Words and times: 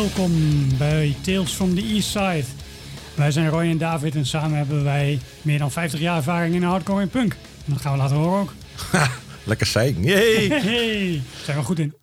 Welkom 0.00 0.32
bij 0.78 1.16
Tales 1.22 1.52
from 1.52 1.74
the 1.74 1.82
East 1.82 2.08
Side. 2.08 2.44
Wij 3.14 3.30
zijn 3.30 3.48
Roy 3.48 3.62
en 3.62 3.78
David 3.78 4.14
en 4.14 4.26
samen 4.26 4.56
hebben 4.56 4.84
wij 4.84 5.20
meer 5.42 5.58
dan 5.58 5.70
50 5.70 6.00
jaar 6.00 6.16
ervaring 6.16 6.54
in 6.54 6.62
hardcore 6.62 7.00
en 7.00 7.08
punk. 7.08 7.32
En 7.66 7.72
dat 7.72 7.80
gaan 7.80 7.92
we 7.92 7.98
laten 7.98 8.16
horen 8.16 8.40
ook. 8.40 8.52
Lekker 9.44 9.66
zeiken. 9.66 10.02
Yay! 10.02 10.48
Hey, 10.62 11.22
zijn 11.44 11.56
we 11.56 11.64
goed 11.64 11.78
in. 11.78 11.94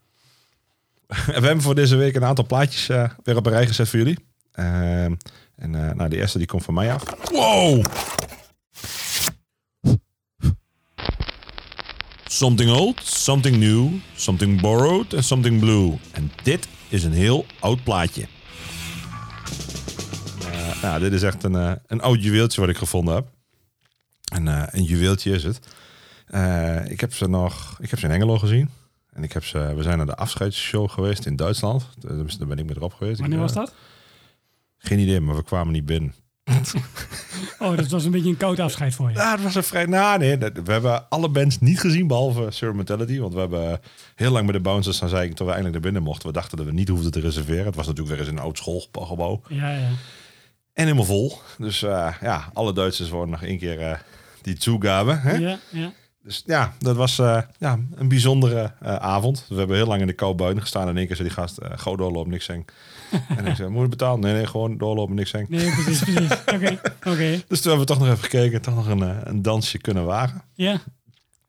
We 1.07 1.31
hebben 1.31 1.61
voor 1.61 1.75
deze 1.75 1.95
week 1.95 2.15
een 2.15 2.25
aantal 2.25 2.45
plaatjes 2.45 2.89
eh, 2.89 3.09
weer 3.23 3.35
op 3.35 3.45
een 3.45 3.51
rij 3.51 3.67
gezet 3.67 3.89
voor 3.89 3.99
jullie. 3.99 4.17
Ehm, 4.51 5.13
en 5.55 5.75
eh, 5.75 5.95
nou, 5.95 6.09
de 6.09 6.17
eerste 6.17 6.37
die 6.37 6.47
komt 6.47 6.63
van 6.63 6.73
mij 6.73 6.93
af. 6.93 7.03
Wow! 7.31 7.85
Something 12.25 12.71
old, 12.71 13.01
something 13.03 13.57
new, 13.57 13.89
something 14.15 14.61
borrowed 14.61 15.13
en 15.13 15.23
something 15.23 15.59
blue. 15.59 15.97
En 16.11 16.31
dit 16.43 16.67
is 16.89 17.03
een 17.03 17.13
heel 17.13 17.45
oud 17.59 17.83
plaatje. 17.83 18.27
Eh, 20.51 20.81
nou, 20.81 20.99
dit 20.99 21.13
is 21.13 21.23
echt 21.23 21.43
een, 21.43 21.55
eh, 21.55 21.71
een 21.87 22.01
oud 22.01 22.23
juweeltje 22.23 22.61
wat 22.61 22.69
ik 22.69 22.77
gevonden 22.77 23.15
heb. 23.15 23.27
En, 24.33 24.47
eh, 24.47 24.63
een 24.71 24.83
juweeltje 24.83 25.31
is 25.31 25.43
het. 25.43 25.59
Ik 26.91 26.99
heb 26.99 27.13
ze 27.13 27.27
nog, 27.27 27.77
ik 27.79 27.89
heb 27.89 27.99
ze 27.99 28.05
in 28.05 28.11
Engelo 28.11 28.37
gezien. 28.37 28.69
En 29.13 29.23
ik 29.23 29.33
heb 29.33 29.43
ze, 29.43 29.73
we 29.75 29.83
zijn 29.83 29.97
naar 29.97 30.05
de 30.05 30.15
afscheidsshow 30.15 30.89
geweest 30.89 31.25
in 31.25 31.35
Duitsland. 31.35 31.87
Dus 31.99 32.37
Daar 32.37 32.47
ben 32.47 32.57
ik 32.57 32.65
met 32.65 32.75
erop 32.75 32.93
geweest. 32.93 33.19
Wanneer 33.19 33.37
Ik, 33.37 33.43
was 33.43 33.53
dat? 33.53 33.73
Geen 34.77 34.99
idee, 34.99 35.19
maar 35.19 35.35
we 35.35 35.43
kwamen 35.43 35.73
niet 35.73 35.85
binnen. 35.85 36.13
Oh, 37.59 37.77
dat 37.77 37.87
was 37.87 38.05
een 38.05 38.11
beetje 38.11 38.29
een 38.29 38.37
koud 38.37 38.59
afscheid 38.59 38.95
voor 38.95 39.09
je. 39.09 39.15
Ja, 39.15 39.31
het 39.31 39.43
was 39.43 39.55
een 39.55 39.63
vrij... 39.63 39.85
Nou, 39.85 40.19
nee, 40.19 40.37
we 40.37 40.71
hebben 40.71 41.09
alle 41.09 41.29
bands 41.29 41.59
niet 41.59 41.79
gezien, 41.79 42.07
behalve 42.07 42.51
Sir 42.51 42.75
Mentality. 42.75 43.19
Want 43.19 43.33
we 43.33 43.39
hebben 43.39 43.79
heel 44.15 44.31
lang 44.31 44.45
met 44.45 44.55
de 44.55 44.61
bouncers 44.61 45.03
aan 45.03 45.09
zeiken 45.09 45.35
tot 45.35 45.45
we 45.45 45.53
eindelijk 45.53 45.73
naar 45.73 45.91
binnen 45.91 46.03
mochten. 46.09 46.27
We 46.27 46.33
dachten 46.33 46.57
dat 46.57 46.65
we 46.65 46.71
niet 46.71 46.87
hoefden 46.87 47.11
te 47.11 47.19
reserveren. 47.19 47.65
Het 47.65 47.75
was 47.75 47.87
natuurlijk 47.87 48.15
weer 48.15 48.25
eens 48.25 48.35
een 48.35 48.43
oud 48.43 48.57
schoolgebouw. 48.57 49.41
Ja, 49.47 49.71
ja. 49.71 49.89
En 50.73 50.83
helemaal 50.83 51.03
vol. 51.03 51.39
Dus 51.57 51.83
eh, 51.83 52.13
ja, 52.21 52.49
alle 52.53 52.73
Duitsers 52.73 53.09
worden 53.09 53.29
nog 53.29 53.43
één 53.43 53.57
keer 53.57 53.79
eh, 53.79 53.97
die 54.41 54.57
toegave. 54.57 55.11
Hè? 55.11 55.35
Ja, 55.35 55.59
ja. 55.69 55.93
Dus 56.27 56.43
ja, 56.45 56.73
dat 56.79 56.95
was 56.95 57.19
eh, 57.19 57.41
ja, 57.57 57.79
een 57.95 58.07
bijzondere 58.07 58.71
eh, 58.81 58.95
avond. 58.95 59.45
We 59.49 59.55
hebben 59.55 59.75
heel 59.75 59.87
lang 59.87 60.01
in 60.01 60.07
de 60.07 60.13
kou 60.13 60.35
buiten 60.35 60.61
gestaan. 60.61 60.83
En 60.83 60.89
in 60.89 60.97
één 60.97 61.07
keer 61.07 61.15
zei 61.15 61.27
die 61.27 61.37
gast, 61.37 61.59
uh, 61.63 61.69
gauw 61.75 61.95
doorlopen, 61.95 62.31
niks 62.31 62.45
zeng. 62.45 62.65
en 63.37 63.45
ik 63.45 63.55
zei, 63.55 63.69
moet 63.69 63.81
je 63.81 63.87
betalen? 63.89 64.19
Nee, 64.19 64.33
nee, 64.33 64.45
gewoon 64.47 64.77
doorlopen, 64.77 65.15
niks 65.15 65.29
zeng. 65.29 65.49
Nee, 65.49 65.71
precies, 65.71 65.99
precies. 66.03 66.31
Oké, 66.31 66.79
oké. 67.11 67.41
Dus 67.47 67.61
toen 67.61 67.71
hebben 67.71 67.79
we 67.79 67.85
toch 67.85 67.99
nog 67.99 68.07
even 68.07 68.23
gekeken. 68.23 68.61
Toch 68.61 68.75
nog 68.75 68.87
een, 68.87 69.01
eh, 69.03 69.15
een 69.23 69.41
dansje 69.41 69.77
kunnen 69.77 70.05
wagen. 70.05 70.41
Ja. 70.53 70.81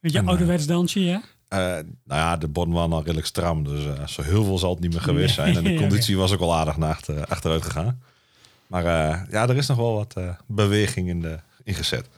Weet 0.01 0.13
je, 0.13 0.19
En, 0.19 0.25
eh, 0.25 0.31
ouderwets 0.31 0.67
dansje, 0.67 1.05
ja? 1.05 1.23
Eh, 1.49 1.59
nou 1.59 1.85
ja, 2.05 2.37
de 2.37 2.49
borden 2.49 2.75
waren 2.75 2.93
al 2.93 3.03
redelijk 3.03 3.27
stram. 3.27 3.65
Dus 3.65 3.85
eh, 3.87 4.07
zo 4.07 4.23
heel 4.23 4.45
veel 4.45 4.59
zal 4.59 4.71
het 4.71 4.81
niet 4.81 4.93
meer 4.93 5.01
geweest 5.01 5.35
zijn. 5.35 5.57
En 5.57 5.65
de 5.65 5.75
conditie 5.83 6.17
was 6.17 6.33
ook 6.33 6.41
al 6.41 6.55
aardig 6.55 6.77
naar 6.77 6.91
achter, 6.91 7.27
achteruit 7.27 7.63
gegaan. 7.63 8.03
Maar 8.67 8.85
eh, 8.85 9.21
ja, 9.31 9.49
er 9.49 9.57
is 9.57 9.67
nog 9.67 9.77
wel 9.77 9.95
wat 9.95 10.15
eh, 10.17 10.29
beweging 10.47 11.09
in, 11.09 11.21
de, 11.21 11.39
in 11.65 11.75
gezet. 11.75 12.09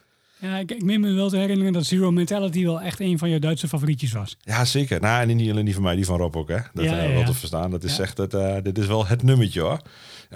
Ja, 0.41 0.57
ik, 0.59 0.71
ik 0.71 0.83
meen 0.83 1.01
me 1.01 1.13
wel 1.13 1.29
te 1.29 1.37
herinneren 1.37 1.73
dat 1.73 1.85
Zero 1.85 2.11
Mentality 2.11 2.65
wel 2.65 2.81
echt 2.81 3.01
een 3.01 3.19
van 3.19 3.29
je 3.31 3.39
Duitse 3.41 3.69
favorietjes 3.69 4.13
was. 4.13 4.37
Ja, 4.41 4.65
zeker. 4.65 5.01
Nou, 5.01 5.29
en 5.29 5.37
niet 5.37 5.51
alleen 5.51 5.65
die 5.65 5.75
van 5.75 5.83
mij, 5.83 5.97
die 5.97 6.05
van 6.05 6.17
Rob 6.19 6.37
ook, 6.37 6.49
hè. 6.49 6.57
Dat 6.75 6.85
Ja, 6.85 6.97
eh, 6.99 7.03
ja, 7.05 7.09
wel 7.11 7.19
ja. 7.21 7.27
te 7.27 7.35
verstaan. 7.35 7.71
Dat 7.71 7.85
is 7.85 7.99
echt, 7.99 8.19
het, 8.19 8.35
eh, 8.35 8.57
dit 8.63 8.79
is 8.79 8.87
wel 8.87 9.07
het 9.07 9.23
nummertje, 9.23 9.61
hoor. 9.61 9.81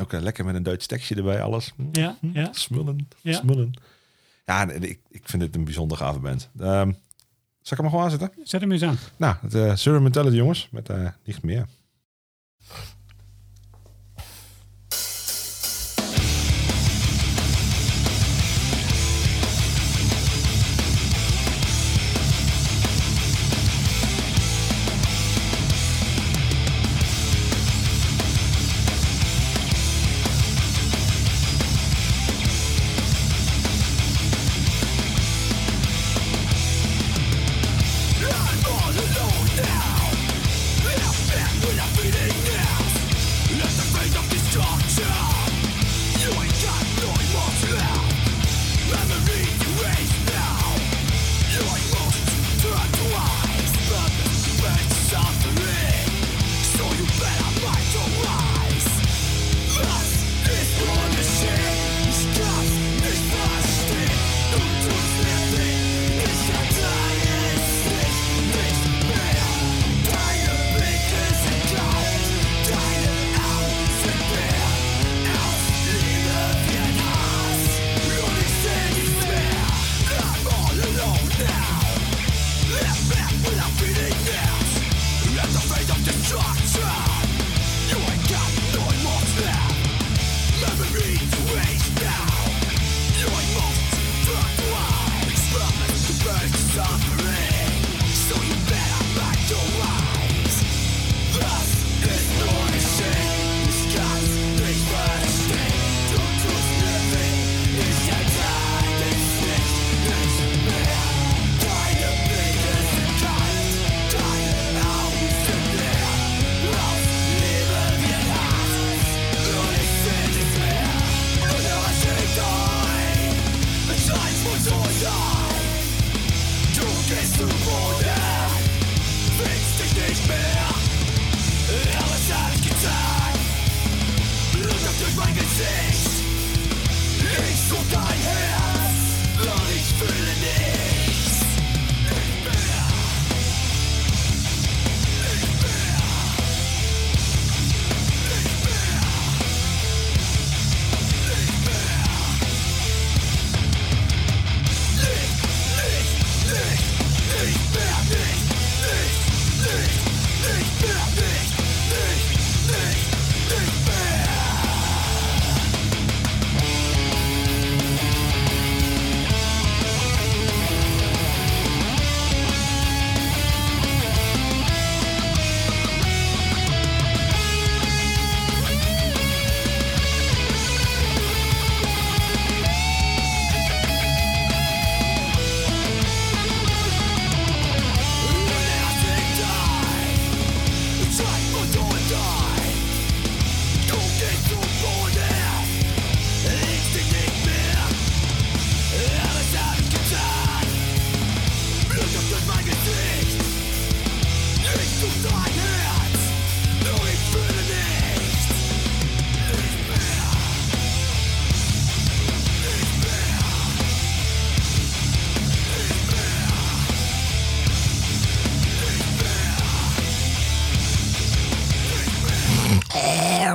Ook 0.01 0.13
eh, 0.13 0.21
lekker 0.21 0.45
met 0.45 0.55
een 0.55 0.63
Duits 0.63 0.87
tekstje 0.87 1.15
erbij, 1.15 1.43
alles. 1.43 1.73
Hm, 1.77 1.83
Ja, 2.01 2.17
ja. 2.33 2.49
Smullen, 2.53 3.09
Ja. 3.21 3.33
smullen. 3.33 3.71
Ja, 4.47 4.71
ik, 4.71 5.01
ik 5.11 5.29
vind 5.29 5.43
het 5.43 5.55
een 5.57 5.65
bijzonder 5.65 5.97
gave 5.97 6.19
band. 6.19 6.51
Ehm 6.61 6.93
zal 7.63 7.77
ik 7.77 7.83
hem 7.83 7.93
maar 7.93 8.01
gewoon 8.01 8.05
aanzetten? 8.05 8.45
Zet 8.47 8.61
hem 8.61 8.73
eens 8.73 8.83
aan. 8.83 8.97
Nou, 9.17 9.35
het 9.41 9.55
uh, 9.55 9.77
Zero 9.77 10.01
Mentality, 10.01 10.37
jongens. 10.37 10.69
Met 10.71 10.91
niet 11.25 11.43
meer. 11.43 11.67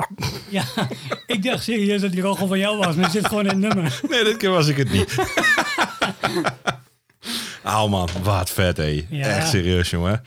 Ja, 0.50 0.64
ik 1.28 1.44
dacht 1.44 1.64
serieus 1.64 2.02
dat 2.02 2.12
die 2.12 2.22
rogel 2.22 2.48
van 2.48 2.60
jou 2.60 2.78
was, 2.78 2.96
maar 2.96 3.04
het 3.04 3.14
zit 3.14 3.28
gewoon 3.28 3.44
in 3.48 3.50
het 3.64 3.74
nummer. 3.74 4.00
Nee, 4.10 4.24
dit 4.24 4.38
keer 4.38 4.50
was 4.52 4.68
ik 4.68 4.78
het 4.78 4.92
niet. 4.92 5.16
Auw 7.64 7.88
man, 7.88 8.10
wat 8.24 8.50
vet 8.50 8.78
hé. 8.78 9.06
Ja. 9.10 9.26
Echt 9.28 9.50
serieus 9.50 9.90
jongen. 9.90 10.24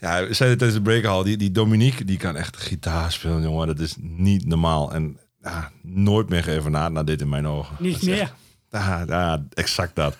Ja, 0.00 0.26
we 0.26 0.34
zeiden 0.34 0.58
tijdens 0.58 0.78
de 0.78 0.84
break 0.90 1.04
al, 1.04 1.22
die, 1.22 1.36
die 1.36 1.50
Dominique 1.50 2.04
die 2.04 2.16
kan 2.16 2.36
echt 2.36 2.56
gitaar 2.56 3.12
spelen 3.12 3.42
jongen. 3.42 3.66
Dat 3.66 3.78
is 3.78 3.94
niet 3.98 4.46
normaal. 4.46 4.92
En 4.92 5.18
ja, 5.42 5.70
nooit 5.82 6.28
meer 6.28 6.42
geëvenaard 6.42 6.92
naar 6.92 7.04
dit 7.04 7.20
in 7.20 7.28
mijn 7.28 7.46
ogen. 7.46 7.76
Niet 7.78 8.02
meer. 8.02 8.20
echt- 8.20 8.32
Ja, 8.70 9.04
ja, 9.06 9.44
exact 9.54 9.96
dat. 9.96 10.16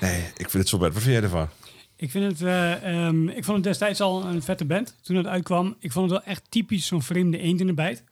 nee, 0.00 0.20
ik 0.36 0.50
vind 0.50 0.52
het 0.52 0.68
zo 0.68 0.78
vet. 0.78 0.92
Wat 0.92 1.02
vind 1.02 1.14
jij 1.14 1.22
ervan? 1.22 1.48
Ik, 1.96 2.10
vind 2.10 2.24
het, 2.32 2.42
eh, 2.42 3.06
ehm, 3.06 3.28
ik 3.28 3.44
vond 3.44 3.56
het 3.56 3.64
destijds 3.66 4.00
al 4.00 4.24
een 4.26 4.42
vette 4.42 4.64
band 4.64 4.96
toen 5.02 5.16
het 5.16 5.26
uitkwam. 5.26 5.76
Ik 5.78 5.92
vond 5.92 6.10
het 6.10 6.18
wel 6.20 6.32
echt 6.32 6.50
typisch 6.50 6.86
zo'n 6.86 7.02
vreemde 7.02 7.38
eend 7.38 7.60
in 7.60 7.66
de 7.66 7.74
bijt. 7.74 8.04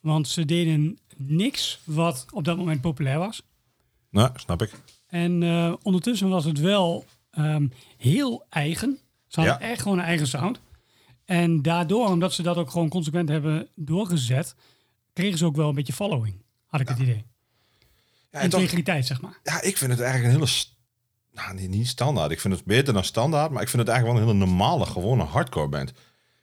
Want 0.00 0.28
ze 0.28 0.44
deden 0.44 0.98
niks 1.16 1.80
wat 1.84 2.26
op 2.32 2.44
dat 2.44 2.56
moment 2.56 2.80
populair 2.80 3.18
was. 3.18 3.42
Nou, 4.10 4.30
snap 4.34 4.62
ik. 4.62 4.72
En 5.06 5.42
eh, 5.42 5.74
ondertussen 5.82 6.28
was 6.28 6.44
het 6.44 6.58
wel 6.60 7.04
ehm, 7.30 7.66
heel 7.96 8.46
eigen. 8.48 8.98
Ze 9.26 9.40
hadden 9.40 9.58
Ja. 9.60 9.72
echt 9.72 9.82
gewoon 9.82 9.98
een 9.98 10.04
eigen 10.04 10.26
sound. 10.26 10.60
En 11.24 11.62
daardoor, 11.62 12.08
omdat 12.08 12.32
ze 12.32 12.42
dat 12.42 12.56
ook 12.56 12.70
gewoon 12.70 12.88
consequent 12.88 13.28
hebben 13.28 13.68
doorgezet, 13.74 14.54
kregen 15.12 15.38
ze 15.38 15.44
ook 15.44 15.56
wel 15.56 15.68
een 15.68 15.74
beetje 15.74 15.92
following, 15.92 16.34
had 16.66 16.80
ik 16.80 16.88
het 16.88 16.98
idee. 16.98 17.24
Ja, 18.30 18.40
toch, 18.48 18.60
Integriteit, 18.60 19.06
zeg 19.06 19.20
maar. 19.20 19.38
ja, 19.42 19.62
ik 19.62 19.76
vind 19.76 19.90
het 19.90 20.00
eigenlijk 20.00 20.34
een 20.34 20.40
hele... 20.40 20.52
Nou, 21.32 21.54
niet, 21.54 21.70
niet 21.70 21.88
standaard. 21.88 22.30
Ik 22.30 22.40
vind 22.40 22.54
het 22.54 22.64
beter 22.64 22.94
dan 22.94 23.04
standaard. 23.04 23.50
Maar 23.50 23.62
ik 23.62 23.68
vind 23.68 23.82
het 23.82 23.90
eigenlijk 23.90 24.20
wel 24.20 24.28
een 24.28 24.36
hele 24.38 24.46
normale, 24.50 24.86
gewone 24.86 25.22
hardcore 25.22 25.68
band. 25.68 25.92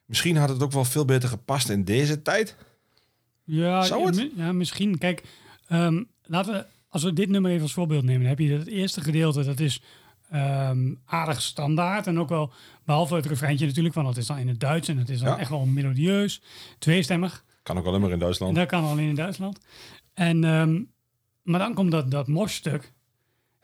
Misschien 0.06 0.38
had 0.38 0.50
het 0.50 0.64
ook 0.64 0.72
wel 0.72 0.86
veel 0.86 1.06
beter 1.06 1.30
gepast 1.30 1.70
in 1.70 1.84
deze 1.84 2.22
tijd. 2.22 2.56
Ja, 3.44 3.82
Zou 3.84 4.06
het? 4.06 4.32
ja 4.36 4.52
misschien. 4.52 4.98
Kijk, 4.98 5.24
ehm, 5.68 6.04
laten 6.24 6.54
we, 6.54 6.66
als 6.90 7.04
we 7.04 7.14
dit 7.14 7.30
nummer 7.30 7.52
even 7.52 7.64
als 7.64 7.74
voorbeeld 7.74 8.04
nemen, 8.04 8.20
dan 8.22 8.30
heb 8.30 8.40
je 8.40 8.52
het 8.54 8.68
eerste 8.68 9.02
gedeelte, 9.02 9.44
dat 9.44 9.60
is 9.60 9.82
ehm, 10.30 10.94
aardig 11.06 11.42
standaard. 11.42 12.08
En 12.08 12.20
ook 12.20 12.30
wel, 12.30 12.52
behalve 12.86 13.16
het 13.16 13.26
refreintje 13.26 13.66
natuurlijk, 13.66 13.96
want 13.96 14.08
dat 14.08 14.18
is 14.18 14.26
dan 14.26 14.38
in 14.38 14.48
het 14.48 14.60
Duits 14.60 14.88
en 14.88 14.98
het 14.98 15.10
is 15.10 15.20
dan 15.20 15.30
Ja. 15.30 15.38
echt 15.38 15.50
wel 15.50 15.66
melodieus. 15.66 16.42
Tweestemmig. 16.80 17.44
Kan 17.64 17.78
ook 17.78 17.86
alleen 17.86 18.00
maar 18.00 18.08
in 18.10 18.14
En 18.16 18.20
Duitsland. 18.20 18.56
dat 18.56 18.68
kan 18.68 18.84
alleen 18.84 19.10
in 19.10 19.16
Duitsland. 19.16 19.60
En, 20.14 20.44
ehm, 20.44 20.82
maar 21.44 21.60
dan 21.60 21.74
komt 21.74 21.92
dat, 21.92 22.12
dat 22.12 22.28
morstuk. 22.28 22.94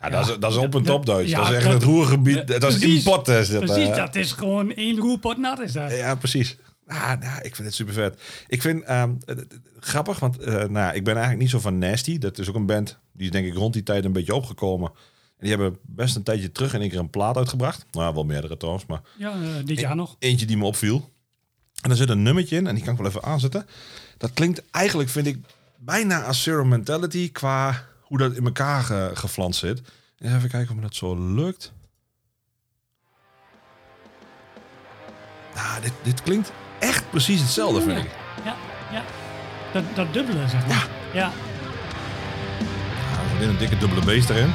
Ja, 0.04 0.10
dat 0.10 0.30
is, 0.30 0.38
dat 0.40 0.52
is 0.52 0.58
op 0.58 0.64
en 0.64 0.72
dat- 0.72 0.86
top 0.86 1.06
Duits. 1.06 1.32
dat 1.32 1.50
is 1.50 1.56
echt 1.56 1.68
het 1.68 1.84
roergebied. 1.84 2.48
Dat 2.62 2.64
is 2.74 2.80
import. 2.80 3.28
Is 3.28 3.50
dat, 3.50 3.66
Precies, 3.66 3.88
eh. 3.90 3.96
dat 3.96 4.16
is 4.16 4.32
gewoon 4.32 4.72
één 4.74 4.98
roerpot 5.00 5.38
nat 5.38 5.60
is 5.60 5.72
dat. 5.72 5.92
Ja, 5.92 6.16
precies. 6.16 6.58
Ah, 6.88 7.20
nou, 7.20 7.42
ik 7.42 7.56
vind 7.56 7.68
het 7.68 7.74
super 7.74 7.94
vet. 7.94 8.22
Ik 8.48 8.62
vind 8.62 8.84
het- 8.88 9.10
het- 9.26 9.48
grappig, 9.80 10.20
want 10.20 10.46
nou, 10.70 10.96
ik 10.96 11.04
ben 11.04 11.14
eigenlijk 11.14 11.38
niet 11.40 11.50
zo 11.50 11.60
van 11.60 11.78
Nasty. 11.78 12.18
Dat 12.18 12.38
is 12.38 12.50
ook 12.50 12.56
een 12.56 12.66
band 12.66 12.98
die 13.14 13.26
is 13.26 13.32
denk 13.32 13.46
ik 13.48 13.54
rond 13.54 13.74
die 13.74 13.84
tijd 13.84 14.06
een 14.06 14.12
beetje 14.14 14.36
opgekomen. 14.36 14.90
En 15.38 15.50
die 15.50 15.50
hebben 15.50 15.78
best 15.82 16.16
een 16.16 16.24
tijdje 16.24 16.52
terug 16.52 16.74
in 16.74 16.82
één 16.82 16.90
keer 16.90 17.00
een 17.00 17.10
plaat 17.10 17.38
uitgebracht. 17.38 17.86
Nou, 17.92 18.14
wel 18.14 18.24
meerdere 18.24 18.58
trouwens, 18.58 18.86
maar 18.86 19.02
Ja, 19.18 19.34
dit 19.66 19.80
jaar 19.80 19.96
nog. 19.96 20.16
eentje 20.20 20.46
die 20.46 20.58
me 20.58 20.66
opviel. 20.66 21.12
En 21.82 21.90
er 21.90 21.96
zit 21.96 22.10
een 22.10 22.24
nummertje 22.24 22.56
in, 22.56 22.68
en 22.68 22.76
die 22.76 22.84
kan 22.84 22.94
ik 22.94 23.00
wel 23.00 23.10
even 23.10 23.24
aanzetten. 23.24 23.66
Dat 24.18 24.34
klinkt 24.34 24.62
eigenlijk, 24.72 25.10
vind 25.10 25.28
ik, 25.28 25.38
bijna 25.78 26.24
als 26.24 26.44
Zero 26.44 26.66
Mentality 26.66 27.32
qua 27.32 27.86
hoe 28.14 28.22
dat 28.22 28.34
in 28.38 28.46
elkaar 28.46 28.84
ge, 28.84 29.12
geflanst 29.14 29.60
zit. 29.60 29.82
Even 30.20 30.50
kijken 30.50 30.76
of 30.76 30.82
dat 30.82 30.96
zo 30.96 31.16
lukt. 31.34 31.74
Nou, 35.56 35.82
dit, 35.82 35.92
dit 36.04 36.22
klinkt 36.24 36.52
echt 36.80 37.10
precies 37.10 37.42
hetzelfde, 37.42 37.82
vind 37.82 37.98
ik. 37.98 38.10
Ja, 38.44 38.56
ja. 38.92 39.04
Dat, 39.74 39.84
dat 39.96 40.14
dubbele, 40.14 40.48
zeg 40.48 40.68
maar. 40.68 40.88
Ja. 41.14 41.32
Nou, 43.12 43.30
er 43.34 43.40
zit 43.40 43.50
een 43.50 43.58
dikke 43.58 43.78
dubbele 43.78 44.06
beest 44.06 44.30
erin. 44.30 44.54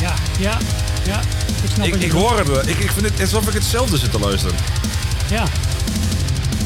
Ja, 0.00 0.14
ja, 0.38 0.58
ja. 1.04 1.20
Ik 1.62 1.70
snap 1.74 1.86
Ik, 1.86 1.94
ik 1.94 2.10
hoor 2.10 2.38
het. 2.38 2.48
wel. 2.48 2.60
Ik, 2.68 2.78
ik 2.78 2.90
vind 2.90 3.08
het 3.10 3.20
alsof 3.20 3.46
ik 3.48 3.54
hetzelfde 3.54 3.96
zit 3.98 4.10
te 4.10 4.18
luisteren. 4.18 4.56
Ja. 5.30 5.44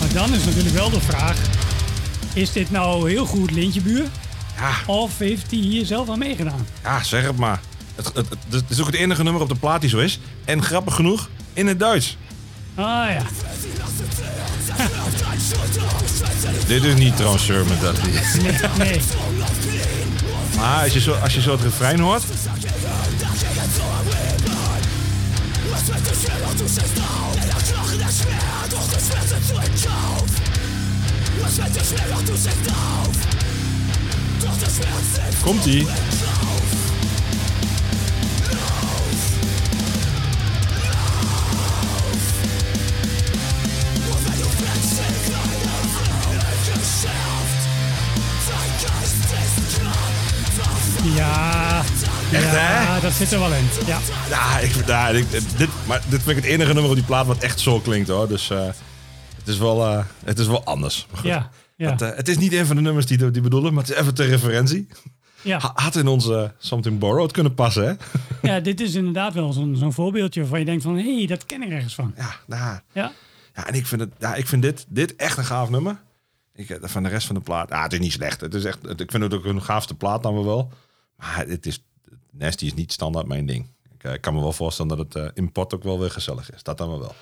Maar 0.02 0.12
dan 0.12 0.34
is 0.34 0.44
natuurlijk 0.44 0.74
wel 0.74 0.90
de 0.90 1.00
vraag: 1.00 1.36
is 2.34 2.52
dit 2.52 2.70
nou 2.70 3.10
heel 3.10 3.26
goed 3.26 3.50
Lintjebuur? 3.50 4.04
Ja, 4.56 4.70
Of 4.86 5.18
heeft 5.18 5.50
hij 5.50 5.60
hier 5.60 5.86
zelf 5.86 6.08
aan 6.08 6.18
meegedaan? 6.18 6.66
ja 6.82 7.02
zeg 7.02 7.22
het 7.22 7.36
maar. 7.36 7.60
Het, 7.94 8.06
het, 8.06 8.28
het, 8.28 8.38
het 8.50 8.64
is 8.68 8.80
ook 8.80 8.86
het 8.86 8.94
enige 8.94 9.22
nummer 9.22 9.42
op 9.42 9.48
de 9.48 9.54
plaat 9.54 9.80
die 9.80 9.90
zo 9.90 9.98
is. 9.98 10.20
En 10.44 10.62
grappig 10.62 10.94
genoeg, 10.94 11.28
in 11.52 11.66
het 11.66 11.78
Duits. 11.78 12.16
Ah 12.74 12.84
ja. 12.84 13.22
Dit 16.66 16.84
is 16.84 16.94
niet 16.94 17.16
trouwens 17.16 17.44
Sir 17.44 17.64
Mentality. 17.66 18.08
Nee, 18.42 18.52
nee. 18.78 19.00
Maar 20.56 20.82
als 20.82 20.92
je, 20.92 21.00
zo, 21.00 21.12
als 21.12 21.34
je 21.34 21.40
zo 21.40 21.52
het 21.52 21.60
refrein 21.62 22.00
hoort... 22.00 22.22
es 28.12 28.22
schwer, 28.22 28.68
doch 28.70 28.88
das 28.92 29.06
Schmerz 29.06 29.46
zu 29.46 29.54
Kauf. 29.54 30.28
Was 31.40 31.54
fällt 31.54 31.74
dir 31.74 31.84
schwer, 31.84 32.06
doch 32.10 32.22
du 32.22 32.36
setzt 32.36 32.68
auf. 32.68 33.16
Doch 34.40 34.58
der 34.58 34.70
Schmerz 34.70 35.42
Kommt 35.42 35.64
die. 35.64 35.86
Dat 53.02 53.12
zit 53.12 53.32
er 53.32 53.38
wel 53.38 53.52
in. 53.54 53.64
Ja. 53.86 53.98
Ja, 54.28 54.58
ik, 54.58 54.86
ja 54.86 55.08
ik, 55.08 55.30
dit, 55.56 55.68
maar 55.86 56.00
dit 56.08 56.22
vind 56.22 56.36
ik 56.36 56.42
het 56.44 56.52
enige 56.52 56.72
nummer 56.72 56.90
op 56.90 56.96
die 56.96 57.04
plaat 57.04 57.26
wat 57.26 57.38
echt 57.38 57.60
zo 57.60 57.80
klinkt 57.80 58.08
hoor. 58.08 58.28
Dus 58.28 58.50
eh, 58.50 58.64
het, 59.36 59.48
is 59.48 59.58
wel, 59.58 59.84
eh, 59.86 60.04
het 60.24 60.38
is 60.38 60.46
wel 60.46 60.64
anders. 60.64 61.06
Maar 61.10 61.20
goed. 61.20 61.28
Ja. 61.28 61.50
Ja. 61.76 61.90
Het, 61.90 62.02
eh, 62.02 62.10
het 62.16 62.28
is 62.28 62.38
niet 62.38 62.52
een 62.52 62.66
van 62.66 62.76
de 62.76 62.82
nummers 62.82 63.06
die, 63.06 63.30
die 63.30 63.42
bedoelen, 63.42 63.74
maar 63.74 63.82
het 63.84 63.92
is 63.92 63.98
even 63.98 64.14
ter 64.14 64.26
referentie. 64.26 64.88
Ja. 65.42 65.58
Ha- 65.58 65.72
Had 65.74 65.96
in 65.96 66.06
onze 66.06 66.54
Something 66.58 66.98
Borrowed 66.98 67.32
kunnen 67.32 67.54
passen, 67.54 67.84
hè? 67.86 67.92
ja, 68.52 68.60
dit 68.60 68.80
is 68.80 68.94
inderdaad 68.94 69.34
wel 69.34 69.52
zo'n 69.52 69.76
zo'n 69.76 69.92
voorbeeldje 69.92 70.40
waarvan 70.40 70.58
je 70.58 70.64
denkt 70.64 70.82
van... 70.82 70.96
hé, 70.96 71.16
hey, 71.16 71.26
dat 71.26 71.46
ken 71.46 71.62
ik 71.62 71.70
ergens 71.70 71.94
van. 71.94 72.14
Ja, 72.16 72.34
nou, 72.46 72.78
Ja. 72.92 73.12
ja 73.54 73.66
en 73.66 73.74
ik 73.74 73.86
vind, 73.86 74.00
het, 74.00 74.10
ja, 74.18 74.34
ik 74.34 74.46
vind 74.46 74.62
dit, 74.62 74.84
dit 74.88 75.16
echt 75.16 75.38
een 75.38 75.44
gaaf 75.44 75.70
nummer. 75.70 76.00
Ik, 76.54 76.78
van 76.82 77.02
de 77.02 77.08
rest 77.08 77.26
van 77.26 77.34
de 77.34 77.40
plaat, 77.40 77.68
ja, 77.68 77.82
het 77.82 77.92
is 77.92 77.98
niet 77.98 78.12
slecht. 78.12 78.40
Het 78.40 78.54
is 78.54 78.64
echt, 78.64 79.00
ik 79.00 79.10
vind 79.10 79.22
het 79.22 79.34
ook 79.34 79.44
een 79.44 79.62
gaafste 79.62 79.94
plaat 79.94 80.22
dan 80.22 80.44
wel. 80.44 80.70
Maar 81.16 81.44
het 81.48 81.66
is, 81.66 81.82
Nasty 82.32 82.64
is 82.64 82.74
niet 82.74 82.92
standaard 82.92 83.26
mijn 83.26 83.46
ding. 83.46 83.66
Ik 83.94 84.04
eh, 84.04 84.20
kan 84.20 84.34
me 84.34 84.40
wel 84.40 84.52
voorstellen 84.52 84.96
dat 84.96 85.12
het 85.12 85.14
eh, 85.14 85.30
import 85.34 85.74
ook 85.74 85.82
wel 85.82 85.98
weer 85.98 86.10
gezellig 86.10 86.52
is. 86.52 86.62
Dat 86.62 86.78
dan 86.78 86.88
wel 86.88 87.00
wel. 87.00 87.14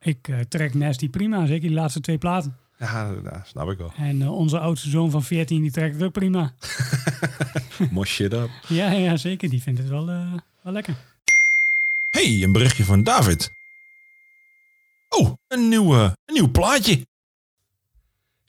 Ik 0.00 0.28
eh, 0.28 0.40
trek 0.40 0.74
Nasty 0.74 1.08
prima, 1.08 1.46
zeker 1.46 1.68
die 1.68 1.76
laatste 1.76 2.00
twee 2.00 2.18
platen. 2.18 2.56
Ja, 2.78 3.14
ja, 3.24 3.42
snap 3.46 3.70
ik 3.70 3.78
wel. 3.78 3.92
En 3.96 4.28
onze 4.28 4.58
oudste 4.58 4.90
zoon 4.90 5.10
van 5.10 5.22
14, 5.22 5.62
die 5.62 5.70
trekt 5.70 5.94
het 5.94 6.02
ook 6.02 6.12
prima. 6.12 6.52
Mosh 7.90 8.10
shit 8.10 8.32
up. 8.32 8.50
Ja, 8.68 8.90
ja 8.90 9.16
zeker. 9.16 9.48
Die 9.48 9.62
vindt 9.62 9.80
het 9.80 9.88
wel, 9.88 10.06
wel 10.06 10.72
lekker. 10.72 10.96
hey, 12.10 12.42
een 12.42 12.52
berichtje 12.52 12.84
van 12.84 13.02
David. 13.02 13.52
Oh, 15.08 15.32
een 15.48 15.68
nieuw, 15.68 15.94
een 15.94 16.14
nieuw 16.26 16.50
plaatje. 16.50 17.06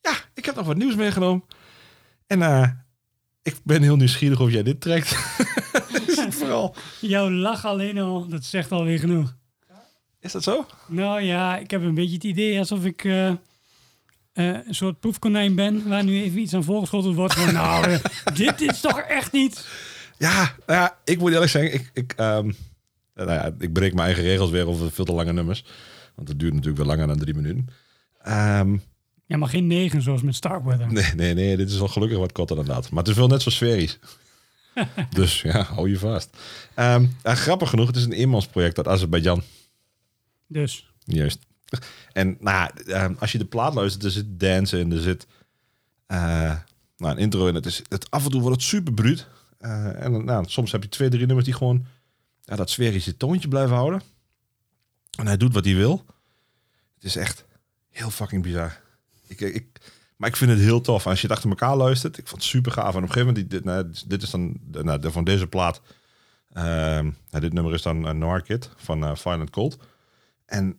Ja, 0.01 0.15
ik 0.33 0.45
heb 0.45 0.55
nog 0.55 0.65
wat 0.65 0.77
nieuws 0.77 0.95
meegenomen. 0.95 1.43
En 2.27 2.41
ik 3.43 3.55
ben 3.63 3.81
heel 3.81 3.95
nieuwsgierig 3.95 4.39
of 4.39 4.51
jij 4.51 4.63
dit 4.63 4.81
trekt. 4.81 5.15
Vooral. 6.51 6.75
Jouw 6.99 7.31
lach 7.31 7.65
alleen 7.65 7.97
al, 7.97 8.27
dat 8.27 8.43
zegt 8.43 8.71
alweer 8.71 8.99
genoeg. 8.99 9.35
Is 10.19 10.31
dat 10.31 10.43
zo? 10.43 10.65
Nou 10.87 11.21
ja, 11.21 11.57
ik 11.57 11.71
heb 11.71 11.81
een 11.81 11.93
beetje 11.93 12.13
het 12.13 12.23
idee 12.23 12.59
alsof 12.59 12.85
ik 12.85 13.03
eh, 13.03 13.27
eh, 13.27 13.35
een 14.33 14.75
soort 14.75 14.99
proefkonijn 14.99 15.55
ben... 15.55 15.87
waar 15.87 16.03
nu 16.03 16.21
even 16.21 16.39
iets 16.39 16.53
aan 16.53 16.63
voorgeschoteld 16.63 17.15
wordt 17.15 17.33
van... 17.33 17.53
nou, 17.53 17.85
eh, 17.91 17.99
dit 18.45 18.61
is 18.61 18.79
toch 18.79 18.99
echt 18.99 19.31
niet... 19.31 19.67
Ja, 20.17 20.55
nou 20.65 20.79
ja, 20.79 20.97
ik 21.03 21.19
moet 21.19 21.31
eerlijk 21.31 21.51
zeggen, 21.51 21.73
ik, 21.73 21.89
ik, 21.93 22.13
ehm, 22.17 22.51
nou 23.15 23.31
ja, 23.31 23.53
ik 23.59 23.73
breek 23.73 23.93
mijn 23.93 24.05
eigen 24.05 24.23
regels 24.23 24.49
weer 24.49 24.67
over 24.67 24.91
veel 24.91 25.05
te 25.05 25.13
lange 25.13 25.33
nummers. 25.33 25.63
Want 26.15 26.27
het 26.27 26.39
duurt 26.39 26.53
natuurlijk 26.53 26.83
wel 26.83 26.87
langer 26.87 27.07
dan 27.07 27.17
drie 27.17 27.33
minuten. 27.33 27.67
Ehm, 28.21 28.77
Ja, 29.25 29.37
maar 29.37 29.49
geen 29.49 29.67
negen 29.67 30.01
zoals 30.01 30.21
met 30.21 30.35
Starkweather. 30.35 30.91
nee, 30.93 31.13
nee, 31.15 31.33
nee, 31.33 31.57
dit 31.57 31.69
is 31.69 31.77
wel 31.77 31.87
gelukkig 31.87 32.17
wat 32.17 32.31
korter 32.31 32.55
dan 32.55 32.65
dat. 32.65 32.89
Maar 32.89 32.99
het 32.99 33.11
is 33.11 33.17
wel 33.17 33.27
net 33.27 33.41
zo 33.41 33.49
sferisch. 33.49 33.99
dus 35.09 35.41
ja, 35.41 35.63
hou 35.63 35.89
je 35.89 35.99
vast. 35.99 36.37
Ehm, 36.73 37.05
grappig 37.23 37.69
genoeg, 37.69 37.87
het 37.87 37.95
is 37.95 38.03
een 38.03 38.11
eenmansproject 38.11 38.77
uit 38.77 38.87
Azerbeidzjan. 38.87 39.43
Dus, 40.47 40.91
Juist. 41.03 41.39
En 42.11 42.37
nou, 42.39 42.71
ehm, 42.85 43.13
als 43.19 43.31
je 43.31 43.37
de 43.37 43.45
plaat 43.45 43.73
luistert, 43.73 44.03
er 44.03 44.11
zit 44.11 44.39
dansen 44.39 44.79
in, 44.79 44.91
er 44.91 45.01
zit 45.01 45.27
eh, 46.05 46.55
nou, 46.97 47.13
een 47.13 47.17
intro 47.17 47.47
in. 47.47 47.55
Het 47.55 47.65
is, 47.65 47.81
het, 47.89 48.11
af 48.11 48.25
en 48.25 48.31
toe 48.31 48.41
wordt 48.41 48.55
het 48.55 48.65
super 48.65 48.93
bruut. 48.93 49.27
Eh, 49.57 50.03
en 50.03 50.25
nou, 50.25 50.45
soms 50.47 50.71
heb 50.71 50.83
je 50.83 50.89
twee, 50.89 51.09
drie 51.09 51.25
nummers 51.25 51.45
die 51.45 51.55
gewoon 51.55 51.85
ja, 52.43 52.55
dat 52.55 52.69
sferische 52.69 53.17
toontje 53.17 53.47
blijven 53.47 53.75
houden. 53.75 54.01
En 55.17 55.25
hij 55.25 55.37
doet 55.37 55.53
wat 55.53 55.65
hij 55.65 55.75
wil. 55.75 56.05
Het 56.93 57.03
is 57.03 57.15
echt 57.15 57.45
heel 57.89 58.09
fucking 58.09 58.43
bizar. 58.43 58.81
Ik, 59.27 59.41
ik, 59.41 59.65
maar 60.21 60.29
ik 60.29 60.35
vind 60.35 60.51
het 60.51 60.59
heel 60.59 60.81
tof. 60.81 61.07
Als 61.07 61.21
je 61.21 61.27
het 61.27 61.35
achter 61.35 61.49
elkaar 61.49 61.75
luistert, 61.75 62.17
ik 62.17 62.27
vond 62.27 62.41
het 62.41 62.51
super 62.51 62.71
gaaf. 62.71 62.95
En 62.95 62.95
op 62.95 63.01
een 63.01 63.07
gegeven 63.07 63.27
moment, 63.27 63.51
dit, 63.51 63.63
nou, 63.63 63.91
dit 64.07 64.21
is 64.21 64.29
dan 64.29 64.59
nou, 64.71 64.99
de, 64.99 65.11
van 65.11 65.23
deze 65.23 65.47
plaat. 65.47 65.81
Ehm, 66.53 67.03
nou, 67.03 67.39
dit 67.39 67.53
nummer 67.53 67.73
is 67.73 67.81
dan 67.81 68.05
uh, 68.05 68.11
Noir 68.11 68.41
Kid 68.41 68.69
van 68.75 69.03
uh, 69.03 69.15
Violent 69.15 69.49
Cold. 69.49 69.77
En 70.45 70.77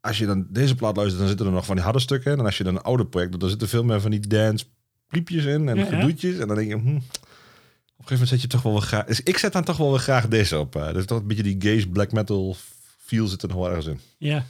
als 0.00 0.18
je 0.18 0.26
dan 0.26 0.46
deze 0.50 0.74
plaat 0.74 0.96
luistert, 0.96 1.18
dan 1.18 1.28
zitten 1.28 1.46
er 1.46 1.52
nog 1.52 1.66
van 1.66 1.74
die 1.74 1.84
harde 1.84 1.98
stukken 1.98 2.32
in. 2.32 2.38
En 2.38 2.44
als 2.44 2.58
je 2.58 2.64
dan 2.64 2.76
een 2.76 2.82
oude 2.82 3.06
project 3.06 3.30
doet, 3.30 3.40
dan 3.40 3.50
zitten 3.50 3.68
veel 3.68 3.84
meer 3.84 4.00
van 4.00 4.10
die 4.10 4.26
dance 4.26 4.64
pliepjes 5.08 5.44
in 5.44 5.68
en 5.68 5.76
Ja, 5.76 5.84
gedoetjes. 5.84 6.38
En 6.38 6.46
dan 6.46 6.56
denk 6.56 6.68
je, 6.68 6.74
hm, 6.74 6.86
op 6.86 6.86
een 6.86 7.02
gegeven 7.02 8.12
moment 8.12 8.28
zet 8.28 8.40
je 8.40 8.46
toch 8.46 8.62
wel 8.62 8.72
weer 8.72 8.82
graag... 8.82 9.04
Dus 9.04 9.22
ik 9.22 9.38
zet 9.38 9.52
dan 9.52 9.64
toch 9.64 9.76
wel 9.76 9.90
weer 9.90 10.00
graag 10.00 10.28
deze 10.28 10.58
op. 10.58 10.72
dus 10.92 11.06
toch 11.06 11.20
een 11.20 11.26
beetje 11.26 11.42
die 11.42 11.56
gaze 11.58 11.88
black 11.88 12.12
metal 12.12 12.56
feel 12.98 13.26
zit 13.26 13.42
er 13.42 13.48
nog 13.48 13.56
wel 13.56 13.68
ergens 13.68 13.86
in. 13.86 14.00
Ja, 14.18 14.44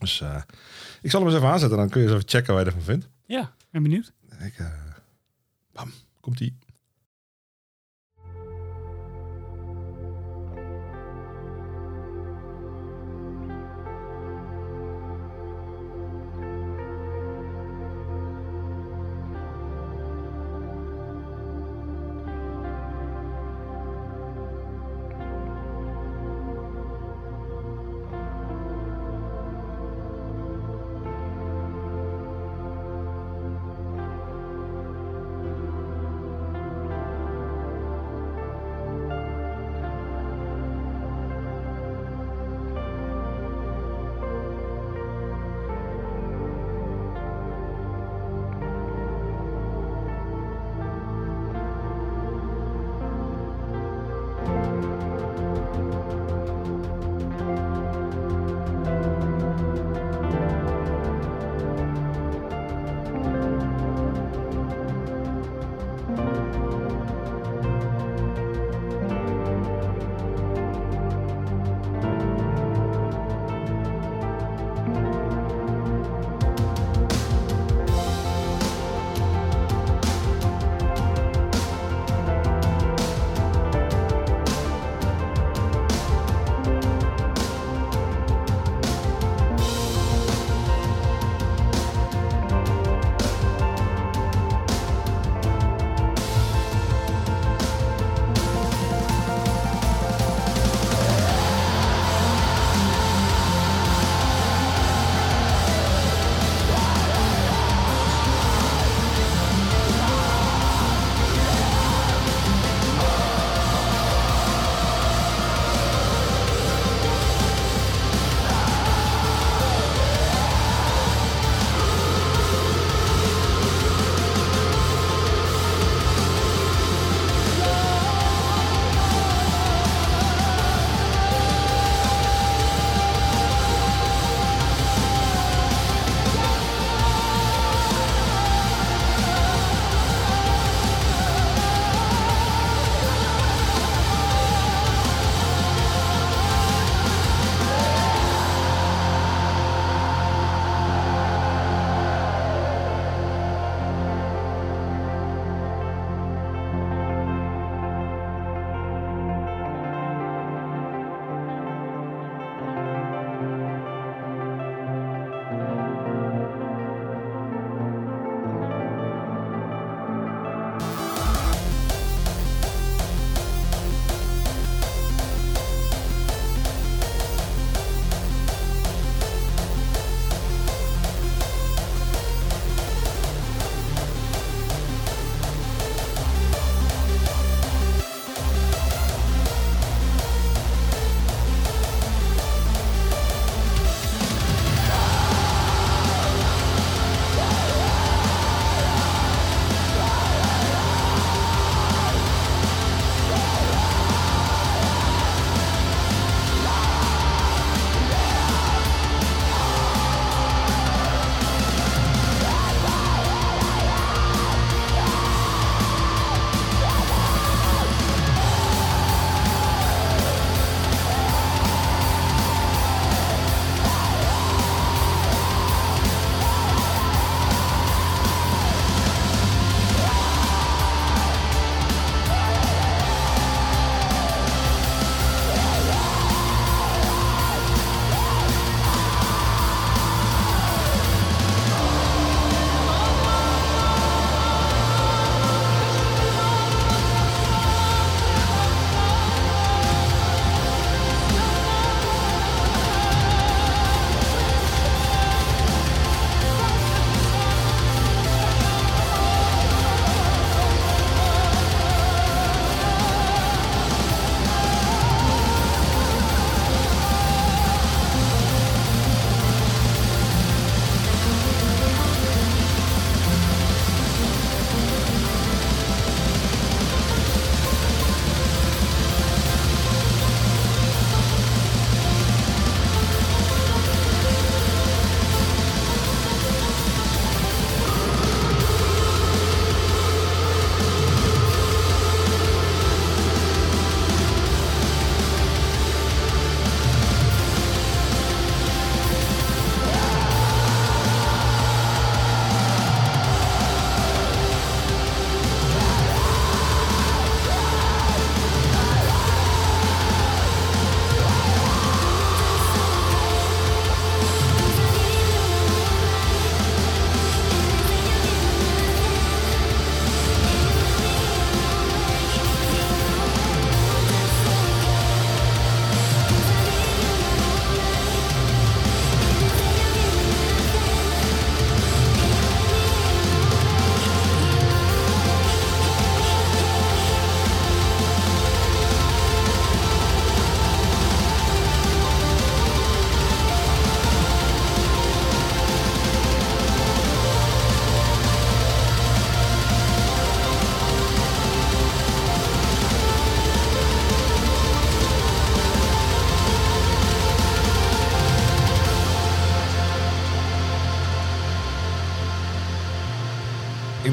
Dus 0.00 0.20
eh, 0.20 0.42
ik 1.02 1.10
zal 1.10 1.20
hem 1.20 1.28
eens 1.28 1.38
even 1.38 1.50
aanzetten. 1.52 1.78
Dan 1.78 1.88
kun 1.88 2.00
je 2.00 2.06
eens 2.06 2.16
even 2.16 2.28
checken 2.28 2.54
wat 2.54 2.62
je 2.62 2.68
ervan 2.68 2.84
vindt. 2.84 3.08
ja, 3.26 3.52
ben 3.70 3.82
benieuwd. 3.82 4.12
Ik, 4.40 4.58
eh, 4.58 4.66
bam, 5.72 5.92
komt-ie. 6.20 6.58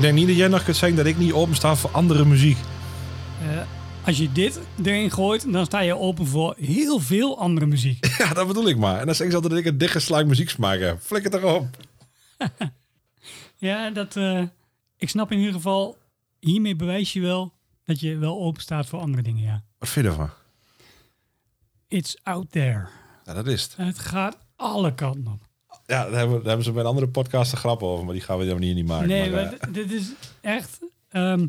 Denk 0.07 0.19
niet 0.19 0.27
dat 0.27 0.37
jij 0.37 0.47
nog 0.47 0.63
kunt 0.63 0.75
zeggen 0.75 0.97
dat 0.97 1.05
ik 1.05 1.17
niet 1.17 1.33
opensta 1.33 1.75
voor 1.75 1.89
andere 1.89 2.25
muziek. 2.25 2.57
Eh, 3.41 3.61
als 4.05 4.17
je 4.17 4.31
dit 4.31 4.59
erin 4.83 5.11
gooit, 5.11 5.51
dan 5.51 5.65
sta 5.65 5.79
je 5.79 5.97
open 5.97 6.27
voor 6.27 6.55
heel 6.57 6.99
veel 6.99 7.39
andere 7.39 7.65
muziek. 7.65 8.05
Ja, 8.17 8.33
dat 8.33 8.47
bedoel 8.47 8.67
ik 8.67 8.77
maar. 8.77 8.99
En 8.99 9.05
dan 9.05 9.15
zeggen 9.15 9.29
ze 9.29 9.35
altijd 9.35 9.53
dat 9.53 9.65
ik 9.65 9.71
een 9.71 9.77
dichtgeslagen 9.77 10.27
muzieksmaak 10.27 10.79
heb. 10.79 11.01
Flikker 11.01 11.31
het 11.31 11.41
erop. 11.41 11.67
ja, 13.67 13.89
dat, 13.89 14.15
eh, 14.15 14.43
ik 14.97 15.09
snap 15.09 15.31
in 15.31 15.37
ieder 15.37 15.53
geval, 15.53 15.97
hiermee 16.39 16.75
bewijs 16.75 17.13
je 17.13 17.21
wel 17.21 17.53
dat 17.83 17.99
je 17.99 18.17
wel 18.17 18.39
open 18.39 18.61
staat 18.61 18.85
voor 18.85 18.99
andere 18.99 19.23
dingen, 19.23 19.43
ja. 19.43 19.63
Wat 19.79 19.89
vind 19.89 20.05
je 20.05 20.11
ervan? 20.11 20.29
It's 21.87 22.19
out 22.23 22.51
there. 22.51 22.87
Ja, 23.25 23.33
dat 23.33 23.47
is 23.47 23.63
het. 23.63 23.75
Het 23.75 23.99
gaat 23.99 24.37
alle 24.55 24.93
kanten 24.93 25.31
op. 25.31 25.46
Ja, 25.87 26.03
daar 26.09 26.19
hebben, 26.19 26.37
daar 26.37 26.47
hebben 26.47 26.65
ze 26.65 26.71
bij 26.71 26.81
een 26.81 26.87
andere 26.87 27.07
podcast 27.07 27.51
een 27.51 27.57
grap 27.57 27.83
over, 27.83 28.05
maar 28.05 28.13
die 28.13 28.23
gaan 28.23 28.37
we 28.37 28.43
hier 28.43 28.73
niet 28.73 28.87
maken. 28.87 29.07
Nee, 29.07 29.31
maar, 29.31 29.43
maar 29.43 29.53
eh, 29.53 29.73
dit 29.73 29.91
is 29.91 30.11
echt. 30.41 30.79
ehm, 31.09 31.47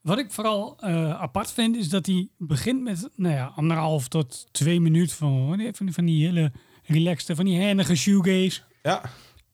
wat 0.00 0.18
ik 0.18 0.32
vooral 0.32 0.76
eh, 0.80 1.20
apart 1.20 1.52
vind, 1.52 1.76
is 1.76 1.88
dat 1.88 2.06
hij 2.06 2.28
begint 2.38 2.82
met 2.82 3.08
nou 3.16 3.34
ja, 3.34 3.52
anderhalf 3.56 4.08
tot 4.08 4.46
twee 4.50 4.80
minuten 4.80 5.16
van, 5.16 5.46
van, 5.72 5.86
die, 5.86 5.92
van 5.94 6.04
die 6.04 6.26
hele 6.26 6.52
relaxte, 6.82 7.34
van 7.36 7.44
die 7.44 7.60
hennige 7.60 7.94
shoegaze. 7.96 8.60
ja, 8.82 9.02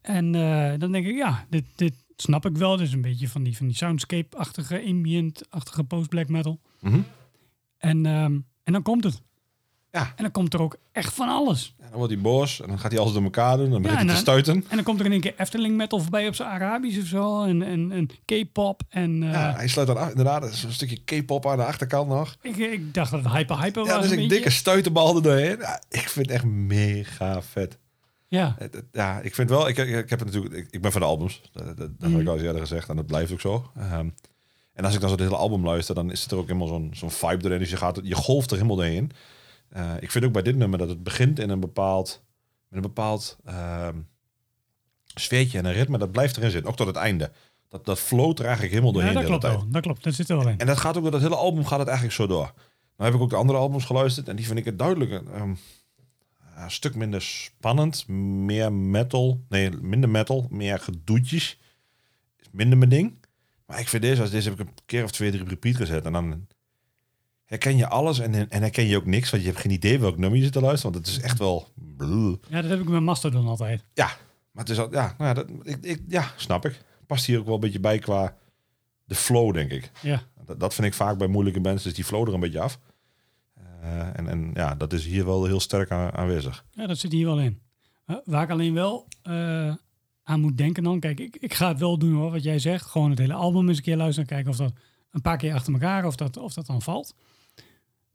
En 0.01 0.35
eh, 0.35 0.79
dan 0.79 0.91
denk 0.91 1.05
ik, 1.05 1.15
ja, 1.15 1.45
dit, 1.49 1.63
dit 1.75 1.93
snap 2.15 2.45
ik 2.45 2.57
wel. 2.57 2.79
Is 2.79 2.93
een 2.93 3.01
beetje 3.01 3.29
van 3.29 3.43
die, 3.43 3.57
van 3.57 3.67
die 3.67 3.75
soundscape-achtige, 3.75 4.83
ambient-achtige 4.87 5.83
post-black 5.83 6.27
metal. 6.29 6.59
Mhm. 6.81 6.99
En, 7.77 8.05
ehm, 8.05 8.39
en 8.63 8.73
dan 8.73 8.81
komt 8.81 9.03
het. 9.03 9.21
Ja. 9.91 10.01
En 10.15 10.23
dan 10.23 10.31
komt 10.31 10.53
er 10.53 10.61
ook 10.61 10.75
echt 10.91 11.13
van 11.13 11.29
alles. 11.29 11.73
Ja, 11.79 11.83
dan 11.89 11.97
wordt 11.97 12.13
hij 12.13 12.21
boos 12.21 12.61
en 12.61 12.67
dan 12.67 12.79
gaat 12.79 12.91
hij 12.91 12.99
alles 12.99 13.13
door 13.13 13.23
elkaar 13.23 13.57
doen. 13.57 13.69
Dan 13.69 13.81
begint 13.81 13.99
hij 14.01 14.09
te 14.09 14.15
stuiten. 14.15 14.53
En 14.69 14.75
dan 14.75 14.83
komt 14.83 14.99
er 14.99 15.05
in 15.05 15.11
één 15.11 15.21
keer 15.21 15.33
Efteling 15.37 15.75
metal 15.75 15.99
voorbij 15.99 16.27
op 16.27 16.35
zijn 16.35 16.49
Arabisch 16.49 16.99
of 16.99 17.05
zo. 17.05 17.43
En, 17.43 17.61
en, 17.63 17.91
en 17.91 18.09
K-pop. 18.25 18.81
En 18.89 19.23
eh, 19.23 19.31
Ja, 19.31 19.53
hij 19.55 19.67
sluit 19.67 19.87
dan 19.87 19.97
af, 19.97 20.09
inderdaad, 20.09 20.43
er 20.43 20.49
is 20.51 20.63
een 20.63 20.71
stukje 20.73 20.97
K-pop 21.05 21.45
aan 21.47 21.57
de 21.57 21.65
achterkant 21.65 22.09
nog. 22.09 22.35
ik, 22.41 22.55
ik 22.57 22.93
dacht 22.93 23.11
dat 23.11 23.23
het 23.23 23.31
hyper 23.33 23.59
hyper 23.61 23.83
was. 23.83 23.91
Ja, 23.91 23.99
dus 24.01 24.11
een 24.11 24.19
een 24.19 24.27
dikke 24.27 24.49
stuitenbal 24.49 25.15
er 25.15 25.21
doorheen. 25.21 25.57
Ja, 25.59 25.81
ik 25.89 26.09
vind 26.09 26.25
het 26.25 26.35
echt 26.35 26.45
mega 26.45 27.41
vet. 27.41 27.77
Ja, 28.27 28.55
Het- 28.57 28.73
het- 28.73 28.85
Ja, 28.91 29.19
ik 29.19 29.35
vind 29.35 29.49
wel, 29.49 29.67
ik, 29.67 29.77
ik, 29.77 30.09
heb 30.09 30.19
het 30.19 30.25
natuurlijk, 30.25 30.55
ik, 30.55 30.67
ik 30.71 30.81
ben 30.81 30.91
van 30.91 31.01
de 31.01 31.07
albums. 31.07 31.41
Dat, 31.53 31.65
dat, 31.65 31.77
dat 31.77 31.89
heb 31.99 32.09
Mhm. 32.09 32.19
ik 32.19 32.27
al 32.27 32.33
eens 32.33 32.43
eerder 32.43 32.61
gezegd 32.61 32.89
en 32.89 32.95
dat 32.95 33.05
blijft 33.05 33.31
ook 33.31 33.39
zo. 33.41 33.71
Ehm, 33.77 34.09
en 34.73 34.85
als 34.85 34.93
ik 34.93 34.99
dan 34.99 35.09
zo 35.09 35.15
het 35.15 35.23
hele 35.23 35.35
album 35.37 35.63
luister, 35.65 35.95
dan 35.95 36.11
is 36.11 36.25
er 36.25 36.37
ook 36.37 36.47
helemaal 36.47 36.67
zo'n 36.67 36.89
zo'n 36.93 37.11
vibe 37.11 37.45
erin. 37.45 37.59
Dus 37.59 37.69
je, 37.69 37.77
gaat, 37.77 37.99
je 38.03 38.15
golft 38.15 38.49
er 38.51 38.55
helemaal 38.57 38.75
doorheen. 38.77 39.11
Eh, 39.69 39.93
ik 39.99 40.11
vind 40.11 40.25
ook 40.25 40.31
bij 40.31 40.41
dit 40.41 40.55
nummer 40.55 40.79
dat 40.79 40.89
het 40.89 41.03
begint 41.03 41.39
in 41.39 41.49
een 41.49 41.59
bepaald, 41.59 42.23
met 42.67 42.75
een 42.75 42.93
bepaald 42.93 43.37
ehm, 43.45 43.95
sfeertje 45.05 45.57
en 45.57 45.65
een 45.65 45.73
ritme. 45.73 45.97
Dat 45.97 46.11
blijft 46.11 46.37
erin 46.37 46.51
zitten, 46.51 46.69
ook 46.69 46.77
tot 46.77 46.87
het 46.87 46.95
einde. 46.95 47.31
Dat, 47.67 47.85
dat 47.85 47.99
float 47.99 48.39
er 48.39 48.45
eigenlijk 48.45 48.73
helemaal 48.73 48.93
ja 48.93 48.99
doorheen 48.99 49.13
dat 49.13 49.23
de 49.23 49.29
hele 49.29 49.39
klopt 49.39 49.61
wel. 49.61 49.71
Dat 49.71 49.81
klopt, 49.81 50.03
dat 50.03 50.13
zit 50.13 50.29
er 50.29 50.37
wel 50.37 50.47
in. 50.47 50.57
En 50.59 50.67
dat 50.67 50.77
gaat 50.77 50.97
ook 50.97 51.01
door 51.01 51.11
dat 51.11 51.21
hele 51.21 51.35
album 51.35 51.65
gaat 51.65 51.79
het 51.79 51.87
eigenlijk 51.87 52.17
zo 52.17 52.27
door. 52.27 52.53
Nou 52.97 53.11
heb 53.11 53.13
ik 53.13 53.21
ook 53.21 53.29
de 53.29 53.35
andere 53.35 53.59
albums 53.59 53.85
geluisterd 53.85 54.27
en 54.27 54.35
die 54.35 54.45
vind 54.45 54.59
ik 54.59 54.65
het 54.65 54.79
duidelijk 54.79 55.11
ehm, 55.11 55.53
een 56.55 56.71
stuk 56.71 56.95
minder 56.95 57.21
spannend, 57.21 58.07
meer 58.07 58.73
metal, 58.73 59.45
nee 59.49 59.71
minder 59.71 60.09
metal, 60.09 60.47
meer 60.49 60.79
gedoetjes, 60.79 61.59
is 62.37 62.47
minder 62.51 62.77
mijn 62.77 62.89
ding. 62.89 63.13
Maar 63.65 63.79
ik 63.79 63.87
vind 63.87 64.03
deze, 64.03 64.21
als 64.21 64.31
deze 64.31 64.49
heb 64.49 64.59
ik 64.59 64.67
een 64.67 64.73
keer 64.85 65.03
of 65.03 65.11
twee, 65.11 65.31
drie 65.31 65.43
repeat 65.43 65.75
gezet 65.75 66.05
en 66.05 66.13
dan 66.13 66.47
herken 67.49 67.77
je 67.77 67.87
alles 67.87 68.19
en, 68.19 68.49
en 68.49 68.61
herken 68.61 68.85
je 68.85 68.97
ook 68.97 69.05
niks, 69.05 69.29
want 69.29 69.43
je 69.43 69.49
hebt 69.49 69.61
geen 69.61 69.71
idee 69.71 69.99
welk 69.99 70.17
nummer 70.17 70.37
je 70.37 70.43
zit 70.43 70.53
te 70.53 70.61
luisteren, 70.61 70.93
want 70.93 71.07
het 71.07 71.15
is 71.15 71.23
echt 71.23 71.39
wel. 71.39 71.67
Ja, 72.49 72.61
dat 72.61 72.69
heb 72.69 72.79
ik 72.79 72.87
met 72.89 73.01
Mastodon 73.01 73.47
altijd. 73.47 73.83
ja, 73.93 74.05
maar 74.51 74.63
het 74.63 74.69
is 74.69 74.79
al, 74.79 74.91
ja, 74.91 75.15
nou 75.17 75.29
ja, 75.29 75.33
dat, 75.33 75.47
ik, 75.63 75.77
ik, 75.81 76.01
ja, 76.07 76.31
snap 76.35 76.65
ik. 76.65 76.81
Past 77.07 77.25
hier 77.25 77.39
ook 77.39 77.45
wel 77.45 77.53
een 77.53 77.59
beetje 77.59 77.79
bij 77.79 77.99
qua 77.99 78.35
de 79.05 79.15
flow, 79.15 79.53
denk 79.53 79.71
ik. 79.71 79.91
Ja, 80.01 80.21
Dat, 80.45 80.59
dat 80.59 80.73
vind 80.73 80.87
ik 80.87 80.93
vaak 80.93 81.17
bij 81.17 81.27
moeilijke 81.27 81.61
bands, 81.61 81.83
dus 81.83 81.93
die 81.93 82.03
flow 82.03 82.27
er 82.27 82.33
een 82.33 82.39
beetje 82.39 82.59
af. 82.61 82.79
Eh, 83.81 84.17
en, 84.17 84.27
en 84.27 84.51
ja, 84.53 84.75
dat 84.75 84.93
is 84.93 85.05
hier 85.05 85.25
wel 85.25 85.45
heel 85.45 85.59
sterk 85.59 85.91
aan, 85.91 86.11
aanwezig. 86.11 86.65
ja 86.71 86.87
dat 86.87 86.97
zit 86.97 87.11
hier 87.11 87.25
wel 87.25 87.39
in. 87.39 87.59
Uh, 88.07 88.15
waar 88.25 88.43
ik 88.43 88.49
alleen 88.49 88.73
wel 88.73 89.07
eh, 89.21 89.73
aan 90.23 90.39
moet 90.39 90.57
denken 90.57 90.83
dan. 90.83 90.99
Kijk, 90.99 91.19
ik, 91.19 91.35
ik 91.35 91.53
ga 91.53 91.67
het 91.67 91.79
wel 91.79 91.97
doen 91.97 92.13
hoor, 92.13 92.31
wat 92.31 92.43
jij 92.43 92.59
zegt. 92.59 92.85
Gewoon 92.85 93.09
het 93.09 93.19
hele 93.19 93.33
album 93.33 93.67
eens 93.67 93.77
een 93.77 93.83
keer 93.83 93.97
luisteren. 93.97 94.29
Kijken 94.29 94.51
of 94.51 94.57
dat 94.57 94.73
een 95.11 95.21
paar 95.21 95.37
keer 95.37 95.53
achter 95.53 95.73
elkaar, 95.73 96.05
of 96.05 96.15
dat, 96.15 96.37
of 96.37 96.53
dat 96.53 96.65
dan 96.65 96.81
valt. 96.81 97.15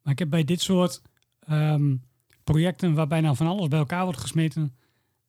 Maar 0.04 0.12
ik 0.12 0.18
heb 0.18 0.30
bij 0.30 0.44
dit 0.44 0.60
soort 0.60 1.02
ehm, 1.46 1.96
projecten 2.44 2.94
waarbij 2.94 3.20
nou 3.20 3.36
van 3.36 3.46
alles 3.46 3.68
bij 3.68 3.78
elkaar 3.78 4.04
wordt 4.04 4.20
gesmeten. 4.20 4.76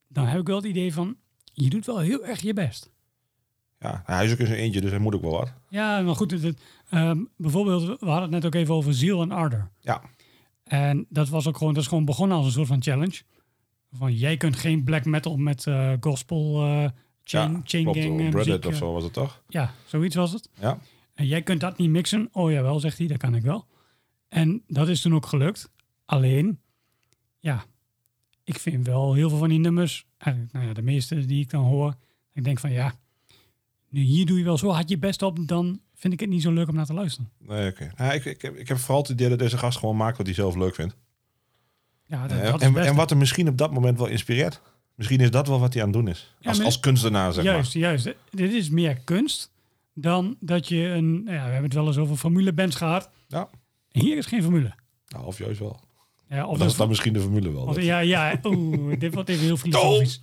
Dan 0.08 0.26
heb 0.26 0.40
ik 0.40 0.48
wel 0.48 0.56
het 0.56 0.66
idee 0.66 0.94
van, 0.94 1.16
je 1.54 1.70
doet 1.70 1.86
wel 1.86 2.00
heel 2.00 2.26
erg 2.26 2.42
je 2.42 2.54
best. 2.54 2.94
Ja, 3.80 4.04
hij 4.06 4.26
is 4.26 4.32
ook 4.32 4.38
in 4.38 4.46
zijn 4.46 4.60
eentje, 4.60 4.82
dus 4.82 4.90
hij 4.90 5.00
moet 5.00 5.16
ook 5.16 5.22
wel 5.22 5.32
wat. 5.32 5.54
Ja, 5.70 6.02
maar 6.02 6.16
goed. 6.16 6.32
Het, 6.32 6.62
ehm, 6.90 7.24
bijvoorbeeld, 7.38 8.00
we 8.00 8.06
hadden 8.06 8.22
het 8.22 8.32
net 8.32 8.46
ook 8.46 8.56
even 8.56 8.74
over 8.74 8.94
Ziel 8.94 9.22
en 9.22 9.32
Ardor. 9.32 9.70
Ja. 9.80 10.02
En 10.64 11.06
dat 11.10 11.30
was 11.30 11.48
ook 11.48 11.58
gewoon, 11.58 11.74
dat 11.74 11.84
is 11.84 11.90
gewoon 11.90 12.06
begonnen 12.06 12.38
als 12.38 12.46
een 12.46 12.52
soort 12.52 12.68
van 12.68 12.82
challenge. 12.82 13.22
Van 13.92 14.14
jij 14.14 14.38
kunt 14.38 14.56
geen 14.56 14.84
black 14.84 15.06
metal 15.06 15.38
met 15.38 15.68
eh, 15.68 15.94
gospel, 16.00 16.64
eh 16.66 16.90
chain, 17.24 17.52
ja, 17.52 17.62
chain 17.64 17.84
klopt, 17.84 18.00
gang 18.00 18.20
eh, 18.20 18.34
muziek. 18.34 18.66
of 18.66 18.76
zo 18.76 18.94
was 18.94 19.04
het 19.04 19.14
toch? 19.14 19.42
Ja, 19.48 19.74
zoiets 19.86 20.16
was 20.16 20.32
het. 20.32 20.50
Ja. 20.60 20.80
En 21.14 21.26
jij 21.26 21.42
kunt 21.42 21.60
dat 21.60 21.78
niet 21.78 21.90
mixen. 21.90 22.30
Oh 22.32 22.52
jawel, 22.52 22.80
zegt 22.80 22.98
hij, 22.98 23.08
dat 23.08 23.18
kan 23.18 23.36
ik 23.36 23.42
wel. 23.42 23.66
En 24.36 24.64
dat 24.68 24.88
is 24.90 25.02
toen 25.02 25.16
ook 25.16 25.26
gelukt. 25.26 25.70
Alleen, 26.06 26.60
ja, 27.40 27.66
ik 28.44 28.60
vind 28.60 28.86
wel 28.86 29.14
heel 29.14 29.30
veel 29.30 29.38
van 29.38 29.50
die 29.50 29.60
nummers, 29.60 30.06
eigenlijk, 30.18 30.54
nou 30.54 30.66
ja, 30.66 30.74
de 30.74 30.82
meeste 30.82 31.26
die 31.26 31.42
ik 31.42 31.50
dan 31.50 31.64
hoor, 31.64 31.96
ik 32.34 32.44
denk 32.44 32.60
van 32.60 32.72
ja, 32.72 32.94
nu 33.90 34.02
hier 34.02 34.26
doe 34.26 34.38
je 34.38 34.44
wel 34.44 34.58
zo 34.58 34.70
hard 34.70 34.90
je 34.90 34.98
best 34.98 35.22
op, 35.22 35.48
dan 35.48 35.80
vind 35.96 36.14
ik 36.14 36.20
het 36.20 36.30
niet 36.30 36.42
zo 36.42 36.52
leuk 36.52 36.68
om 36.68 36.76
naar 36.76 36.86
te 36.86 36.94
luisteren. 36.94 37.30
Nee, 37.40 37.70
oké. 37.72 37.92
Nou, 37.98 38.14
ik, 38.14 38.26
ik, 38.26 38.42
heb, 38.42 38.56
ik 38.56 38.68
heb 38.68 38.78
vooral 38.78 39.02
het 39.02 39.10
idee 39.12 39.30
dat 39.30 39.40
deze 39.40 39.58
gast 39.58 39.78
gewoon 39.78 39.98
maakt 39.98 40.18
wat 40.18 40.26
hij 40.26 40.36
zelf 40.36 40.56
leuk 40.56 40.76
vindt. 40.76 40.96
Ja, 42.06 42.28
dat, 42.28 42.38
Eh, 42.38 42.52
dat 42.52 42.62
en, 42.62 42.78
en 42.78 42.96
wat 42.96 43.10
hem 43.10 43.20
misschien 43.20 43.48
op 43.48 43.58
dat 43.58 43.72
moment 43.74 43.98
wel 43.98 44.08
inspireert. 44.08 44.62
Misschien 44.96 45.20
is 45.20 45.32
dat 45.32 45.48
wel 45.48 45.60
wat 45.60 45.74
hij 45.74 45.82
aan 45.84 45.90
het 45.90 45.98
doen 45.98 46.08
is. 46.08 46.36
Ja, 46.40 46.48
Als, 46.50 46.58
maar- 46.58 46.66
als 46.66 46.80
kunstenaar, 46.80 47.34
zeg 47.34 47.44
juist, 47.44 47.74
juist. 47.74 48.14
Dit 48.30 48.52
is 48.54 48.70
meer 48.70 48.98
kunst 49.04 49.52
dan 49.94 50.36
dat 50.40 50.68
je 50.68 50.88
een, 50.88 51.22
ja, 51.26 51.32
we 51.32 51.32
hebben 51.40 51.64
het 51.64 51.74
wel 51.74 51.88
eens 51.88 51.98
over 51.98 52.16
formulebands 52.16 52.76
gehad. 52.76 53.10
Ja. 53.28 53.50
En 53.96 54.02
hier 54.02 54.18
is 54.18 54.26
geen 54.26 54.42
formule. 54.44 54.74
Nou, 55.08 55.26
of 55.26 55.38
juist 55.38 55.60
wel. 55.60 55.80
Ja, 56.30 56.48
of 56.48 56.58
dat 56.58 56.70
is 56.70 56.76
dan 56.78 56.88
misschien 56.88 57.14
de 57.14 57.20
formule 57.20 57.52
wel. 57.54 57.64
Of, 57.64 57.82
ja, 57.82 58.00
ja. 58.00 58.40
Oeh, 58.44 59.00
dit 59.00 59.14
wordt 59.14 59.30
even 59.30 59.44
heel 59.44 59.58
filosofisch. 59.58 60.22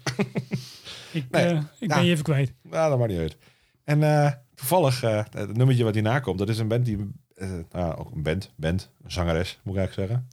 ik 1.12 1.30
Nee, 1.30 1.44
eh, 1.44 1.56
ik 1.78 1.88
ja. 1.90 1.94
ben 1.96 2.04
je 2.04 2.10
even 2.10 2.24
kwijt. 2.24 2.52
Ja, 2.70 2.88
dat 2.88 2.98
maakt 2.98 3.10
niet 3.10 3.20
uit. 3.20 3.36
En 3.84 4.02
eh, 4.02 4.32
toevallig, 4.54 5.02
eh, 5.02 5.24
het 5.30 5.56
nummertje 5.56 5.84
wat 5.84 5.94
hierna 5.94 6.20
komt, 6.20 6.38
dat 6.38 6.48
is 6.48 6.58
een 6.58 6.68
band 6.68 6.84
die... 6.84 6.96
nou, 6.96 7.64
ja, 7.72 7.92
ook 7.98 8.10
een 8.14 8.22
band, 8.22 8.52
band, 8.56 8.90
een 9.04 9.10
zangeres, 9.10 9.60
moet 9.62 9.74
ik 9.74 9.80
eigenlijk 9.80 10.08
zeggen. 10.10 10.28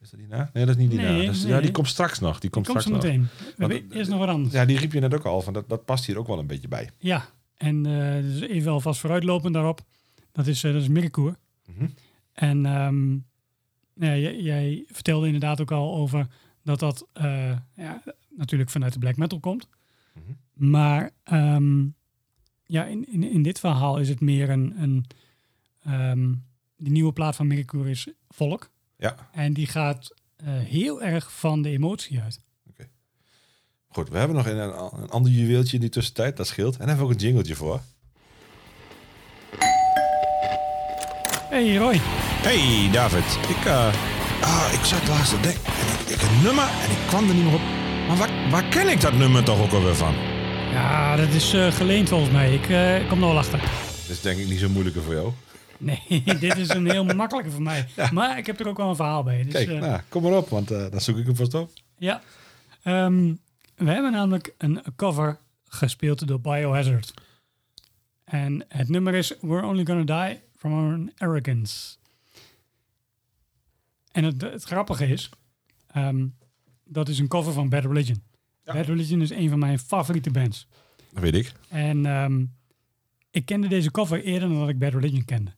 Is 0.00 0.10
dat 0.10 0.20
die 0.20 0.28
na? 0.28 0.50
Nee, 0.52 0.66
dat 0.66 0.74
is 0.76 0.80
niet 0.82 0.90
die 0.90 1.00
Nee, 1.00 1.18
na. 1.18 1.24
Dat 1.26 1.34
is- 1.34 1.42
Ja, 1.42 1.60
die 1.60 1.70
komt 1.70 1.88
straks 1.88 2.18
nog. 2.18 2.38
Die 2.40 2.50
komt, 2.50 2.66
straks 2.66 2.86
nog. 2.86 3.02
meteen. 3.02 3.28
Want 3.56 3.92
eerst 3.92 4.10
nog 4.10 4.18
wat 4.18 4.28
anders. 4.28 4.54
Ja, 4.54 4.60
Ja, 4.60 4.66
die 4.66 4.78
riep 4.78 4.92
je 4.92 5.00
net 5.00 5.14
ook 5.14 5.24
al 5.24 5.40
van. 5.42 5.52
Dat, 5.52 5.68
dat 5.68 5.84
past 5.84 6.06
hier 6.06 6.18
ook 6.18 6.26
wel 6.26 6.38
een 6.38 6.46
beetje 6.46 6.68
bij. 6.68 6.90
en 7.56 7.86
eh, 7.86 8.22
dus 8.22 8.40
even 8.40 8.72
alvast 8.72 9.00
vooruitlopend 9.00 9.54
daarop. 9.54 9.80
Dat 10.32 10.46
is, 10.46 10.60
dat 10.60 10.74
is 10.74 10.88
Mirkoer. 10.88 11.36
En 12.40 12.66
ehm, 12.66 13.12
ja, 13.94 14.16
jij, 14.32 14.84
vertelde 14.86 15.26
inderdaad 15.26 15.60
ook 15.60 15.70
al 15.70 15.94
over 15.94 16.26
dat 16.62 16.78
dat 16.78 17.06
eh, 17.12 17.56
ja, 17.74 18.02
natuurlijk 18.36 18.70
vanuit 18.70 18.92
de 18.92 18.98
black 18.98 19.16
metal 19.16 19.40
komt. 19.40 19.68
Mhm. 20.12 20.70
Maar 20.70 21.10
ehm, 21.22 21.86
ja, 22.64 22.84
in, 22.84 23.12
in, 23.12 23.22
in 23.22 23.42
dit 23.42 23.60
verhaal 23.60 23.98
is 23.98 24.08
het 24.08 24.20
meer 24.20 24.50
een... 24.50 24.82
een 24.82 25.06
ehm, 25.82 26.32
die 26.76 26.92
nieuwe 26.92 27.12
plaat 27.12 27.36
van 27.36 27.46
Mirkoer 27.46 27.88
is 27.88 28.08
Volk. 28.28 28.70
Ja, 28.96 29.16
En 29.32 29.52
die 29.52 29.66
gaat 29.66 30.14
eh, 30.36 30.46
heel 30.46 31.02
erg 31.02 31.32
van 31.32 31.62
de 31.62 31.68
emotie 31.68 32.20
uit. 32.20 32.40
goed. 33.88 34.08
We 34.08 34.18
hebben 34.18 34.36
nog 34.36 34.46
een, 34.46 35.08
ander 35.08 35.32
juweeltje 35.32 35.74
in 35.74 35.80
die 35.80 35.90
tussentijd. 35.90 36.36
Dat 36.36 36.46
scheelt. 36.46 36.76
En 36.76 36.88
hebben 36.88 37.06
we 37.06 37.12
ook 37.12 37.18
een 37.18 37.26
jingletje 37.26 37.54
voor. 37.54 37.80
Hey 41.50 41.76
Roy. 41.76 42.00
Hey 42.42 42.88
David. 42.92 43.48
Ik, 43.48 43.64
eh, 43.64 43.94
ah, 44.42 44.70
ik 44.72 44.84
zat 44.84 45.08
laatst 45.08 45.30
te 45.34 45.40
denken. 45.40 45.64
En 45.64 45.86
ik, 46.00 46.08
ik 46.14 46.22
een 46.22 46.42
nummer 46.42 46.64
en 46.64 46.90
ik 46.90 47.06
kwam 47.06 47.28
er 47.28 47.34
niet 47.34 47.44
meer 47.44 47.54
op. 47.54 47.60
Maar 48.08 48.16
waar, 48.16 48.50
waar 48.50 48.64
ken 48.64 48.88
ik 48.88 49.00
dat 49.00 49.12
nummer 49.12 49.44
toch 49.44 49.60
ook 49.60 49.72
alweer 49.72 49.94
van? 49.94 50.14
Ja, 50.72 51.16
dat 51.16 51.28
is 51.28 51.52
eh, 51.52 51.72
geleend 51.72 52.08
volgens 52.08 52.30
mij. 52.30 52.54
Ik 52.54 52.68
eh, 52.68 53.08
kom 53.08 53.20
er 53.20 53.26
wel 53.26 53.38
achter. 53.38 53.58
Dat 53.60 54.08
is 54.08 54.20
denk 54.20 54.38
ik 54.38 54.48
niet 54.48 54.58
zo 54.58 54.68
moeilijker 54.68 55.02
voor 55.02 55.14
jou. 55.14 55.32
Nee, 55.78 56.22
dit 56.40 56.56
is 56.56 56.68
een 56.68 56.90
heel 56.90 57.04
makkelijke 57.04 57.50
voor 57.50 57.62
mij. 57.62 57.88
Maar 58.12 58.38
ik 58.38 58.46
heb 58.46 58.60
er 58.60 58.68
ook 58.68 58.76
wel 58.76 58.88
een 58.88 58.96
verhaal 58.96 59.22
bij. 59.22 59.42
Dus, 59.44 59.52
Kijk, 59.52 59.68
eh, 59.68 59.80
nou, 59.80 60.00
kom 60.08 60.22
maar 60.22 60.32
op, 60.32 60.48
want 60.48 60.70
eh, 60.70 60.90
dan 60.90 61.00
zoek 61.00 61.16
ik 61.16 61.26
hem 61.26 61.36
vast 61.36 61.54
op. 61.54 61.70
Ja. 61.98 62.22
Ehm, 62.82 63.34
we 63.76 63.90
hebben 63.90 64.12
namelijk 64.12 64.54
een 64.58 64.82
cover 64.96 65.38
gespeeld 65.64 66.26
door 66.26 66.40
Biohazard. 66.40 67.14
En 68.24 68.64
het 68.68 68.88
nummer 68.88 69.14
is 69.14 69.34
We're 69.40 69.66
Only 69.66 69.84
Gonna 69.86 70.26
Die 70.26 70.40
From 70.56 70.72
Our 70.72 71.08
Arrogance. 71.18 71.98
En 74.20 74.26
het, 74.26 74.40
het 74.40 74.62
grappige 74.64 75.06
is, 75.06 75.30
ehm, 75.86 76.26
dat 76.84 77.08
is 77.08 77.18
een 77.18 77.28
cover 77.28 77.52
van 77.52 77.68
Bad 77.68 77.84
Religion. 77.84 78.22
Ja. 78.64 78.72
Bad 78.72 78.86
Religion 78.86 79.20
is 79.20 79.30
een 79.30 79.48
van 79.48 79.58
mijn 79.58 79.78
favoriete 79.78 80.30
bands. 80.30 80.68
Dat 81.12 81.22
weet 81.22 81.34
ik. 81.34 81.52
En 81.68 82.06
ehm, 82.06 82.44
ik 83.30 83.44
kende 83.44 83.68
deze 83.68 83.90
cover 83.90 84.22
eerder 84.24 84.48
dan 84.48 84.58
dat 84.58 84.68
ik 84.68 84.78
Bad 84.78 84.92
Religion 84.92 85.24
kende. 85.24 85.50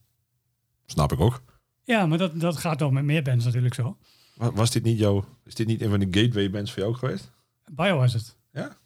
Snap 0.85 1.11
ik 1.11 1.19
ook. 1.19 1.43
Ja, 1.83 2.05
maar 2.05 2.17
dat, 2.17 2.39
dat 2.39 2.57
gaat 2.57 2.77
toch 2.77 2.91
met 2.91 3.03
meer 3.03 3.21
bands 3.23 3.45
natuurlijk 3.45 3.73
zo. 3.73 3.97
Wa- 4.35 4.51
Was 4.51 4.71
dit 4.71 4.83
niet 4.83 4.97
jouw... 4.97 5.25
Is 5.45 5.55
dit 5.55 5.67
niet 5.67 5.81
een 5.81 5.89
van 5.89 5.99
die 5.99 6.21
gateway 6.23 6.49
bands 6.49 6.71
voor 6.71 6.81
jou 6.81 6.95
geweest? 6.95 7.31
Biohazard. 7.71 8.35
Ja? 8.51 8.77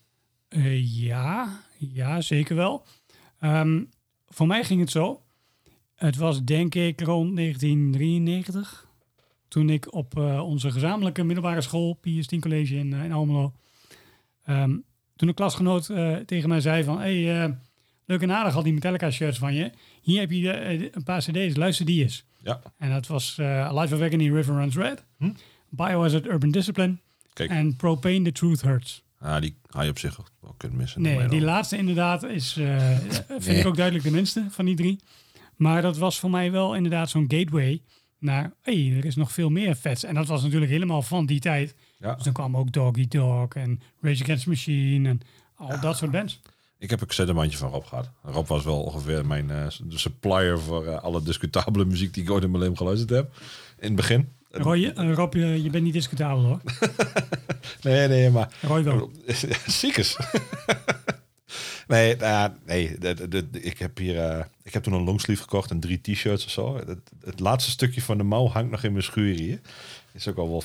Eh, 0.48 0.96
ja, 1.04 1.60
ja, 1.78 2.22
zeker 2.22 2.56
wel. 2.56 2.86
Ehm, 3.40 3.84
voor 4.28 4.48
mij 4.48 4.64
ging 4.64 4.80
het 4.80 4.92
zo. 4.92 5.22
Het 5.96 6.16
was 6.16 6.44
denk 6.44 6.76
ik 6.76 7.02
rond 7.02 7.36
1993. 7.36 8.87
Toen 9.48 9.70
ik 9.70 9.94
op 9.94 10.18
eh, 10.18 10.44
onze 10.48 10.72
gezamenlijke 10.72 11.24
middelbare 11.24 11.62
school, 11.62 11.94
Pius 11.94 12.28
10 12.28 12.40
College 12.40 12.76
in, 12.76 12.94
eh, 12.94 13.04
in 13.04 13.12
Almelo. 13.12 13.54
ehm, 14.44 14.76
toen 15.16 15.28
een 15.28 15.34
klasgenoot 15.34 15.90
eh, 15.90 16.16
tegen 16.16 16.50
mij 16.50 16.62
zei 16.62 16.84
van... 16.84 17.00
Hey, 17.00 17.44
eh, 17.44 17.50
leuk 18.06 18.22
en 18.22 18.32
aardig 18.32 18.56
al 18.56 18.64
die 18.64 18.74
Metallica 18.74 19.12
shirts 19.12 19.38
van 19.38 19.54
je. 19.54 19.72
Hier 20.02 20.20
heb 20.20 20.32
je 20.32 20.42
de, 20.42 20.90
een 20.96 21.04
paar 21.04 21.22
cd's, 21.22 21.56
luister 21.56 21.86
die 21.86 22.04
eens. 22.04 22.26
Ja. 22.44 22.62
En 22.78 22.90
dat 22.90 23.08
was 23.08 23.40
Alive 23.40 23.96
of 23.96 24.02
Agony, 24.02 24.32
River 24.32 24.56
Runs 24.56 24.76
Red. 24.76 25.04
Hm. 25.18 25.30
Biohazard, 25.70 26.26
Urban 26.26 26.52
Discipline. 26.52 26.98
En 27.34 27.76
Propane, 27.76 28.22
The 28.22 28.32
Truth 28.32 28.62
Hurts. 28.62 29.04
Ah, 29.20 29.42
die 29.42 29.56
had 29.70 29.84
je 29.84 29.90
op 29.90 30.00
zich 30.00 30.20
wel 30.40 30.54
kunnen 30.58 30.78
missen. 30.78 31.02
Nee, 31.02 31.28
die 31.28 31.42
laatste 31.42 31.78
inderdaad 31.78 32.24
is, 32.24 32.54
vind 33.40 33.58
ik 33.58 33.66
ook 33.66 33.76
duidelijk 33.76 34.06
de 34.06 34.12
minste 34.12 34.46
van 34.50 34.66
die 34.66 34.76
drie. 34.76 35.00
Maar 35.56 35.82
dat 35.82 35.98
was 35.98 36.20
voor 36.20 36.30
mij 36.30 36.52
wel 36.52 36.76
inderdaad 36.76 37.10
zo'n 37.10 37.26
gateway 37.28 37.82
naar, 38.20 38.52
hey, 38.62 38.94
er 38.98 39.06
is 39.06 39.16
nog 39.16 39.32
veel 39.32 39.50
meer 39.50 39.76
vets. 39.76 40.04
En 40.04 40.16
dat 40.16 40.28
was 40.28 40.44
natuurlijk 40.44 40.72
helemaal 40.72 41.02
van 41.02 41.26
die 41.26 41.40
tijd. 41.40 41.76
Ja. 42.00 42.16
Dus 42.16 42.24
dan 42.24 42.34
kwam 42.34 42.58
ook 42.58 42.72
Doggy 42.72 43.08
Dog 43.08 43.54
en 43.54 43.82
Rage 44.02 44.24
Against 44.24 44.44
the 44.44 44.50
Machine 44.50 45.10
en 45.10 45.22
al 45.56 45.80
dat 45.80 45.98
soort 45.98 46.12
bands. 46.12 46.40
Ik 46.80 46.90
heb 46.90 47.02
een 47.02 47.08
cassettemandje 47.08 47.58
van 47.58 47.70
Rob 47.70 47.86
gehad. 47.86 48.10
Rob 48.24 48.48
was 48.48 48.64
wel 48.64 48.82
ongeveer 48.82 49.26
mijn 49.26 49.52
eh, 49.52 49.66
supplier 49.90 50.60
voor 50.60 50.86
eh, 50.86 51.04
alle 51.04 51.24
discutabele 51.24 51.86
muziek 51.86 52.14
die 52.14 52.24
ik 52.24 52.32
ooit 52.32 52.44
in 52.44 52.50
mijn 52.52 52.62
leven 52.62 52.78
geluisterd 52.78 53.10
heb. 53.10 53.34
In 53.80 53.88
het 53.88 53.96
begin. 53.96 54.30
Roy, 54.50 54.86
eh, 54.96 55.14
Rob, 55.14 55.34
je, 55.34 55.64
je 55.64 55.70
bent 55.70 55.84
niet 55.84 55.94
discutabel 55.94 56.44
hoor. 56.44 56.62
Nee, 57.82 58.08
nee, 58.08 58.30
maar... 58.30 58.54
Roy 58.62 58.84
wel. 58.84 59.12
Ziekes. 59.68 60.18
nee, 61.88 62.16
nou 62.16 62.32
ja, 62.32 62.58
nee 62.66 62.98
de, 63.00 63.14
de- 63.28 63.50
de- 63.50 63.62
ik, 63.62 63.78
heb 63.78 63.98
hier, 63.98 64.20
eh, 64.20 64.44
ik 64.64 64.74
heb 64.74 64.84
toen 64.84 64.94
een 64.94 65.04
longsleeve 65.04 65.42
gekocht 65.42 65.72
en 65.72 65.80
drie 65.80 66.02
t-shirts 66.02 66.46
of 66.46 66.52
zo. 66.52 66.76
Het, 66.78 67.00
het 67.26 67.40
laatste 67.40 67.72
stukje 67.72 68.02
van 68.02 68.18
de 68.18 68.24
mouw 68.24 68.48
hangt 68.48 68.72
nog 68.72 68.84
in 68.84 68.92
mijn 68.92 69.04
schuur 69.04 69.36
hier. 69.36 69.60
Is 70.14 70.28
ook 70.28 70.38
al 70.38 70.50
wel 70.50 70.64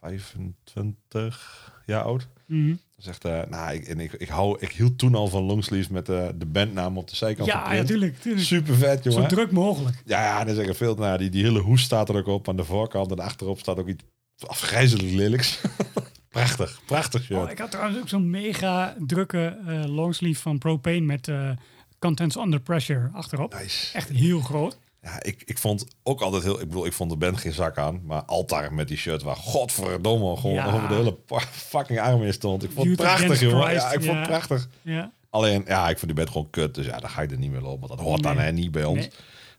25 0.00 1.72
jaar 1.86 2.02
oud. 2.02 2.26
Mhm. 2.46 2.74
Zegt, 2.96 3.24
eh 3.24 3.40
nou, 3.48 3.74
ik, 3.74 3.86
en 3.86 4.00
ik, 4.00 4.12
ik, 4.12 4.28
hou, 4.28 4.56
ik 4.60 4.72
hield 4.72 4.98
toen 4.98 5.14
al 5.14 5.28
van 5.28 5.42
longsleeves 5.42 5.88
met 5.88 6.08
eh, 6.08 6.28
de 6.34 6.46
bandnaam 6.46 6.98
op 6.98 7.08
de 7.08 7.16
zijkant. 7.16 7.48
Ja, 7.48 7.72
natuurlijk. 7.72 8.20
tuurlijk. 8.20 8.44
Super 8.46 8.74
vet, 8.76 9.02
Zo 9.02 9.10
jongen. 9.10 9.28
druk 9.28 9.50
mogelijk. 9.50 10.02
Ja, 10.04 10.22
ja, 10.22 10.44
dat 10.44 10.56
is 10.56 10.66
echt 10.66 10.76
veel. 10.76 10.94
Nou, 10.94 11.18
die, 11.18 11.30
die 11.30 11.42
hele 11.44 11.58
hoes 11.60 11.82
staat 11.82 12.08
er 12.08 12.16
ook 12.16 12.26
op 12.26 12.48
aan 12.48 12.56
de 12.56 12.64
voorkant. 12.64 13.10
En 13.10 13.18
achterop 13.18 13.58
staat 13.58 13.78
ook 13.78 13.88
iets 13.88 14.02
afgrijzelijk 14.46 15.10
lelijks. 15.12 15.60
prachtig, 16.38 16.80
prachtig 16.86 17.22
shirt. 17.22 17.40
Oh, 17.44 17.50
ik 17.50 17.58
had 17.58 17.70
trouwens 17.70 17.98
ook 17.98 18.08
zo'n 18.08 18.30
mega 18.30 18.94
drukke 19.06 19.58
eh, 19.66 19.84
longsleeve 19.84 20.40
van 20.40 20.58
Propane 20.58 21.00
met 21.00 21.28
eh, 21.28 21.50
Contents 21.98 22.36
Under 22.36 22.60
Pressure 22.60 23.10
achterop. 23.12 23.54
Nice. 23.54 23.96
Echt 23.96 24.08
heel 24.08 24.40
groot. 24.40 24.78
Ja, 25.02 25.22
ik, 25.22 25.42
ik 25.46 25.58
vond 25.58 25.86
ook 26.02 26.20
altijd 26.20 26.42
heel... 26.42 26.60
Ik 26.60 26.68
bedoel, 26.68 26.86
ik 26.86 26.92
vond 26.92 27.10
de 27.10 27.16
band 27.16 27.38
geen 27.38 27.52
zak 27.52 27.78
aan. 27.78 28.00
Maar 28.04 28.22
Altar 28.24 28.74
met 28.74 28.88
die 28.88 28.96
shirt 28.96 29.22
waar 29.22 29.36
godverdomme 29.36 30.36
gewoon 30.36 30.54
Ja. 30.56 30.66
over 30.66 30.88
de 30.88 30.94
hele 30.94 31.16
fucking 31.50 32.00
arm 32.00 32.22
in 32.22 32.32
stond. 32.32 32.64
Ik 32.64 32.70
vond 32.72 32.86
het 32.88 32.96
prachtig, 32.96 33.40
jongen. 33.40 33.62
Christ, 33.64 33.82
Ja, 33.82 33.92
ik 33.92 34.02
vond 34.04 34.18
het 34.18 34.26
prachtig. 34.28 34.68
Ja. 34.82 35.12
Alleen, 35.30 35.64
ja, 35.66 35.88
ik 35.88 35.98
vond 35.98 36.06
die 36.06 36.14
band 36.14 36.28
gewoon 36.30 36.50
kut. 36.50 36.74
Dus 36.74 36.86
ja, 36.86 36.98
daar 37.00 37.10
ga 37.10 37.22
ik 37.22 37.30
er 37.30 37.38
niet 37.38 37.50
meer 37.50 37.64
op. 37.64 37.78
Want 37.80 37.90
dat 37.96 38.00
hoort 38.06 38.22
dan 38.22 38.36
Nee. 38.36 38.44
hè, 38.44 38.52
niet 38.52 38.70
bij 38.70 38.84
ons. 38.84 38.98
Nee. 38.98 39.10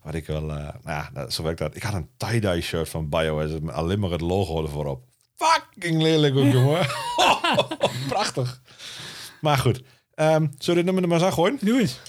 Wat 0.03 0.13
ik 0.13 0.25
wel... 0.27 0.41
eh, 0.51 0.55
nou 0.83 1.03
ja, 1.13 1.29
zo 1.29 1.43
werkt 1.43 1.59
dat. 1.59 1.75
Ik 1.75 1.83
had 1.83 1.93
een 1.93 2.07
tie-dye 2.17 2.61
shirt 2.61 2.89
van 2.89 3.09
Biohazard 3.09 3.63
met 3.63 3.75
alleen 3.75 3.99
maar 3.99 4.09
het 4.11 4.21
logo 4.21 4.63
ervoor 4.63 4.85
op. 4.85 5.03
Fucking 5.39 6.01
lelijk 6.01 6.35
ook, 6.35 6.51
jongen. 6.51 6.87
Prachtig. 8.09 8.61
Maar 9.41 9.57
goed. 9.57 9.81
Ehm 10.15 10.47
zullen 10.57 10.59
we 10.59 10.73
dit 10.73 10.85
nummer 10.85 11.03
er 11.03 11.09
maar 11.09 11.17
eens 11.17 11.27
aan 11.27 11.33
gooien? 11.33 11.57
Doe 11.61 11.79
eens. 11.79 11.99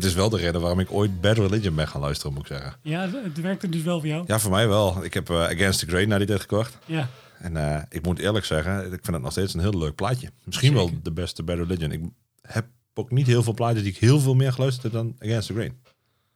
Dit 0.00 0.10
is 0.10 0.14
wel 0.16 0.28
de 0.30 0.36
reden 0.36 0.60
waarom 0.60 0.80
ik 0.80 0.92
ooit 0.92 1.20
Bad 1.20 1.36
Religion 1.36 1.74
ben 1.74 1.88
gaan 1.88 2.00
luisteren, 2.00 2.32
moet 2.32 2.42
ik 2.42 2.48
zeggen. 2.48 2.74
ja 2.82 3.00
het- 3.00 3.24
het 3.24 3.40
werkte 3.40 3.68
dus 3.68 3.82
wel 3.82 3.98
voor 3.98 4.08
jou. 4.08 4.24
Ja, 4.26 4.38
voor 4.38 4.50
mij 4.50 4.68
wel. 4.68 5.04
Ik 5.04 5.14
heb 5.14 5.30
eh, 5.30 5.36
Against 5.42 5.78
the 5.80 5.86
Grain 5.86 6.08
naar 6.08 6.18
die 6.18 6.26
tijd 6.26 6.40
gekocht. 6.40 6.78
Ja. 6.86 7.08
En 7.38 7.56
eh, 7.56 7.82
ik 7.88 8.02
moet 8.04 8.18
eerlijk 8.18 8.44
zeggen, 8.44 8.84
ik 8.84 8.88
vind 8.90 9.06
het 9.06 9.22
nog 9.22 9.32
steeds 9.32 9.54
een 9.54 9.60
heel 9.60 9.78
leuk 9.78 9.94
plaatje. 9.94 10.30
Misschien 10.44 10.74
wel 10.74 10.90
de 11.02 11.12
beste 11.12 11.42
Bad 11.42 11.56
Religion. 11.56 11.92
Ik 11.92 12.00
heb 12.42 12.66
ook 12.94 13.10
niet 13.10 13.26
heel 13.26 13.42
veel 13.42 13.54
plaatjes 13.54 13.82
die 13.82 13.92
ik 13.92 13.98
heel 13.98 14.20
veel 14.20 14.34
meer 14.34 14.52
geluisterd 14.52 14.82
heb 14.82 14.92
dan 14.92 15.16
Against 15.18 15.46
the 15.46 15.52
Grain. 15.54 15.78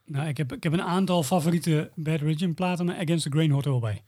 Nou, 0.07 0.29
ik 0.29 0.37
heb, 0.37 0.53
ik 0.53 0.63
heb 0.63 0.73
een 0.73 0.83
aantal 0.83 1.23
favoriete 1.23 1.91
Bad 1.95 2.21
Religion 2.21 2.55
platen, 2.55 2.87
maar 2.87 2.97
Against 2.99 3.25
the 3.25 3.31
Grain 3.31 3.51
hoort 3.51 3.65
er 3.65 3.71
wel 3.71 3.81
bij. 3.81 4.03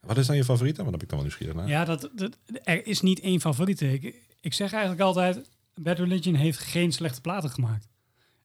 Wat 0.00 0.18
is 0.18 0.26
dan 0.26 0.36
je 0.36 0.44
favoriete? 0.44 0.82
Want 0.82 0.90
dan 0.90 1.00
heb 1.00 1.02
ik 1.02 1.08
dan 1.08 1.18
wel 1.18 1.26
nieuwsgierig 1.26 1.54
naar. 1.56 1.68
Ja, 1.68 1.84
dat, 1.84 2.10
dat, 2.14 2.38
er 2.64 2.86
is 2.86 3.00
niet 3.00 3.20
één 3.20 3.40
favoriete. 3.40 3.92
Ik, 3.92 4.14
ik 4.40 4.54
zeg 4.54 4.72
eigenlijk 4.72 5.02
altijd, 5.02 5.48
Bad 5.74 5.98
Religion 5.98 6.34
heeft 6.34 6.58
geen 6.58 6.92
slechte 6.92 7.20
platen 7.20 7.50
gemaakt. 7.50 7.88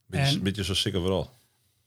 Beetje, 0.08 0.36
en- 0.38 0.43
beetje 0.43 0.63
zo 0.63 0.74
sick 0.74 0.96
overal. 0.96 1.36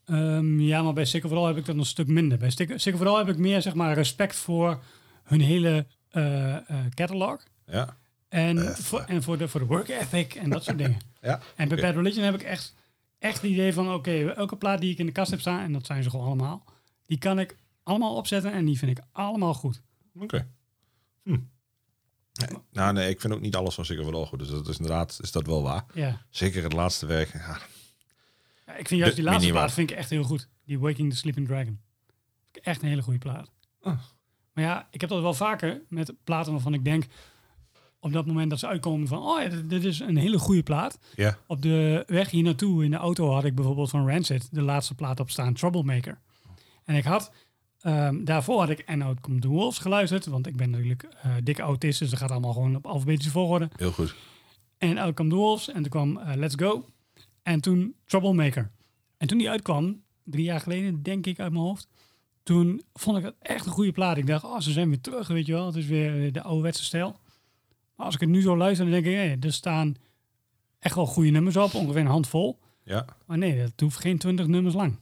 Ehm, 0.04 0.60
ja, 0.60 0.82
maar 0.82 0.92
bij 0.92 1.04
Sick 1.04 1.24
Overall 1.24 1.46
heb 1.46 1.56
ik 1.56 1.64
dat 1.64 1.76
een 1.76 1.84
stuk 1.84 2.06
minder. 2.06 2.38
Bij 2.38 2.50
Sick 2.76 2.94
Overall 2.94 3.18
heb 3.18 3.28
ik 3.28 3.36
meer 3.38 3.62
zeg 3.62 3.74
maar, 3.74 3.94
respect 3.94 4.36
voor 4.36 4.82
hun 5.24 5.40
hele 5.40 5.86
eh, 6.10 6.56
eh, 6.56 6.62
catalog. 6.94 7.42
Ja. 7.66 7.96
En, 8.28 8.58
Eh, 8.68 8.74
voor, 8.74 9.00
en 9.00 9.22
voor, 9.22 9.38
de, 9.38 9.48
voor 9.48 9.60
de 9.60 9.66
work 9.66 9.88
ethic 9.88 10.34
en 10.34 10.50
dat 10.50 10.64
soort 10.64 10.78
dingen. 10.78 10.98
Ja. 11.22 11.40
En 11.56 11.68
bij 11.68 11.78
Oké. 11.78 11.86
Bad 11.86 11.96
Religion 11.96 12.24
heb 12.24 12.34
ik 12.34 12.42
echt, 12.42 12.74
echt 13.18 13.42
het 13.42 13.50
idee 13.50 13.72
van... 13.72 13.92
oké, 13.92 14.26
elke 14.28 14.56
plaat 14.56 14.80
die 14.80 14.92
ik 14.92 14.98
in 14.98 15.06
de 15.06 15.12
kast 15.12 15.30
heb 15.30 15.40
staan... 15.40 15.60
en 15.60 15.72
dat 15.72 15.86
zijn 15.86 16.02
ze 16.02 16.10
gewoon 16.10 16.26
allemaal... 16.26 16.64
die 17.06 17.18
kan 17.18 17.38
ik 17.38 17.56
allemaal 17.82 18.16
opzetten 18.16 18.52
en 18.52 18.64
die 18.64 18.78
vind 18.78 18.98
ik 18.98 19.04
allemaal 19.12 19.54
goed. 19.54 19.82
Oké. 20.20 20.48
Hm. 21.22 21.30
Nee, 22.32 22.58
nou 22.72 22.92
nee, 22.92 23.08
ik 23.08 23.20
vind 23.20 23.32
ook 23.32 23.40
niet 23.40 23.56
alles 23.56 23.74
van 23.74 23.84
Sicker 23.84 24.10
wel 24.10 24.26
goed. 24.26 24.38
Dus 24.38 24.48
dat 24.48 24.68
is 24.68 24.76
inderdaad 24.78 25.18
is 25.22 25.32
dat 25.32 25.46
wel 25.46 25.62
waar. 25.62 25.84
Ja. 25.94 26.20
Zeker 26.30 26.62
het 26.62 26.72
laatste 26.72 27.06
werk. 27.06 27.32
Ja, 27.32 27.58
Ja, 28.70 28.76
ik 28.76 28.88
vind 28.88 29.00
juist 29.00 29.16
De 29.16 29.20
die 29.22 29.24
laatste 29.30 29.40
minimaal. 29.46 29.62
plaat 29.62 29.74
vind 29.74 29.90
ik 29.90 29.96
echt 29.96 30.10
heel 30.10 30.22
goed. 30.22 30.48
Die 30.64 30.78
Waking 30.78 31.10
the 31.10 31.16
Sleeping 31.16 31.46
Dragon. 31.46 31.80
Echt 32.52 32.82
een 32.82 32.88
hele 32.88 33.02
goede 33.02 33.18
plaat. 33.18 33.50
Ah. 33.82 33.98
Maar 34.52 34.64
ja, 34.64 34.88
ik 34.90 35.00
heb 35.00 35.10
dat 35.10 35.22
wel 35.22 35.34
vaker 35.34 35.82
met 35.88 36.12
platen 36.24 36.52
waarvan 36.52 36.74
ik 36.74 36.84
denk... 36.84 37.06
op 38.00 38.12
dat 38.12 38.26
moment 38.26 38.50
dat 38.50 38.58
ze 38.58 38.66
uitkomen 38.66 39.06
van... 39.08 39.22
oh 39.22 39.42
ja, 39.42 39.48
dit, 39.48 39.70
dit 39.70 39.84
is 39.84 40.00
een 40.00 40.16
hele 40.16 40.38
goede 40.38 40.62
plaat. 40.62 40.98
ja. 41.14 41.38
Op 41.46 41.62
de 41.62 42.02
weg 42.06 42.30
hier 42.30 42.42
naartoe 42.42 42.84
in 42.84 42.90
de 42.90 42.96
auto 42.96 43.30
had 43.32 43.44
ik 43.44 43.54
bijvoorbeeld 43.54 43.90
van 43.90 44.08
Rancid... 44.08 44.48
de 44.54 44.62
laatste 44.62 44.94
plaat 44.94 45.20
op 45.20 45.30
staan, 45.30 45.54
Troublemaker. 45.54 46.18
En 46.84 46.94
ik 46.94 47.04
had... 47.04 47.32
ehm, 47.80 48.24
daarvoor 48.24 48.60
had 48.60 48.70
ik 48.70 48.82
And 48.86 49.02
Out 49.02 49.20
Come 49.20 49.38
the 49.38 49.48
Wolves 49.48 49.78
geluisterd. 49.78 50.26
Want 50.26 50.46
ik 50.46 50.56
ben 50.56 50.70
natuurlijk 50.70 51.02
eh 51.02 51.34
dikke 51.42 51.62
autist, 51.62 51.98
dus 51.98 52.10
dat 52.10 52.18
gaat 52.18 52.30
allemaal 52.30 52.52
gewoon 52.52 52.76
op 52.76 52.86
alfabetische 52.86 53.30
volgorde. 53.30 53.68
heel 53.76 53.92
goed. 53.92 54.14
En 54.78 54.98
Out 54.98 55.14
Come 55.14 55.28
the 55.28 55.34
Wolves. 55.34 55.68
En 55.68 55.82
toen 55.82 55.90
kwam 55.90 56.18
eh, 56.18 56.36
Let's 56.36 56.54
Go. 56.58 56.84
En 57.42 57.60
toen 57.60 57.94
Troublemaker. 58.04 58.70
En 59.16 59.26
toen 59.26 59.38
die 59.38 59.50
uitkwam, 59.50 60.02
drie 60.24 60.44
jaar 60.44 60.60
geleden, 60.60 61.02
denk 61.02 61.26
ik 61.26 61.40
uit 61.40 61.52
mijn 61.52 61.64
hoofd. 61.64 61.88
Toen 62.42 62.82
vond 62.92 63.18
ik 63.18 63.24
het 63.24 63.34
echt 63.38 63.66
een 63.66 63.72
goede 63.72 63.92
plaat. 63.92 64.16
Ik 64.16 64.26
dacht, 64.26 64.44
oh, 64.44 64.60
ze 64.60 64.72
zijn 64.72 64.88
weer 64.88 65.00
terug, 65.00 65.28
weet 65.28 65.46
je 65.46 65.52
wel. 65.52 65.66
Het 65.66 65.76
is 65.76 65.86
weer 65.86 66.26
eh, 66.26 66.32
de 66.32 66.42
ouderwetse 66.42 66.84
stijl. 66.84 67.18
Maar 67.96 68.06
als 68.06 68.14
ik 68.14 68.20
het 68.20 68.30
nu 68.30 68.40
zo 68.40 68.56
luister, 68.56 68.84
dan 68.84 68.94
denk 68.94 69.06
ik, 69.06 69.12
hé, 69.12 69.46
er 69.46 69.52
staan 69.52 69.94
echt 70.78 70.94
wel 70.94 71.06
goede 71.06 71.30
nummers 71.30 71.56
op. 71.56 71.74
Ongeveer 71.74 72.00
een 72.00 72.06
handvol. 72.06 72.58
Ja, 72.84 73.04
Maar 73.26 73.38
nee, 73.38 73.58
dat 73.58 73.80
hoeft 73.80 73.98
geen 73.98 74.18
twintig 74.18 74.46
nummers 74.46 74.74
lang. 74.74 74.96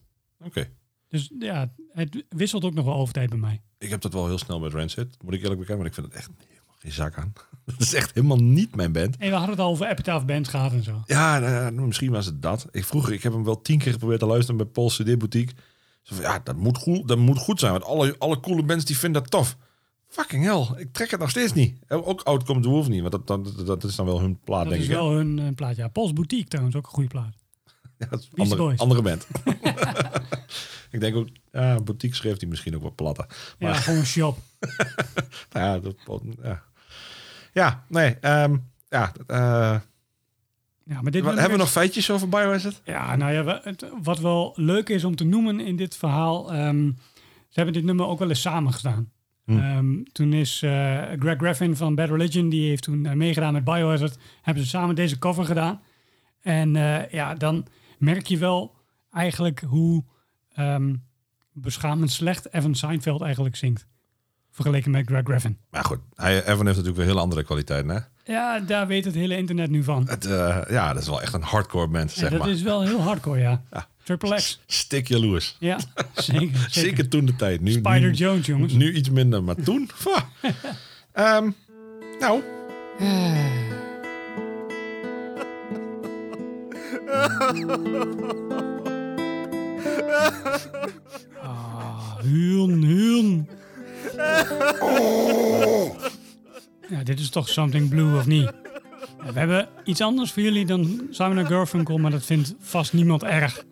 oké. 0.45 0.71
Dus 1.09 1.31
ja, 1.39 1.73
het 1.93 2.25
wisselt 2.29 2.65
ook 2.65 2.75
nog 2.75 2.85
wel 2.85 2.95
over 2.95 3.15
tijd 3.15 3.29
bij 3.31 3.39
mij. 3.39 3.61
Ik 3.79 3.91
heb 3.91 4.01
dat 4.01 4.13
wel 4.13 4.27
heel 4.27 4.39
snel 4.39 4.61
met 4.61 4.73
Rancid, 4.73 5.23
moet 5.23 5.35
ik 5.35 5.41
eerlijk 5.43 5.61
bekennen. 5.61 5.77
Maar 5.79 5.87
ik 5.87 5.95
vind 5.95 6.07
het 6.07 6.15
echt 6.17 6.31
geen 6.79 6.93
zak 6.93 7.17
aan. 7.19 7.33
Dat 7.65 7.81
is 7.81 7.95
echt 7.95 8.15
helemaal 8.15 8.37
niet 8.37 8.75
mijn 8.77 8.93
band. 8.93 9.17
En 9.17 9.29
we 9.29 9.35
hadden 9.35 9.51
het 9.51 9.61
al 9.61 9.71
over 9.71 9.89
Epitaph 9.89 10.25
Bands 10.25 10.49
gehad 10.49 10.73
en 10.73 10.83
zo. 10.83 11.03
Ja, 11.07 11.39
nou 11.39 11.53
ja, 11.53 11.71
misschien 11.87 12.11
was 12.11 12.27
het 12.27 12.43
dat. 12.43 12.67
Ik 12.71 12.85
vroeger, 12.85 13.13
ik 13.13 13.23
heb 13.23 13.33
hem 13.33 13.45
wel 13.45 13.61
tien 13.63 13.79
keer 13.79 13.93
geprobeerd 13.93 14.21
te 14.21 14.27
luisteren 14.27 14.57
bij 14.57 14.67
Paul's 14.67 14.97
CD 14.97 15.19
Boutique. 15.19 15.55
Zo 16.03 16.15
van, 16.15 16.25
ja, 16.25 16.39
dat 16.45 16.57
moet, 16.57 16.79
goed, 16.79 17.09
dat 17.09 17.19
moet 17.19 17.39
goed 17.39 17.61
zijn, 17.61 17.73
want 17.73 17.85
alle, 17.85 18.15
alle 18.19 18.41
coole 18.41 18.63
bands 18.63 18.85
die 18.85 18.99
vinden 18.99 19.23
dat 19.23 19.31
tof. 19.31 19.57
Fucking 20.09 20.45
hell, 20.45 20.81
ik 20.81 20.93
trek 20.93 21.11
het 21.11 21.21
nog 21.21 21.31
steeds 21.31 21.53
niet. 21.53 21.79
Ook 21.89 22.23
Outcome 22.23 22.61
the 22.61 22.69
Wolf 22.69 22.89
niet, 22.89 23.01
want 23.01 23.13
dat, 23.13 23.27
dat, 23.27 23.67
dat 23.67 23.85
is 23.85 23.97
dan 23.97 24.07
wel 24.07 24.21
hun 24.21 24.39
plaat, 24.45 24.61
Dat 24.63 24.69
denk 24.73 24.83
is 24.83 24.89
ik. 24.89 24.95
hè? 24.95 25.01
wel 25.01 25.11
hun 25.13 25.39
eh, 25.39 25.55
plaat. 25.55 25.77
Ja, 25.77 25.89
Pols 25.89 26.13
Boutique 26.13 26.49
trouwens, 26.49 26.77
ook 26.77 26.85
een 26.87 26.93
goede 26.93 27.09
plaat. 27.09 27.35
Ja, 27.99 28.07
dat 28.11 28.21
is 28.21 28.29
andere, 28.53 28.77
andere 28.77 29.03
band. 29.03 29.27
ik 30.91 31.01
denk 31.01 31.17
ook, 31.17 31.29
ja, 31.53 31.81
Boutique 31.81 32.17
schreef 32.17 32.37
die 32.37 32.49
misschien 32.49 32.77
ook 32.77 32.83
wat 32.83 32.95
platter. 32.95 33.27
Ja, 33.59 33.69
Maar- 33.69 33.75
gewoon 33.75 34.05
shop. 34.05 34.39
Nou 35.53 35.67
ja, 35.67 35.79
dat, 35.79 35.95
ja. 36.43 36.63
Ja, 37.59 37.85
nee, 37.89 38.17
ehm, 38.21 38.57
ja, 38.89 39.13
eh, 39.27 39.81
Ja, 40.85 41.03
maar 41.03 41.11
dit 41.11 41.25
hebben 41.25 41.51
we 41.51 41.57
nog 41.57 41.71
feitjes 41.71 42.11
over 42.11 42.29
Biohazard? 42.29 42.81
Ja, 42.85 43.17
nou 43.17 43.33
ja, 43.33 43.63
wat 44.03 44.19
wel 44.19 44.53
leuk 44.57 44.89
is 44.89 45.05
om 45.05 45.17
te 45.17 45.25
noemen 45.25 45.61
in 45.61 45.77
dit 45.77 45.97
verhaal. 45.97 46.53
ehm, 46.53 46.91
ze 47.49 47.55
hebben 47.55 47.75
dit 47.75 47.85
nummer 47.85 48.07
ook 48.07 48.19
wel 48.19 48.29
eens 48.29 48.41
samen 48.41 48.73
gedaan. 48.73 49.11
Hm. 49.45 49.59
Ehm, 49.59 50.03
toen 50.13 50.33
is 50.33 50.63
eh, 50.63 51.03
Greg 51.19 51.37
Graffin 51.37 51.77
van 51.77 51.95
Bad 51.95 52.09
Religion, 52.09 52.49
die 52.49 52.69
heeft 52.69 52.83
toen 52.83 53.07
eh, 53.07 53.13
meegedaan 53.13 53.53
met 53.53 53.65
Biohazard. 53.65 54.19
Hebben 54.43 54.63
ze 54.63 54.69
samen 54.69 54.95
deze 54.95 55.19
cover 55.19 55.45
gedaan. 55.45 55.81
En 56.41 56.73
ja, 57.11 57.35
dan 57.35 57.67
merk 57.99 58.27
je 58.27 58.39
wel 58.39 58.77
eigenlijk 59.11 59.61
hoe 59.61 60.05
beschamend 61.53 62.11
slecht 62.11 62.53
Evan 62.53 62.75
Seinfeld 62.75 63.23
eigenlijk 63.23 63.57
zingt. 63.57 63.87
Vergeleken 64.63 64.91
met 64.91 65.07
Greg 65.07 65.23
Graffin. 65.25 65.59
Maar 65.71 65.85
goed, 65.85 65.99
Evan 66.17 66.35
heeft 66.45 66.65
natuurlijk 66.65 66.97
weer 66.97 67.07
heel 67.07 67.19
andere 67.19 67.45
kwaliteiten, 67.45 67.91
hè? 67.91 67.99
Ja, 68.33 68.61
daar 68.61 68.87
weet 68.87 69.05
het 69.05 69.15
hele 69.15 69.37
internet 69.37 69.71
nu 69.71 69.85
van. 69.85 70.09
Het, 70.09 70.25
eh, 70.27 70.59
ja, 70.69 70.93
dat 70.93 71.03
is 71.03 71.09
wel 71.09 71.23
echt 71.23 71.33
een 71.35 71.43
hardcore 71.43 71.89
band, 71.89 72.11
zeg 72.11 72.31
dat 72.31 72.39
maar. 72.39 72.49
is 72.49 72.63
wel 72.63 72.83
heel 72.83 73.01
hardcore, 73.01 73.41
ja. 73.41 73.63
Ja. 73.73 73.87
Triple 74.03 74.35
X. 74.35 74.61
Stik 74.67 75.09
jaloers. 75.09 75.57
Ja, 75.59 75.79
zeker. 76.15 76.17
Zeker, 76.17 76.67
zeker. 76.71 77.09
toen 77.09 77.25
de 77.25 77.37
tijd. 77.37 77.61
Nu, 77.61 77.71
Spider 77.73 78.01
nu, 78.01 78.11
Jones, 78.13 78.47
jongens. 78.47 78.73
nu 78.73 78.93
iets 78.93 79.11
minder, 79.11 79.45
maar 79.45 79.55
toen... 79.57 79.91
Ehm, 81.13 81.51
nou, 82.21 82.43
Ah, 91.43 92.19
Huun, 92.23 92.83
Huun. 92.83 93.49
Ja, 96.89 97.03
dit 97.03 97.21
is 97.21 97.31
toch 97.31 97.49
Something 97.49 97.89
Blue, 97.89 98.17
of 98.19 98.27
niet? 98.27 98.53
Ja, 99.25 99.33
we 99.33 99.39
hebben 99.39 99.69
iets 99.85 100.01
anders 100.01 100.33
voor 100.33 100.43
jullie 100.43 100.67
dan 100.67 101.07
Simon 101.11 101.47
Garfunkel, 101.47 101.99
maar 101.99 102.11
dat 102.11 102.25
vindt 102.25 102.55
vast 102.59 102.93
niemand 102.93 103.23
erg. 103.23 103.65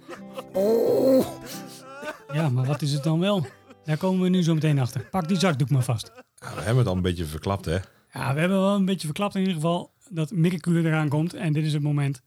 Ja, 2.33 2.49
maar 2.49 2.65
wat 2.65 2.83
is 2.83 2.93
het 2.93 3.03
dan 3.03 3.21
wel? 3.21 3.47
Daar 3.85 3.97
komen 3.97 4.23
we 4.23 4.29
nu 4.29 4.43
zo 4.43 4.55
meteen 4.55 4.79
achter. 4.79 5.09
Pak 5.11 5.29
die 5.29 5.39
zakdoek 5.39 5.71
maar 5.71 5.83
vast. 5.83 6.13
ja, 6.35 6.55
we 6.55 6.61
hebben 6.61 6.77
het 6.77 6.87
al 6.87 6.97
een 6.97 7.03
beetje 7.03 7.25
verklapt, 7.25 7.65
hè? 7.65 7.79
Ja, 8.13 8.35
we 8.35 8.41
hebben 8.41 8.61
wel 8.61 8.75
een 8.75 8.85
beetje 8.85 9.07
verklapt 9.07 9.35
in 9.35 9.41
ieder 9.41 9.55
geval 9.55 9.93
dat 10.09 10.33
Cooler 10.61 10.87
eraan 10.87 11.09
komt. 11.09 11.35
En 11.35 11.53
dit 11.53 11.65
is 11.65 11.73
het 11.73 11.83
moment. 11.83 12.23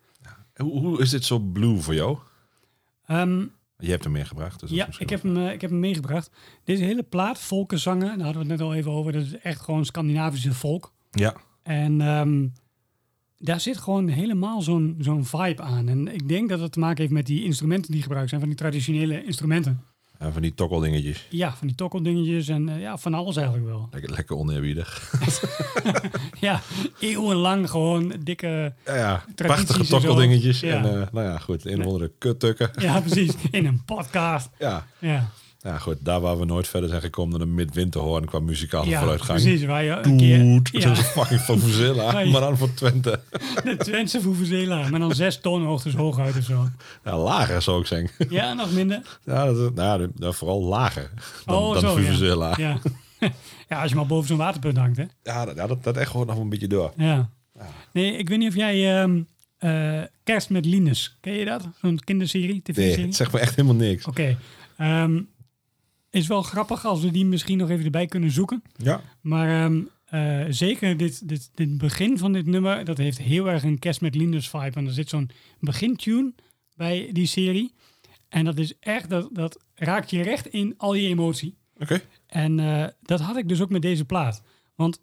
Hoe, 0.56 0.80
hoe 0.80 1.02
is 1.02 1.10
dit 1.10 1.26
zo 1.26 1.40
blue 1.40 1.78
voor 1.78 1.94
jou? 1.94 2.18
Ehm, 3.06 3.46
Je 3.82 3.90
hebt 3.90 4.04
hem 4.04 4.14
meegebracht. 4.14 4.60
Dus 4.60 4.70
Ja, 4.70 4.88
ik 4.98 5.10
heb, 5.10 5.22
hem, 5.22 5.38
eh, 5.38 5.54
ik 5.54 5.62
heb 5.62 5.70
hem 5.70 5.80
meegebracht. 5.80 6.32
Deze 6.64 6.84
hele 6.84 7.04
plaat, 7.04 7.40
volkenzangen, 7.40 8.08
daar 8.18 8.26
hadden 8.26 8.34
we 8.46 8.50
het 8.52 8.60
net 8.60 8.62
al 8.62 8.74
even 8.74 8.92
over. 8.92 9.12
Dat 9.12 9.22
is 9.22 9.38
echt 9.38 9.62
gewoon 9.62 9.86
Scandinavische 9.86 10.54
volk. 10.54 10.94
Ja, 11.12 11.36
En 11.64 12.02
ehm, 12.02 12.48
daar 13.38 13.60
zit 13.60 13.78
gewoon 13.78 14.08
helemaal 14.08 14.62
zo'n 14.62 14.96
zo'n 15.00 15.26
vibe 15.26 15.62
aan. 15.62 15.88
En 15.88 16.08
ik 16.08 16.28
denk 16.28 16.50
dat 16.50 16.60
het 16.60 16.72
te 16.72 16.80
maken 16.80 17.02
heeft 17.02 17.14
met 17.14 17.26
die 17.26 17.44
instrumenten 17.44 17.92
die 17.92 18.02
gebruikt 18.02 18.30
zijn, 18.30 18.42
van 18.42 18.50
die 18.50 18.60
traditionele 18.60 19.24
instrumenten. 19.24 19.84
En 20.20 20.34
van 20.34 20.42
die 20.42 20.54
tokkeldingetjes. 20.54 21.26
Ja, 21.30 21.54
van 21.56 21.68
die 21.68 21.76
tokkeldingetjes 21.76 22.48
en 22.48 22.70
eh, 22.70 22.82
ja, 22.82 22.98
van 22.98 23.14
alles 23.14 23.36
eigenlijk 23.36 23.68
wel. 23.68 23.88
Lekker, 23.92 24.12
lekker 24.12 24.36
oneerbiedig. 24.36 24.90
Ja, 26.40 26.62
eeuwenlang 27.00 27.70
gewoon 27.70 28.14
dikke... 28.24 28.74
Ja, 28.86 28.96
ja 28.96 29.24
prachtige 29.36 29.86
tokkeldingetjes. 29.86 30.60
Ja. 30.60 30.76
En 30.76 31.02
eh, 31.02 31.08
nou 31.12 31.28
ja, 31.28 31.38
goed, 31.38 31.66
een 31.66 31.80
of 31.80 31.86
andere 31.86 32.12
kuttukken. 32.18 32.72
Ja, 32.76 33.02
precies, 33.02 33.34
in 33.52 33.66
een 33.66 33.84
podcast. 33.86 34.50
Ja. 34.60 34.88
Ja, 35.00 35.30
ja, 35.62 35.78
goed, 35.78 35.96
daar 36.00 36.20
waar 36.22 36.40
we 36.40 36.46
nooit 36.46 36.68
verder 36.68 36.90
zijn 36.90 37.02
gekomen 37.02 37.40
dan 37.40 37.48
een 37.48 37.54
midwinterhoorn 37.56 38.26
qua 38.26 38.40
muzikale 38.40 38.90
ja 38.90 39.00
vooruitgang. 39.00 39.42
precies. 39.42 39.66
Waar 39.66 39.84
je 39.84 39.92
een 40.02 40.18
keer... 40.18 40.40
Doet, 40.40 40.70
Ja. 40.72 40.96
fucking 40.96 41.40
van 41.42 41.60
Vuvuzela, 41.60 42.12
Nee. 42.12 42.30
maar 42.32 42.42
dan 42.42 42.58
voor 42.58 42.74
Twente. 42.74 43.20
De 43.64 43.76
Twentse 43.78 44.22
Vuvuzela, 44.22 44.90
maar 44.90 45.00
dan 45.00 45.16
zes 45.16 45.40
toonhoogtes 45.42 45.94
hooguit 45.94 46.38
of 46.38 46.44
zo. 46.44 46.68
Ja, 47.06 47.18
lager 47.18 47.62
zou 47.62 47.80
ik 47.82 47.86
zeggen. 47.88 48.10
Ja, 48.38 48.54
nog 48.54 48.72
minder. 48.72 49.20
Ja, 49.26 49.46
dat, 49.54 49.76
nou, 49.76 50.08
ja, 50.16 50.32
vooral 50.32 50.64
lager 50.64 51.10
dan, 51.46 51.56
Oh, 51.56 51.74
dan 51.74 51.82
zo, 51.82 52.00
ja. 52.26 52.54
Ja, 52.58 52.80
Ja. 53.20 53.32
ja, 53.70 53.82
als 53.82 53.90
je 53.90 53.96
maar 53.96 54.06
boven 54.06 54.28
zo'n 54.28 54.38
waterpunt 54.38 54.78
hangt, 54.78 54.98
hè. 54.98 55.04
ja, 55.24 55.46
dat, 55.46 55.84
dat 55.84 55.98
echt 55.98 56.12
gewoon 56.12 56.28
nog 56.28 56.38
een 56.38 56.50
beetje 56.50 56.68
door. 56.68 56.94
Ja. 56.98 57.30
Nee, 57.94 58.18
ik 58.18 58.30
weet 58.30 58.38
niet 58.38 58.50
of 58.50 58.56
jij 58.56 59.02
ehm, 59.02 59.22
eh, 59.58 60.02
Kerst 60.24 60.50
met 60.50 60.66
Linus, 60.66 61.18
ken 61.22 61.34
je 61.34 61.46
dat? 61.46 61.68
Zo'n 61.82 62.00
kinderserie, 62.04 62.48
Nee, 62.48 62.62
tv-serie? 62.62 63.06
het 63.06 63.16
zegt 63.16 63.32
me 63.32 63.40
echt 63.40 63.56
helemaal 63.56 63.78
niks. 63.78 64.06
Oké. 64.06 64.38
Ehm, 64.78 65.20
is 66.10 66.28
wel 66.28 66.42
grappig 66.42 66.86
als 66.86 67.02
we 67.02 67.12
die 67.12 67.26
misschien 67.26 67.58
nog 67.58 67.70
even 67.70 67.86
erbij 67.86 68.06
kunnen 68.06 68.32
zoeken. 68.32 68.62
Ja, 68.76 69.02
Maar 69.22 69.66
ehm, 69.66 69.82
eh, 70.06 70.46
zeker 70.50 70.98
dit, 70.98 71.28
dit, 71.28 71.50
dit 71.54 71.78
begin 71.78 72.18
van 72.18 72.34
dit 72.34 72.46
nummer, 72.46 72.86
dat 72.86 72.98
heeft 72.98 73.18
heel 73.18 73.50
erg 73.50 73.64
een 73.64 73.80
Kerst 73.80 74.02
met 74.02 74.16
Linus 74.16 74.50
vibe. 74.50 74.76
En 74.76 74.86
er 74.86 74.92
zit 74.94 75.10
zo'n 75.10 75.30
begintune 75.60 76.34
bij 76.76 77.10
die 77.14 77.26
serie. 77.28 77.74
En 78.30 78.46
dat 78.46 78.58
is 78.58 78.80
echt, 78.80 79.10
dat, 79.10 79.30
dat 79.32 79.60
raakt 79.76 80.10
je 80.10 80.22
recht 80.22 80.48
in 80.48 80.74
al 80.78 80.94
je 80.94 81.08
emotie. 81.08 81.56
oké. 81.78 82.02
En 82.28 82.60
eh, 82.60 82.88
dat 83.02 83.20
had 83.20 83.38
ik 83.38 83.50
dus 83.50 83.62
ook 83.62 83.70
met 83.70 83.82
deze 83.82 84.06
plaat. 84.06 84.44
Want 84.76 85.02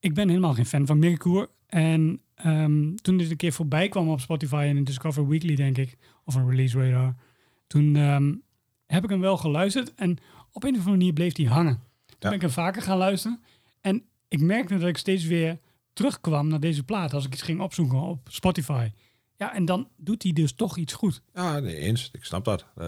ik 0.00 0.14
ben 0.14 0.28
helemaal 0.28 0.54
geen 0.54 0.66
fan 0.66 0.86
van 0.86 0.98
Mirkoer. 0.98 1.48
En 1.66 2.20
ehm, 2.34 2.94
toen 2.94 3.16
dit 3.16 3.30
een 3.30 3.36
keer 3.36 3.52
voorbij 3.52 3.88
kwam 3.88 4.08
op 4.08 4.20
Spotify 4.20 4.66
en 4.68 4.76
in 4.76 4.84
Discover 4.84 5.28
Weekly, 5.28 5.54
denk 5.54 5.78
ik, 5.78 5.96
of 6.24 6.34
een 6.34 6.50
release 6.50 6.78
radar, 6.78 7.14
toen 7.66 7.96
ehm, 7.96 8.32
heb 8.86 9.04
ik 9.04 9.10
hem 9.10 9.20
wel 9.20 9.36
geluisterd. 9.36 9.94
En 9.94 10.18
op 10.52 10.62
een 10.64 10.70
of 10.70 10.76
andere 10.78 10.96
manier 10.96 11.12
bleef 11.12 11.36
hij 11.36 11.46
hangen. 11.46 11.74
Toen 12.06 12.16
ben 12.18 12.32
ik 12.32 12.40
hem 12.40 12.50
vaker 12.50 12.82
gaan 12.82 12.98
luisteren. 12.98 13.40
En 13.80 14.02
ik 14.28 14.40
merkte 14.40 14.78
dat 14.78 14.88
ik 14.88 14.96
steeds 14.96 15.24
weer 15.24 15.58
terugkwam 15.92 16.48
naar 16.48 16.60
deze 16.60 16.82
plaat 16.82 17.12
als 17.12 17.24
ik 17.26 17.32
iets 17.32 17.42
ging 17.42 17.60
opzoeken 17.60 17.98
op 17.98 18.28
Spotify. 18.30 18.88
Ja, 19.36 19.54
en 19.54 19.64
dan 19.64 19.88
doet 19.96 20.22
hij 20.22 20.32
dus 20.32 20.52
toch 20.52 20.76
iets 20.76 20.92
goed. 20.92 21.22
Ja, 21.34 21.58
nee, 21.60 21.76
eens. 21.76 22.08
Ik 22.12 22.24
snap 22.24 22.44
dat. 22.44 22.64
Eh, 22.76 22.86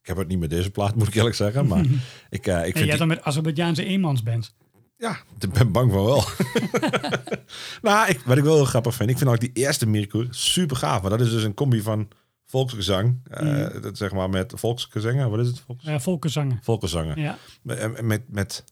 ik 0.00 0.06
heb 0.10 0.16
het 0.16 0.28
niet 0.28 0.38
met 0.38 0.50
deze 0.50 0.70
plaat, 0.70 0.94
moet 0.96 1.08
ik 1.08 1.14
eerlijk 1.14 1.34
zeggen. 1.36 1.66
Maar 1.66 1.84
ik, 2.30 2.46
eh, 2.46 2.56
ik 2.56 2.62
vind 2.62 2.74
jij 2.78 2.84
die- 2.84 2.96
dan 2.96 3.08
met 3.08 3.22
Azerbeidzjaanse 3.22 3.84
eenmansband. 3.84 4.54
Ja, 4.98 5.18
ik 5.38 5.52
ben 5.52 5.72
bang 5.72 5.92
van 5.92 6.04
wel. 6.04 6.24
nou, 7.82 8.08
ik, 8.08 8.20
wat 8.20 8.36
ik 8.38 8.44
wel 8.44 8.54
heel 8.54 8.64
grappig 8.64 8.94
vind, 8.94 9.10
ik 9.10 9.18
vind 9.18 9.30
ook 9.30 9.40
die 9.40 9.50
eerste 9.52 9.86
Mirko 9.86 10.26
super 10.30 10.76
gaaf. 10.76 11.00
Maar 11.00 11.10
dat 11.10 11.20
is 11.20 11.30
dus 11.30 11.42
een 11.42 11.54
combi 11.54 11.80
van 11.80 12.08
volksgezang, 12.54 13.20
eh, 13.30 13.66
dat 13.82 13.96
zeg 13.96 14.12
maar 14.12 14.30
met 14.30 14.52
volksgezangen. 14.56 15.30
Wat 15.30 15.40
is 15.40 15.46
het? 15.46 15.60
Volks, 15.60 15.84
Uh, 15.84 15.98
volkenzangen. 15.98 16.58
volkszangen. 16.62 17.20
Ja. 17.20 17.38
Met, 17.62 18.02
met, 18.02 18.22
met, 18.28 18.64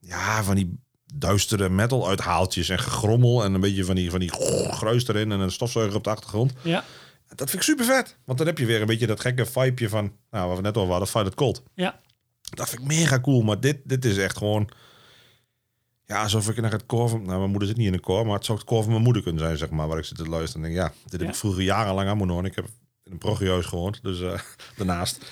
ja, 0.00 0.42
van 0.42 0.54
die 0.54 0.78
duistere 1.14 1.68
metal 1.68 2.08
uithaaltjes 2.08 2.68
en 2.68 2.78
gegrommel 2.78 3.44
en 3.44 3.54
een 3.54 3.60
beetje 3.60 3.84
van 3.84 3.94
die, 3.94 4.10
van 4.10 4.20
die 4.20 4.30
gruis 4.70 5.08
erin 5.08 5.32
en 5.32 5.40
een 5.40 5.50
stofzuiger 5.50 5.96
op 5.96 6.04
de 6.04 6.10
achtergrond. 6.10 6.52
Ja. 6.62 6.84
Dat 7.28 7.50
vind 7.50 7.62
ik 7.62 7.68
super 7.68 7.84
vet. 7.84 8.16
Want 8.24 8.38
dan 8.38 8.46
heb 8.46 8.58
je 8.58 8.66
weer 8.66 8.80
een 8.80 8.86
beetje 8.86 9.06
dat 9.06 9.20
gekke 9.20 9.46
vibeje 9.46 9.88
van, 9.88 10.12
nou, 10.30 10.48
wat 10.48 10.56
we 10.56 10.62
net 10.62 10.76
al 10.76 10.88
hadden, 10.88 11.08
Fight 11.08 11.26
It 11.26 11.34
Cold. 11.34 11.62
Ja. 11.74 12.00
Dat 12.40 12.68
vind 12.68 12.82
ik 12.82 12.88
mega 12.88 13.20
cool. 13.20 13.42
Maar 13.42 13.60
dit, 13.60 13.78
dit 13.84 14.04
is 14.04 14.16
echt 14.16 14.36
gewoon... 14.36 14.68
Ja, 16.06 16.22
alsof 16.22 16.48
ik 16.48 16.60
naar 16.60 16.72
het 16.72 16.86
koor 16.86 17.08
van... 17.08 17.22
Nou, 17.22 17.38
mijn 17.38 17.50
moeder 17.50 17.68
zit 17.68 17.76
niet 17.76 17.86
in 17.86 17.92
een 17.92 18.00
koor, 18.00 18.26
maar 18.26 18.34
het 18.34 18.44
zou 18.44 18.58
het 18.58 18.66
koor 18.66 18.82
van 18.82 18.92
mijn 18.92 19.04
moeder 19.04 19.22
kunnen 19.22 19.42
zijn, 19.42 19.56
zeg 19.56 19.70
maar. 19.70 19.88
Waar 19.88 19.98
ik 19.98 20.04
zit 20.04 20.16
te 20.16 20.28
luisteren 20.28 20.66
en 20.66 20.72
denk, 20.72 20.82
ja, 20.82 20.92
dit 21.10 21.20
heb 21.20 21.28
ik 21.28 21.34
vroeger 21.34 21.62
jarenlang 21.62 22.08
aan 22.08 22.16
moeten 22.16 22.34
horen. 22.34 22.50
Ik 22.50 22.56
heb 22.56 22.66
in 23.10 23.16
een 23.16 23.28
progiehuis 23.28 23.66
gewoond, 23.66 24.02
dus 24.02 24.20
eh, 24.20 24.38
daarnaast. 24.76 25.30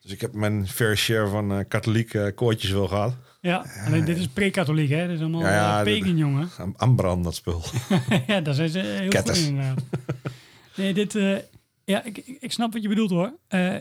Dus 0.00 0.12
ik 0.12 0.20
heb 0.20 0.34
mijn 0.34 0.68
fair 0.68 0.96
share 0.96 1.28
van 1.28 1.52
eh 1.52 1.58
katholieke 1.68 2.20
eh, 2.20 2.34
koortjes 2.34 2.70
wel 2.70 2.88
gehad. 2.88 3.14
Ja, 3.40 3.66
alleen 3.86 4.04
dit 4.04 4.18
is 4.18 4.28
pre-katholiek, 4.28 4.90
hè? 4.90 5.06
Dit 5.06 5.16
is 5.16 5.20
allemaal 5.20 5.40
Ja, 5.40 5.50
ja, 5.50 5.82
pagan, 5.84 6.16
jongen. 6.16 6.48
Ambran, 6.76 7.22
dat 7.22 7.34
spul. 7.34 7.62
ja, 8.26 8.40
daar 8.40 8.54
zijn 8.54 8.68
ze 8.68 8.78
heel 8.78 9.08
Ketters. 9.08 9.38
goed 9.38 9.48
in, 9.48 9.54
inderdaad. 9.54 9.84
nee, 10.76 10.94
dit... 10.94 11.12
ja, 11.84 12.04
ik, 12.04 12.18
ik, 12.40 12.52
snap 12.52 12.72
wat 12.72 12.82
je 12.82 12.88
bedoelt, 12.88 13.10
hoor. 13.10 13.36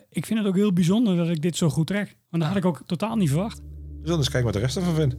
Ik 0.10 0.26
vind 0.26 0.40
het 0.40 0.48
ook 0.48 0.56
heel 0.56 0.74
bijzonder 0.74 1.16
dat 1.16 1.30
ik 1.30 1.42
dit 1.42 1.58
zo 1.58 1.70
goed 1.70 1.88
trek. 1.88 2.16
Want 2.30 2.44
dat 2.44 2.52
had 2.52 2.62
ik 2.62 2.66
ook 2.66 2.82
totaal 2.86 3.16
niet 3.16 3.30
verwacht. 3.30 3.62
Zullen 4.02 4.18
eens 4.18 4.30
kijken 4.30 4.44
wat 4.44 4.54
de 4.54 4.60
rest 4.60 4.76
ervan 4.76 4.96
vindt. 4.96 5.16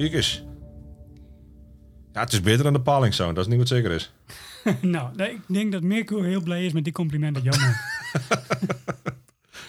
Kijk 0.00 0.12
eens. 0.12 0.44
Ja, 2.12 2.20
het 2.20 2.32
is 2.32 2.40
beter 2.40 2.62
dan 2.64 2.72
de 2.72 2.80
Paling 2.80 3.14
Sound, 3.14 3.34
dat 3.36 3.44
is 3.44 3.50
niet 3.50 3.58
wat 3.58 3.68
zeker 3.68 3.90
is. 3.90 4.12
nou, 4.80 5.16
nee, 5.16 5.30
ik 5.30 5.40
denk 5.46 5.72
dat 5.72 5.82
Mirko 5.82 6.22
heel 6.22 6.42
blij 6.42 6.64
is 6.66 6.72
met 6.72 6.84
die 6.84 6.92
compliment 6.92 7.34
dat 7.34 7.44
Jan 7.44 7.58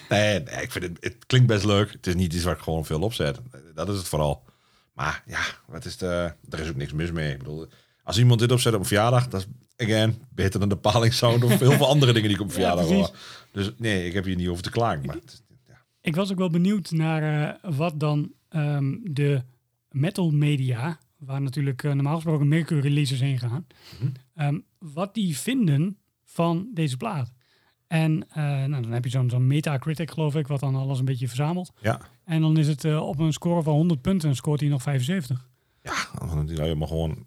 Nee, 0.09 0.39
nee, 0.39 0.61
ik 0.63 0.71
vind 0.71 0.83
het, 0.85 0.97
het 0.99 1.25
klinkt 1.25 1.47
best 1.47 1.65
leuk. 1.65 1.91
Het 1.91 2.07
is 2.07 2.15
niet 2.15 2.33
iets 2.33 2.43
waar 2.43 2.55
ik 2.55 2.61
gewoon 2.61 2.85
veel 2.85 3.01
op 3.01 3.13
zet. 3.13 3.39
Dat 3.75 3.89
is 3.89 3.97
het 3.97 4.07
vooral. 4.07 4.43
Maar 4.93 5.23
ja, 5.25 5.39
wat 5.67 5.85
is 5.85 5.97
de, 5.97 6.33
er 6.49 6.59
is 6.59 6.69
ook 6.69 6.75
niks 6.75 6.93
mis 6.93 7.11
mee. 7.11 7.31
Ik 7.31 7.37
bedoel, 7.37 7.67
als 8.03 8.17
iemand 8.17 8.39
dit 8.39 8.51
opzet 8.51 8.73
op 8.73 8.79
een 8.79 8.85
verjaardag, 8.85 9.27
dat 9.27 9.45
is, 9.77 9.85
again, 9.87 10.21
beter 10.29 10.59
dan 10.59 10.69
de 10.69 10.77
Paling 10.77 11.13
Sound 11.13 11.43
of 11.43 11.59
heel 11.59 11.71
veel 11.71 11.87
andere 11.87 12.13
dingen 12.13 12.27
die 12.27 12.37
ik 12.37 12.43
op 12.43 12.51
verjaardag 12.59 12.85
hoor. 12.85 13.11
Dus 13.51 13.71
nee, 13.77 14.05
ik 14.05 14.13
heb 14.13 14.23
hier 14.25 14.35
niet 14.35 14.47
over 14.47 14.63
te 14.63 14.71
klagen. 14.71 15.05
Maar 15.05 15.15
is- 15.25 15.41
ja. 15.67 15.81
Ik 16.01 16.15
was 16.15 16.31
ook 16.31 16.37
wel 16.37 16.49
benieuwd 16.49 16.91
naar 16.91 17.49
eh, 17.63 17.71
wat 17.77 17.99
dan 17.99 18.31
ehm, 18.49 18.95
de 19.03 19.43
metal 19.91 20.31
media, 20.31 20.99
waar 21.17 21.41
natuurlijk 21.41 21.83
eh, 21.83 21.91
normaal 21.91 22.15
gesproken 22.15 22.47
Mercury 22.47 22.79
releases 22.81 23.19
heen 23.19 23.39
gaan, 23.39 23.67
ehm, 24.35 24.59
wat 24.79 25.13
die 25.13 25.37
vinden 25.37 25.97
van 26.23 26.69
deze 26.73 26.97
plaat. 26.97 27.31
En 27.87 28.27
eh, 28.29 28.43
nou, 28.43 28.81
dan 28.81 28.91
heb 28.91 29.03
je 29.03 29.09
zo'n 29.09 29.29
zo'n 29.29 29.47
Metacritic, 29.47 30.11
geloof 30.11 30.35
ik, 30.35 30.47
wat 30.47 30.59
dan 30.59 30.75
alles 30.75 30.99
een 30.99 31.05
beetje 31.05 31.27
verzamelt. 31.27 31.71
Ja, 31.81 32.01
En 32.23 32.41
dan 32.41 32.57
is 32.57 32.67
het 32.67 32.85
eh, 32.85 33.07
op 33.07 33.19
een 33.19 33.33
score 33.33 33.63
van 33.63 33.73
100 33.73 34.01
punten, 34.01 34.35
scoort 34.35 34.59
hij 34.59 34.69
nog 34.69 34.81
75. 34.81 35.49
ja 35.83 35.93
die 36.45 36.55
zou 36.55 36.67
je 36.67 36.75
maar 36.75 36.87
gewoon 36.87 37.25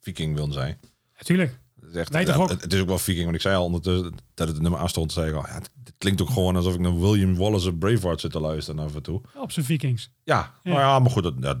viking 0.00 0.34
willen 0.34 0.52
zijn. 0.52 0.78
Natuurlijk. 1.16 1.58
Het 1.80 1.90
is, 1.90 1.96
echt, 1.96 2.26
ja, 2.26 2.34
ook? 2.34 2.48
het, 2.48 2.62
het 2.62 2.72
is 2.72 2.80
ook 2.80 2.86
wel 2.86 2.98
viking, 2.98 3.24
want 3.24 3.36
ik 3.36 3.42
zei 3.42 3.56
al 3.56 3.64
ondertussen 3.64 4.14
dat 4.34 4.48
het 4.48 4.60
nummer 4.60 4.80
afstond, 4.80 5.12
zei 5.12 5.28
ik 5.28 5.34
al, 5.34 5.46
ja, 5.46 5.54
het, 5.54 5.70
het 5.84 5.94
klinkt 5.98 6.22
ook 6.22 6.30
gewoon 6.30 6.56
alsof 6.56 6.74
ik 6.74 6.80
naar 6.80 7.00
William 7.00 7.36
Wallace 7.36 7.74
Braveheart 7.74 8.20
zit 8.20 8.30
te 8.30 8.40
luisteren 8.40 8.84
af 8.84 8.94
en 8.94 9.02
toe. 9.02 9.20
Op 9.34 9.52
zijn 9.52 9.66
Vikings. 9.66 10.10
Ja, 10.22 10.54
Ja. 10.62 10.72
maar 10.72 10.80
ja, 10.80 10.98
maar 10.98 11.10
goed, 11.10 11.22
dat, 11.22 11.42
dat, 11.42 11.58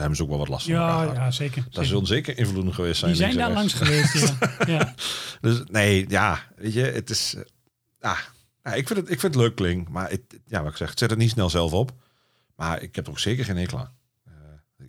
daar 0.00 0.08
hebben 0.08 0.16
ze 0.16 0.22
ook 0.22 0.28
wel 0.28 0.38
wat 0.38 0.48
last 0.48 0.66
van. 0.66 0.74
Ja, 0.74 1.12
ja, 1.14 1.30
zeker. 1.30 1.64
Daar 1.70 1.84
zullen 1.84 2.06
zeker 2.06 2.38
invloeden 2.38 2.74
geweest 2.74 2.98
zijn. 2.98 3.12
Die 3.12 3.20
zijn 3.20 3.36
daar 3.36 3.50
langs 3.50 3.72
geweest, 3.72 4.34
ja. 4.38 4.54
ja. 4.74 4.94
Dus 5.40 5.62
nee, 5.70 6.04
ja, 6.08 6.38
weet 6.56 6.72
je, 6.72 6.80
het 6.80 7.10
is, 7.10 7.34
eh, 7.34 7.42
ja, 8.62 8.74
ik 8.74 8.86
vind 8.86 8.98
het, 9.00 9.10
ik 9.10 9.20
vind 9.20 9.34
het 9.34 9.42
leuk 9.42 9.54
klink, 9.54 9.88
maar 9.88 10.10
het, 10.10 10.22
ja, 10.46 10.62
wat 10.62 10.70
ik 10.70 10.76
zeg, 10.76 10.92
zet 10.94 11.10
het 11.10 11.18
niet 11.18 11.30
snel 11.30 11.50
zelf 11.50 11.72
op, 11.72 11.92
maar 12.56 12.82
ik 12.82 12.94
heb 12.94 13.04
er 13.04 13.10
ook 13.10 13.18
zeker 13.18 13.44
geen 13.44 13.56
hekel 13.56 13.78
aan. 13.78 13.92
Eh, 14.24 14.32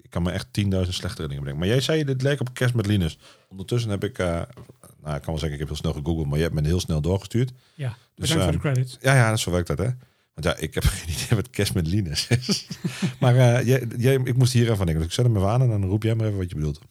ik 0.01 0.09
kan 0.09 0.23
me 0.23 0.31
echt 0.31 0.47
10.000 0.51 0.69
slechtere 0.89 1.27
dingen 1.27 1.43
bedenken. 1.43 1.57
Maar 1.57 1.67
jij 1.67 1.81
zei, 1.81 2.03
dit 2.03 2.21
leek 2.21 2.39
op 2.39 2.53
kerst 2.53 2.73
met 2.73 2.85
Linus. 2.85 3.17
Ondertussen 3.49 3.89
heb 3.89 4.03
ik, 4.03 4.17
eh, 4.17 4.27
nou, 4.27 5.15
ik 5.15 5.21
kan 5.21 5.25
wel 5.25 5.37
zeggen, 5.37 5.51
ik 5.51 5.59
heb 5.59 5.67
heel 5.67 5.75
snel 5.75 5.93
gegoogeld, 5.93 6.27
maar 6.27 6.37
je 6.37 6.43
hebt 6.43 6.55
me 6.55 6.67
heel 6.67 6.79
snel 6.79 7.01
doorgestuurd. 7.01 7.51
ja. 7.73 7.97
Dus, 8.15 8.29
Bedankt 8.29 8.31
voor 8.33 8.41
ehm, 8.41 8.51
de 8.51 8.81
credits. 8.81 8.97
Ja, 9.01 9.15
ja, 9.15 9.35
zo 9.35 9.51
werkt 9.51 9.67
dat, 9.67 9.77
hè. 9.77 9.89
Want 10.33 10.45
ja, 10.45 10.55
ik 10.57 10.73
heb 10.73 10.83
geen 10.93 11.09
idee 11.09 11.37
wat 11.37 11.49
kerst 11.49 11.73
met 11.73 11.87
Linus 11.87 12.27
is. 12.27 12.67
maar 13.19 13.35
eh, 13.35 13.67
jij, 13.67 13.87
jij, 13.97 14.13
ik 14.23 14.35
moest 14.35 14.53
hier 14.53 14.63
even 14.63 14.79
aan 14.79 14.85
denken. 14.85 14.95
Dus 14.95 15.05
ik 15.05 15.11
zet 15.11 15.25
hem 15.25 15.37
even 15.37 15.49
aan 15.49 15.61
en 15.61 15.69
dan 15.69 15.85
roep 15.85 16.03
jij 16.03 16.15
maar 16.15 16.25
even 16.25 16.37
wat 16.37 16.49
je 16.49 16.55
bedoelt. 16.55 16.81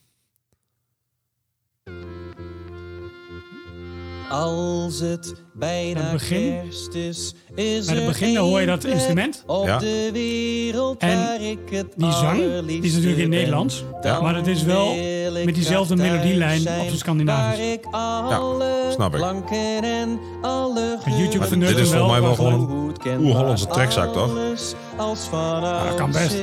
Als 4.30 5.00
het 5.00 5.34
bijna 5.54 6.00
Het 6.00 6.12
begin- 6.12 6.60
kerst 6.62 6.94
is, 6.94 7.34
is 7.54 7.86
Bij 7.86 7.96
het 7.96 8.06
begin 8.06 8.34
dan 8.34 8.44
hoor 8.48 8.60
je 8.60 8.66
dat 8.66 8.84
instrument. 8.84 9.42
Op 9.46 9.66
Ja. 9.66 9.78
de 9.78 10.10
wereld 10.12 11.00
En 11.00 11.16
waar 11.16 11.40
ik 11.42 11.58
het 11.70 11.86
Die 11.96 12.12
zang, 12.12 12.66
die 12.66 12.82
is 12.82 12.92
natuurlijk 12.92 13.22
in 13.22 13.28
ben. 13.30 13.38
Nederlands. 13.38 13.84
Ja. 14.02 14.20
Maar 14.20 14.34
het 14.34 14.46
is 14.46 14.62
wel 14.62 14.94
met 15.44 15.54
diezelfde 15.54 15.96
melodielijn 15.96 16.60
op 16.60 16.66
zijn, 16.66 16.90
de 16.90 16.96
Scandinavisch. 16.96 17.78
Alle 17.90 18.88
snap 18.92 19.14
ik. 19.14 19.20
en 19.20 20.20
YouTube 21.18 21.48
Maar 21.48 21.58
dit 21.58 21.78
is 21.78 21.90
voor 21.90 22.06
mij 22.06 22.20
wel 22.20 22.34
gewoon 22.34 22.94
een 23.04 23.20
oer-Hollandse 23.20 23.66
trekzak, 23.66 24.12
toch? 24.12 24.30
Ja, 25.30 25.84
dat 25.84 25.94
kan 25.94 26.10
best. 26.12 26.34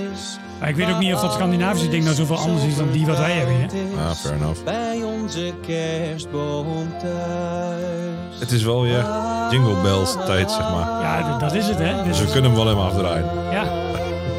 Maar 0.60 0.70
ik 0.70 0.76
weet 0.76 0.89
ook 0.89 0.99
niet 0.99 1.14
of 1.14 1.22
dat 1.22 1.34
Scandinavische 1.34 1.89
ding 1.89 2.03
nou 2.03 2.16
zoveel 2.16 2.38
anders 2.38 2.66
is 2.66 2.76
dan 2.76 2.91
die 2.91 3.05
wat 3.05 3.18
wij 3.18 3.32
hebben 3.32 3.55
hier. 3.55 3.89
Ja, 3.95 4.16
fair 4.16 4.36
enough. 4.36 4.64
Bij 4.64 5.03
onze 5.03 5.53
kerstboom 5.62 6.97
thuis. 6.99 8.39
Het 8.39 8.51
is 8.51 8.64
wel 8.64 8.82
weer 8.82 9.05
jingle 9.51 9.82
bells 9.82 10.14
tijd, 10.14 10.51
zeg 10.51 10.60
maar. 10.72 11.01
Ja, 11.01 11.38
d- 11.38 11.39
dat 11.39 11.53
is 11.53 11.68
het, 11.68 11.78
hè. 11.78 12.03
Dus 12.03 12.18
Dus, 12.18 12.26
we 12.26 12.32
kunnen 12.32 12.51
hem 12.51 12.60
wel 12.64 12.70
even 12.70 12.84
afdraaien. 12.84 13.26
ja, 13.51 13.64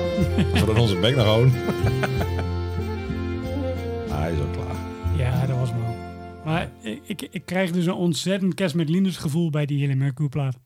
dan 0.67 0.77
onze 0.79 0.97
bek 0.97 1.17
nog 1.17 1.25
houden. 1.27 1.53
ah, 4.11 4.19
hij 4.19 4.33
is 4.33 4.39
ook 4.41 4.53
klaar. 4.53 4.77
ja, 5.17 5.47
dat 5.47 5.59
was 5.59 5.71
mal. 5.73 5.95
Maar 6.45 6.69
ik, 6.81 7.01
ik, 7.07 7.29
ik 7.31 7.43
krijg 7.47 7.71
dus 7.71 7.87
een 7.87 7.93
ontzettend 7.93 8.55
kerst 8.55 8.75
met 8.75 8.89
Linus 8.89 9.17
gevoel 9.17 9.51
bij 9.51 9.67
die 9.67 9.81
hele 9.81 9.95
Mercury 9.95 10.29
plaat. 10.29 10.57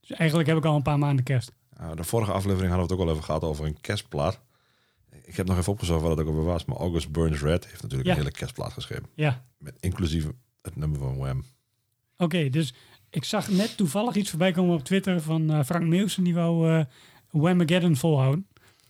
Dus 0.00 0.10
eigenlijk 0.16 0.48
heb 0.48 0.58
ik 0.58 0.64
al 0.64 0.76
een 0.76 0.82
paar 0.82 0.98
maanden 0.98 1.24
kerst. 1.24 1.52
Nou, 1.78 1.96
de 1.96 2.04
vorige 2.04 2.32
aflevering 2.32 2.68
hadden 2.72 2.86
we 2.88 2.92
het 2.92 3.02
ook 3.02 3.06
al 3.08 3.12
even 3.12 3.24
gehad 3.26 3.44
over 3.44 3.66
een 3.66 3.80
kerstplaat. 3.80 4.40
Ik 5.32 5.38
heb 5.38 5.46
nog 5.46 5.58
even 5.58 5.72
opgezocht 5.72 6.02
wat 6.02 6.10
het 6.10 6.20
ook 6.20 6.26
alweer 6.26 6.44
was. 6.44 6.64
Maar 6.64 6.76
August 6.76 7.10
Burns 7.12 7.40
Red 7.40 7.66
heeft 7.66 7.82
natuurlijk 7.82 8.08
Ja. 8.08 8.14
een 8.14 8.18
hele 8.22 8.30
kerstplaat 8.32 8.72
geschreven. 8.72 9.06
Ja, 9.14 9.44
Met 9.58 9.74
inclusief 9.80 10.26
het 10.62 10.76
nummer 10.76 10.98
van 10.98 11.16
Wham. 11.16 11.44
oké. 12.16 12.48
dus 12.50 12.74
ik 13.10 13.24
zag 13.24 13.48
net 13.48 13.76
toevallig 13.76 14.14
iets 14.14 14.30
voorbij 14.30 14.52
komen 14.52 14.74
op 14.74 14.84
Twitter 14.84 15.20
van 15.20 15.50
eh, 15.50 15.64
Frank 15.64 15.84
Meeuwsen. 15.84 16.24
Die 16.24 16.34
wou 16.34 16.70
eh 16.70 16.84
Whamageddon 17.30 17.96
volhouden. 17.96 18.46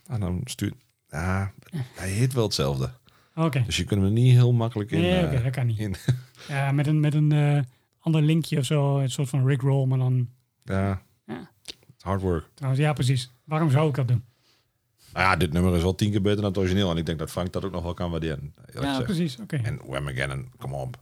En 0.07 0.19
dan 0.19 0.41
stuurt... 0.43 0.73
Ja, 1.09 1.53
hij 1.93 2.09
heet 2.09 2.33
wel 2.33 2.43
hetzelfde. 2.43 2.91
Oké. 3.35 3.63
Dus 3.65 3.77
je 3.77 3.83
kunt 3.83 4.01
hem 4.01 4.13
niet 4.13 4.31
heel 4.33 4.51
makkelijk 4.53 4.91
in... 4.91 5.01
Nee, 5.01 5.25
oké, 5.25 5.35
eh, 5.35 5.43
dat 5.43 5.51
kan 5.51 5.65
niet. 5.67 5.79
in 5.79 5.95
Ja, 6.47 6.71
met 6.71 6.87
een, 6.87 6.99
met 6.99 7.13
een 7.13 7.65
ander 7.99 8.21
linkje 8.21 8.57
of 8.57 8.65
zo. 8.65 8.99
Een 8.99 9.11
soort 9.11 9.29
van 9.29 9.47
Rickroll, 9.47 9.87
maar 9.87 9.97
dan... 9.97 10.29
ja, 10.63 11.01
Ja. 11.27 11.49
hard 11.99 12.21
work. 12.21 12.49
Trouwens, 12.53 12.83
ja, 12.83 12.93
precies. 12.93 13.31
Waarom 13.43 13.71
zou 13.71 13.89
ik 13.89 13.95
dat 13.95 14.07
doen? 14.07 14.23
Nou 15.13 15.25
ja, 15.25 15.35
dit 15.35 15.53
nummer 15.53 15.75
is 15.75 15.81
wel 15.81 15.95
tien 15.95 16.11
keer 16.11 16.21
beter 16.21 16.41
dan 16.41 16.49
het 16.49 16.57
origineel. 16.57 16.91
En 16.91 16.97
ik 16.97 17.05
denk 17.05 17.19
dat 17.19 17.31
Frank 17.31 17.53
dat 17.53 17.65
ook 17.65 17.71
nog 17.71 17.83
wel 17.83 17.93
kan 17.93 18.11
waarderen. 18.11 18.53
Ja, 18.73 19.01
precies. 19.01 19.39
Oké. 19.39 19.55
En 19.55 19.79
Wham 19.85 20.07
Again, 20.07 20.51
kom 20.57 20.73
op. 20.73 20.97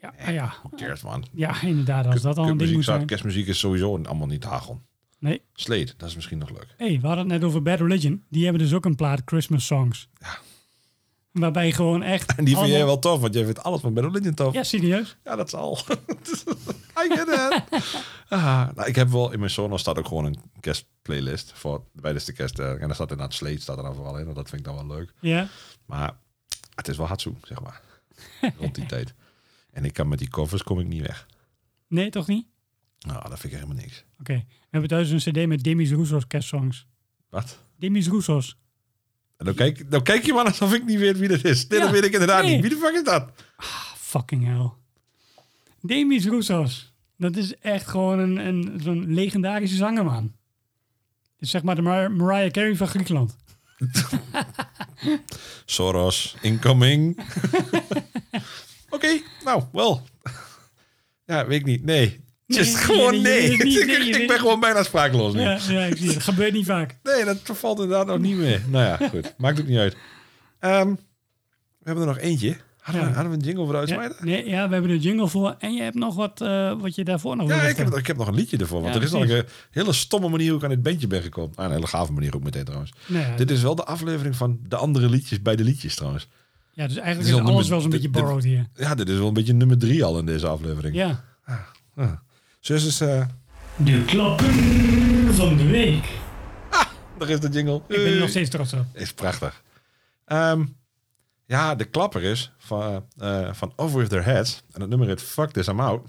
Ja, 0.00 0.14
ah, 0.26 0.32
ja. 0.32 0.54
Cares, 0.76 1.02
man? 1.02 1.24
ja, 1.32 1.62
inderdaad. 1.62 2.06
Als 2.06 2.22
dat 2.22 2.38
al 2.38 2.48
een 2.48 2.56
ding 2.56 2.72
moet 2.72 2.84
zijn. 2.84 3.06
Kerstmuziek 3.06 3.46
is 3.46 3.58
sowieso 3.58 4.02
allemaal 4.02 4.26
niet 4.26 4.44
hagel. 4.44 4.82
Nee. 5.18 5.42
Slade, 5.52 5.92
dat 5.96 6.08
is 6.08 6.14
misschien 6.14 6.38
nog 6.38 6.50
leuk. 6.50 6.66
hey, 6.76 7.00
we 7.00 7.06
hadden 7.06 7.30
het 7.30 7.40
net 7.40 7.44
over 7.44 7.62
Bad 7.62 7.80
Religion. 7.80 8.24
Die 8.28 8.44
hebben 8.44 8.62
dus 8.62 8.74
ook 8.74 8.84
een 8.84 8.94
plaat 8.94 9.22
Christmas 9.24 9.66
Songs. 9.66 10.08
Ja. 10.18 10.38
Waarbij 11.40 11.72
gewoon 11.72 12.02
echt... 12.02 12.34
En 12.34 12.44
die 12.44 12.56
vind 12.56 12.68
jij 12.68 12.84
wel 12.84 12.98
tof, 12.98 13.20
want 13.20 13.34
jij 13.34 13.44
vindt 13.44 13.62
alles 13.62 13.80
van 13.80 13.94
Bad 13.94 14.04
Religion 14.04 14.34
tof. 14.34 14.52
Ja, 14.54 14.62
serieus? 14.62 15.16
Ja, 15.24 15.36
dat 15.36 15.50
zal. 15.50 15.78
I 17.04 17.08
get 17.16 17.28
it. 17.28 17.62
Ah, 18.28 18.68
nou, 18.74 18.88
ik 18.88 18.94
heb 18.94 19.08
wel 19.08 19.32
in 19.32 19.38
mijn 19.38 19.50
Sonos 19.50 19.80
staat 19.80 19.98
ook 19.98 20.06
gewoon 20.06 20.24
een 20.24 20.38
kerstplaylist 20.60 21.52
voor 21.54 21.84
tijdens 22.00 22.24
de 22.24 22.32
kerst. 22.32 22.58
eh, 22.58 22.70
En 22.70 22.78
daar 22.78 22.94
staat 22.94 23.10
inderdaad 23.10 23.34
Slade 23.34 23.60
staat 23.60 23.76
er 23.76 23.82
dan 23.82 23.94
vooral 23.94 24.18
in. 24.18 24.24
Dat 24.34 24.48
vind 24.48 24.60
ik 24.60 24.64
dan 24.66 24.74
wel 24.74 24.96
leuk. 24.96 25.12
Ja. 25.20 25.48
Maar 25.86 26.16
het 26.74 26.88
is 26.88 26.96
wel 26.96 27.06
Hatsu, 27.06 27.34
zeg 27.42 27.60
maar. 27.62 27.80
Rond 28.58 28.74
die 28.74 28.86
tijd. 28.86 29.14
En 29.72 29.84
ik 29.84 29.92
kan 29.92 30.08
met 30.08 30.18
die 30.18 30.28
covers 30.28 30.62
kom 30.62 30.80
ik 30.80 30.86
niet 30.86 31.06
weg. 31.06 31.26
Nee, 31.88 32.10
toch 32.10 32.26
niet? 32.26 32.46
Nou, 32.98 33.28
dat 33.28 33.38
vind 33.40 33.52
ik 33.52 33.58
helemaal 33.60 33.82
niks. 33.82 34.04
Oké. 34.20 34.34
We 34.48 34.54
hebben 34.70 34.88
thuis 34.88 35.10
een 35.10 35.32
cd 35.32 35.46
met 35.46 35.62
Demis 35.62 35.90
Roussos 35.90 36.26
kerstsongs. 36.26 36.86
Wat? 37.30 37.58
Demis 37.78 38.08
Roussos. 38.08 38.56
En 39.36 39.44
dan 39.44 39.54
kijk, 39.54 39.90
dan 39.90 40.02
kijk 40.02 40.24
je 40.26 40.32
maar 40.32 40.44
alsof 40.44 40.72
ik 40.74 40.84
niet 40.84 40.98
weet 40.98 41.18
wie 41.18 41.28
dat 41.28 41.44
is. 41.44 41.68
Dit 41.68 41.78
Ja, 41.78 41.90
weet 41.90 42.04
ik 42.04 42.12
inderdaad 42.12 42.42
nee. 42.42 42.52
niet. 42.52 42.60
Wie 42.60 42.70
de 42.70 42.76
fuck 42.76 42.94
is 42.94 43.02
dat? 43.04 43.30
Fucking 43.98 44.44
hell. 44.46 44.70
Demis 45.80 46.26
Roussos. 46.26 46.92
Dat 47.16 47.36
is 47.36 47.56
echt 47.58 47.86
gewoon 47.86 48.18
een, 48.18 48.36
een, 48.36 48.80
zo'n 48.82 49.14
legendarische 49.14 49.76
zanger, 49.76 50.04
man. 50.04 50.32
Dus 51.38 51.50
zeg 51.50 51.62
maar 51.62 51.74
de 51.74 51.82
Mar- 51.82 52.10
Mariah 52.12 52.50
Carey 52.50 52.76
van 52.76 52.86
Griekenland. 52.88 53.36
Soros, 55.64 56.36
incoming. 56.40 57.18
Oké, 58.90 59.20
nou, 59.44 59.62
wel. 59.72 60.06
Ja, 61.24 61.46
weet 61.46 61.60
ik 61.60 61.66
niet. 61.66 61.84
Nee. 61.84 62.24
Just 62.46 62.72
nee, 62.74 62.82
gewoon 62.82 63.22
nee, 63.22 63.50
Ik- 64.20 64.26
ben 64.28 64.38
gewoon 64.38 64.60
bijna 64.60 64.82
sprakeloos 64.82 65.34
nu. 65.34 65.40
Ja, 65.40 65.58
ja, 65.68 65.80
ik 65.84 65.96
zie 65.96 66.10
het. 66.10 66.22
Gebeurt 66.22 66.52
niet 66.52 66.66
vaak. 66.66 66.98
Nee, 67.02 67.24
dat 67.24 67.38
valt 67.42 67.80
inderdaad 67.80 68.06
nog 68.06 68.18
niet 68.18 68.36
meer. 68.36 68.62
Nou 68.68 68.84
ja, 68.84 69.08
goed. 69.12 69.34
Maakt 69.38 69.60
ook 69.60 69.66
niet 69.66 69.78
uit. 69.78 69.96
Ehm, 70.58 70.88
we 71.78 71.82
hebben 71.82 72.02
er 72.04 72.08
nog 72.14 72.18
eentje. 72.18 72.56
Hadden, 72.80 73.02
we, 73.04 73.08
Ja. 73.10 73.14
hadden 73.14 73.32
we 73.32 73.38
een 73.38 73.44
jingle 73.44 73.64
voor 73.64 73.86
de 73.86 73.92
Ja, 73.92 74.12
nee, 74.20 74.48
ja, 74.48 74.66
we 74.68 74.72
hebben 74.72 74.90
de 74.90 74.98
jungle 74.98 75.28
voor. 75.28 75.54
En 75.58 75.74
je 75.74 75.82
hebt 75.82 75.94
nog 75.96 76.14
wat 76.14 76.40
eh, 76.40 76.80
wat 76.80 76.94
je 76.94 77.04
daarvoor 77.04 77.36
nog 77.36 77.48
Ja, 77.48 77.60
ik 77.62 77.76
heb, 77.76 77.94
ik 77.96 78.06
heb 78.06 78.16
nog 78.16 78.26
een 78.28 78.34
liedje 78.34 78.56
ervoor. 78.56 78.80
Want 78.80 78.94
Ja, 78.94 79.00
er 79.00 79.06
is 79.06 79.12
nog 79.12 79.28
een 79.28 79.44
hele 79.70 79.92
stomme 79.92 80.28
manier 80.28 80.48
hoe 80.48 80.56
ik 80.58 80.64
aan 80.64 80.70
dit 80.70 80.82
bandje 80.82 81.06
ben 81.06 81.22
gekomen. 81.22 81.56
Ah, 81.56 81.64
een 81.64 81.70
hele 81.72 81.86
gave 81.86 82.12
manier 82.12 82.34
ook 82.34 82.42
meteen 82.42 82.64
trouwens. 82.64 82.92
Dit 83.36 83.50
is 83.50 83.62
wel 83.62 83.74
de 83.74 83.84
aflevering 83.84 84.36
van 84.36 84.58
de 84.68 84.76
andere 84.76 85.08
liedjes 85.08 85.42
bij 85.42 85.56
de 85.56 85.64
liedjes 85.64 85.94
trouwens. 85.94 86.28
ja, 86.72 86.84
dus 86.84 86.94
dit 86.94 87.02
eigenlijk 87.02 87.18
is 87.20 87.26
is 87.26 87.32
al 87.32 87.52
alles 87.52 87.68
nummer- 87.68 87.70
wel 87.70 87.80
zo'n 87.80 87.90
beetje 87.90 88.10
dit- 88.10 88.20
borrowed 88.20 88.44
hier. 88.44 88.66
Ja, 88.74 88.94
dit 88.94 89.08
is 89.08 89.16
wel 89.18 89.26
een 89.28 89.34
beetje 89.34 89.52
nummer 89.54 89.78
drie 89.78 90.04
al 90.04 90.18
in 90.18 90.26
deze 90.26 90.46
aflevering. 90.46 90.94
Ja. 90.94 91.24
Ah. 91.96 92.12
Zus 92.66 92.86
is... 92.86 93.00
eh 93.00 93.26
De 93.76 94.04
klappen 94.04 94.54
van 95.34 95.56
de 95.56 95.66
week. 95.66 96.08
daar 97.18 97.28
is 97.28 97.40
de 97.40 97.48
jingle. 97.48 97.76
Ik 97.88 97.96
ben 97.96 98.18
nog 98.18 98.28
steeds 98.28 98.50
trots 98.50 98.72
op. 98.72 98.84
Is 98.92 99.12
prachtig. 99.12 99.62
Ehm, 100.24 100.64
ja, 101.44 101.74
de 101.74 101.84
klapper 101.84 102.22
is 102.22 102.52
van, 102.58 103.06
eh, 103.18 103.52
van 103.52 103.72
Over 103.76 103.98
With 103.98 104.08
Their 104.08 104.24
Heads. 104.24 104.62
En 104.72 104.80
het 104.80 104.90
nummer 104.90 105.08
heet 105.08 105.22
Fuck 105.22 105.50
This 105.50 105.66
I'm 105.66 105.80
Out. 105.80 106.08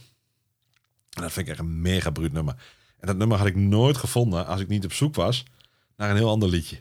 En 1.09 1.21
dat 1.21 1.31
vind 1.31 1.45
ik 1.45 1.51
echt 1.51 1.61
een 1.61 1.81
mega 1.81 2.09
bruut 2.09 2.33
nummer. 2.33 2.55
En 2.99 3.07
dat 3.07 3.17
nummer 3.17 3.37
had 3.37 3.47
ik 3.47 3.55
nooit 3.55 3.97
gevonden 3.97 4.45
als 4.45 4.61
ik 4.61 4.67
niet 4.67 4.85
op 4.85 4.93
zoek 4.93 5.15
was 5.15 5.43
naar 5.97 6.09
een 6.09 6.15
heel 6.15 6.29
ander 6.29 6.49
liedje. 6.49 6.77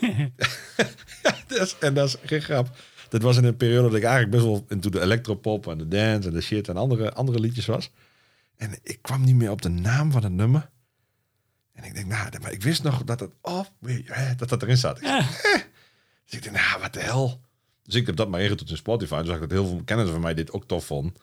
en 1.80 1.94
dat 1.94 2.08
is 2.08 2.16
geen 2.24 2.42
grap. 2.42 2.76
Dat 3.08 3.22
was 3.22 3.36
in 3.36 3.44
een 3.44 3.56
periode 3.56 3.88
dat 3.88 3.96
ik 3.96 4.04
eigenlijk 4.04 4.32
best 4.32 4.44
wel 4.44 4.64
into 4.68 4.90
de 4.90 5.00
electropop 5.00 5.66
en 5.66 5.78
de 5.78 5.88
dance 5.88 6.28
en 6.28 6.34
de 6.34 6.40
shit 6.40 6.68
en 6.68 6.76
andere, 6.76 7.12
andere 7.12 7.40
liedjes 7.40 7.66
was. 7.66 7.90
En 8.60 8.78
ik 8.82 9.02
kwam 9.02 9.24
niet 9.24 9.34
meer 9.34 9.50
op 9.50 9.62
de 9.62 9.68
naam 9.68 10.12
van 10.12 10.22
het 10.22 10.32
nummer. 10.32 10.70
En 11.72 11.84
ik 11.84 11.94
denk, 11.94 12.06
nou, 12.06 12.28
maar 12.42 12.52
ik 12.52 12.62
wist 12.62 12.82
nog 12.82 13.04
dat 13.04 13.20
het, 13.20 13.30
oh, 13.42 13.64
dat 14.36 14.48
dat 14.48 14.62
erin 14.62 14.76
zat. 14.76 15.00
Ja. 15.00 15.18
dus 16.24 16.38
ik 16.38 16.42
dacht, 16.52 16.56
nou, 16.56 16.80
wat 16.80 16.92
de 16.92 17.00
hel. 17.00 17.40
Dus 17.82 17.94
ik 17.94 18.06
heb 18.06 18.16
dat 18.16 18.28
maar 18.28 18.40
ingetoetst 18.40 18.70
in 18.72 18.76
Spotify. 18.78 19.12
En 19.12 19.18
toen 19.18 19.26
zag 19.26 19.42
ik 19.42 19.48
dat 19.48 19.58
heel 19.58 19.66
veel 19.66 19.82
kennissen 19.84 20.12
van 20.14 20.22
mij 20.22 20.34
dit 20.34 20.52
ook 20.52 20.64
tof 20.66 20.84
vonden. 20.84 21.14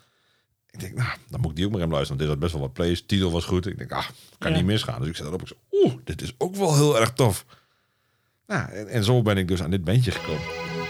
Ik 0.70 0.80
denk, 0.80 0.94
nou, 0.96 1.10
dan 1.30 1.40
moet 1.42 1.50
ik 1.50 1.56
die 1.56 1.66
ook 1.66 1.72
maar 1.72 1.82
in 1.82 1.90
luisteren. 1.90 2.18
Want 2.18 2.20
dit 2.20 2.30
had 2.30 2.40
best 2.40 2.52
wel 2.54 2.62
wat 2.62 2.74
plays. 2.74 3.06
Titel 3.06 3.32
was 3.32 3.46
goed. 3.46 3.66
Ik 3.66 3.78
denk, 3.78 3.92
ah, 3.92 4.06
kan 4.38 4.52
Ja. 4.52 4.58
niet 4.58 4.66
misgaan. 4.66 5.00
Dus 5.00 5.10
ik 5.10 5.16
zet 5.16 5.26
erop. 5.26 5.42
Ik 5.42 5.48
zei, 5.48 5.60
oeh, 5.72 5.94
dit 6.04 6.22
is 6.22 6.34
ook 6.38 6.56
wel 6.56 6.76
heel 6.76 7.00
erg 7.00 7.14
tof. 7.14 7.46
Nou, 8.48 8.70
en, 8.72 8.88
en 8.88 9.04
zo 9.04 9.22
ben 9.22 9.38
ik 9.38 9.48
dus 9.48 9.62
aan 9.64 9.72
dit 9.72 9.84
bandje 9.84 10.12
gekomen. 10.12 10.42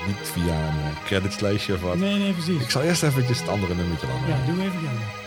niet 0.08 0.16
via 0.18 0.88
een 0.88 0.94
creditslijstje 1.06 1.74
of 1.74 1.82
wat. 1.82 1.98
Nee, 1.98 2.18
nee, 2.18 2.34
precies. 2.34 2.62
Ik 2.62 2.70
zal 2.70 2.82
eerst 2.82 3.04
eventjes 3.04 3.40
het 3.40 3.48
andere 3.50 3.76
nummertje 3.76 4.08
dan. 4.08 4.28
Ja, 4.28 4.46
doe 4.46 4.64
even 4.64 4.82
jammer. 4.82 5.27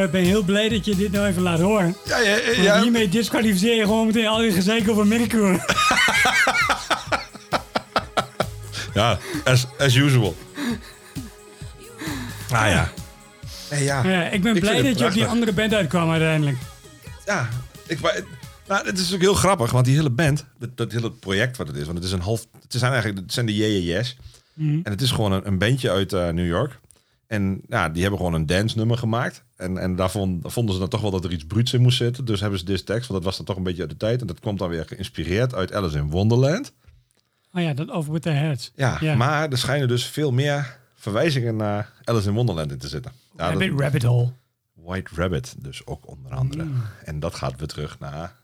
Ik 0.00 0.06
eh, 0.06 0.12
ben 0.12 0.24
heel 0.24 0.42
blij 0.42 0.68
dat 0.68 0.84
je 0.84 0.96
dit 0.96 1.12
nou 1.12 1.26
even 1.26 1.42
laat 1.42 1.60
horen. 1.60 1.96
Ja, 2.04 2.18
ja, 2.18 2.36
ja. 2.36 2.44
Want 2.44 2.56
ja. 2.56 2.82
hiermee 2.82 3.08
disqualificeer 3.08 3.74
je 3.74 3.82
gewoon 3.82 4.06
meteen 4.06 4.26
al 4.26 4.38
die 4.38 4.52
gezeik 4.52 4.88
over 4.90 5.06
Mercure. 5.06 5.60
Ja, 8.94 9.18
as, 9.44 9.66
as 9.78 9.94
usual. 9.94 10.36
Ah 12.50 12.68
ja. 12.68 12.92
Nee, 13.70 13.84
ja. 13.84 14.04
Ja, 14.04 14.28
ik 14.28 14.42
ben 14.42 14.54
Ik 14.54 14.60
blij 14.60 14.82
dat 14.82 14.98
je 14.98 15.06
op 15.06 15.12
die 15.12 15.26
andere 15.26 15.52
band 15.52 15.74
uitkwam 15.74 16.10
uiteindelijk. 16.10 16.56
Ja, 17.26 17.48
ik, 17.86 17.98
wa- 17.98 18.14
nou, 18.68 18.86
het 18.86 18.98
is 18.98 19.14
ook 19.14 19.20
heel 19.20 19.34
grappig, 19.34 19.70
want 19.70 19.84
die 19.84 19.96
hele 19.96 20.10
band, 20.10 20.44
dat, 20.58 20.76
dat 20.76 20.92
hele 20.92 21.10
project 21.12 21.56
wat 21.56 21.66
het 21.66 21.76
is, 21.76 21.84
want 21.84 21.96
het 21.96 22.06
is 22.06 22.12
een 22.12 22.20
half, 22.20 22.46
het 22.62 22.74
zijn 22.78 22.92
eigenlijk, 22.92 23.22
het 23.22 23.32
zijn 23.32 23.46
de 23.46 23.56
Yeah 23.56 23.84
Yes. 23.96 24.16
En 24.58 24.82
het 24.84 25.00
is 25.00 25.10
gewoon 25.10 25.32
een, 25.32 25.46
een 25.46 25.58
bandje 25.58 25.90
uit 25.90 26.12
eh, 26.12 26.28
New 26.28 26.46
York. 26.46 26.78
En 27.30 27.60
ja, 27.68 27.88
die 27.88 28.00
hebben 28.02 28.18
gewoon 28.20 28.34
een 28.34 28.46
dance 28.46 28.76
nummer 28.76 28.98
gemaakt. 28.98 29.42
En, 29.56 29.78
en 29.78 30.10
vonden 30.42 30.74
ze 30.74 30.78
dan 30.80 30.88
toch 30.88 31.00
wel 31.00 31.10
dat 31.10 31.24
er 31.24 31.32
iets 31.32 31.44
bruuts 31.44 31.72
in 31.72 31.80
moest 31.80 31.96
zitten. 31.96 32.24
Dus 32.24 32.40
hebben 32.40 32.58
ze 32.58 32.64
dit 32.64 32.86
tekst, 32.86 33.08
want 33.08 33.12
dat 33.12 33.24
was 33.24 33.36
dan 33.36 33.46
toch 33.46 33.56
een 33.56 33.62
beetje 33.62 33.80
uit 33.80 33.90
de 33.90 33.96
tijd. 33.96 34.20
En 34.20 34.26
dat 34.26 34.40
komt 34.40 34.58
dan 34.58 34.68
weer 34.68 34.84
geïnspireerd 34.86 35.54
uit 35.54 35.72
Alice 35.72 35.98
in 35.98 36.10
Wonderland. 36.10 36.72
Oh 37.52 37.62
ja, 37.62 37.74
dat 37.74 37.90
over 37.90 38.12
with 38.12 38.22
the 38.22 38.30
heads. 38.30 38.72
Ja, 38.74 39.14
maar 39.16 39.50
er 39.50 39.58
schijnen 39.58 39.88
dus 39.88 40.04
veel 40.04 40.32
meer 40.32 40.78
verwijzingen 40.94 41.56
naar 41.56 41.92
Alice 42.04 42.28
in 42.28 42.34
Wonderland 42.34 42.72
in 42.72 42.78
te 42.78 42.88
zitten. 42.88 43.12
Ja, 43.36 43.50
dat- 43.50 43.60
Rabbit, 43.60 43.80
rabbit 43.80 44.02
hole. 44.02 44.32
White 44.74 45.10
Rabbit 45.14 45.54
dus 45.58 45.86
ook 45.86 46.08
onder 46.08 46.32
andere. 46.34 46.66
En 47.04 47.20
dat 47.20 47.34
gaat 47.34 47.58
weer 47.58 47.68
terug 47.68 47.98
naar... 47.98 48.34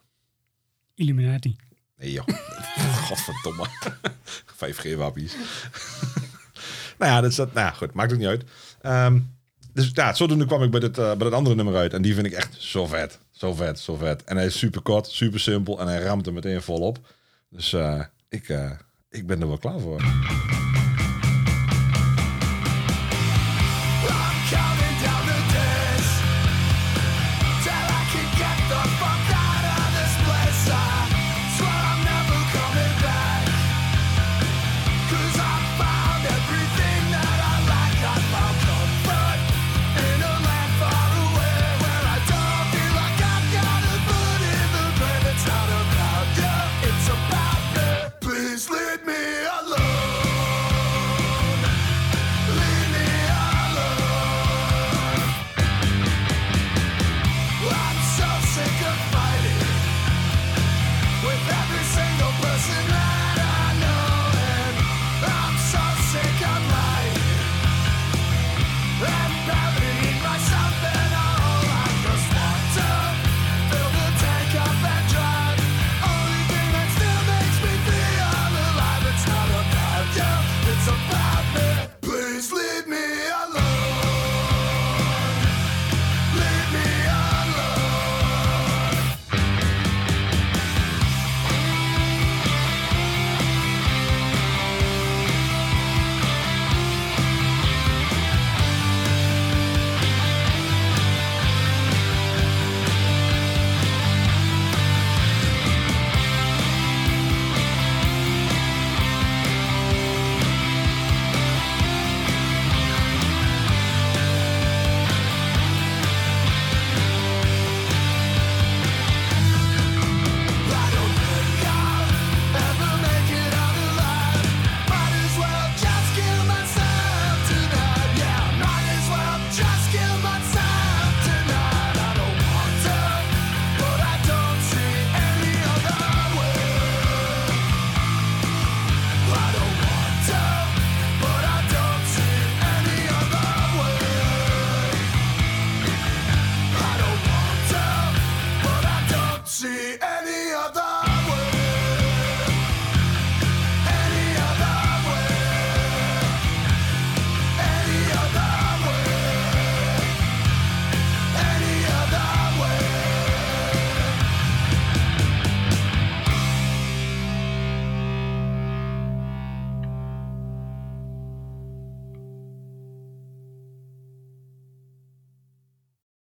Illuminati. 0.94 1.56
Nee 1.98 2.12
joh, 2.12 2.26
godverdomme. 3.08 3.66
5G-wappies. 4.64 5.32
Nou 6.98 7.12
ja, 7.12 7.20
dat 7.20 7.30
is 7.30 7.36
dat, 7.36 7.52
nou 7.52 7.74
goed, 7.74 7.92
maakt 7.92 8.10
het 8.10 8.20
niet 8.20 8.28
uit. 8.28 8.44
Ehm, 8.80 9.18
dus 9.72 9.90
ja, 9.92 10.14
zodoende 10.14 10.46
kwam 10.46 10.62
ik 10.62 10.70
bij 10.70 10.80
dit, 10.80 10.98
eh, 10.98 11.12
dat 11.18 11.32
andere 11.32 11.54
nummer 11.54 11.76
uit. 11.76 11.92
En 11.92 12.02
die 12.02 12.14
vind 12.14 12.26
ik 12.26 12.32
echt 12.32 12.54
zo 12.58 12.86
vet. 12.86 13.18
Zo 13.30 13.54
vet, 13.54 13.78
zo 13.78 13.96
vet. 13.96 14.24
En 14.24 14.36
hij 14.36 14.46
is 14.46 14.58
super 14.58 14.82
kort, 14.82 15.06
super 15.06 15.40
simpel 15.40 15.80
en 15.80 15.86
hij 15.86 16.02
ramt 16.02 16.26
er 16.26 16.32
meteen 16.32 16.62
volop. 16.62 16.98
Dus 17.50 17.72
eh, 17.72 18.00
ik, 18.28 18.48
eh, 18.48 18.70
ik 19.10 19.26
ben 19.26 19.40
er 19.40 19.48
wel 19.48 19.58
klaar 19.58 19.80
voor. 19.80 20.02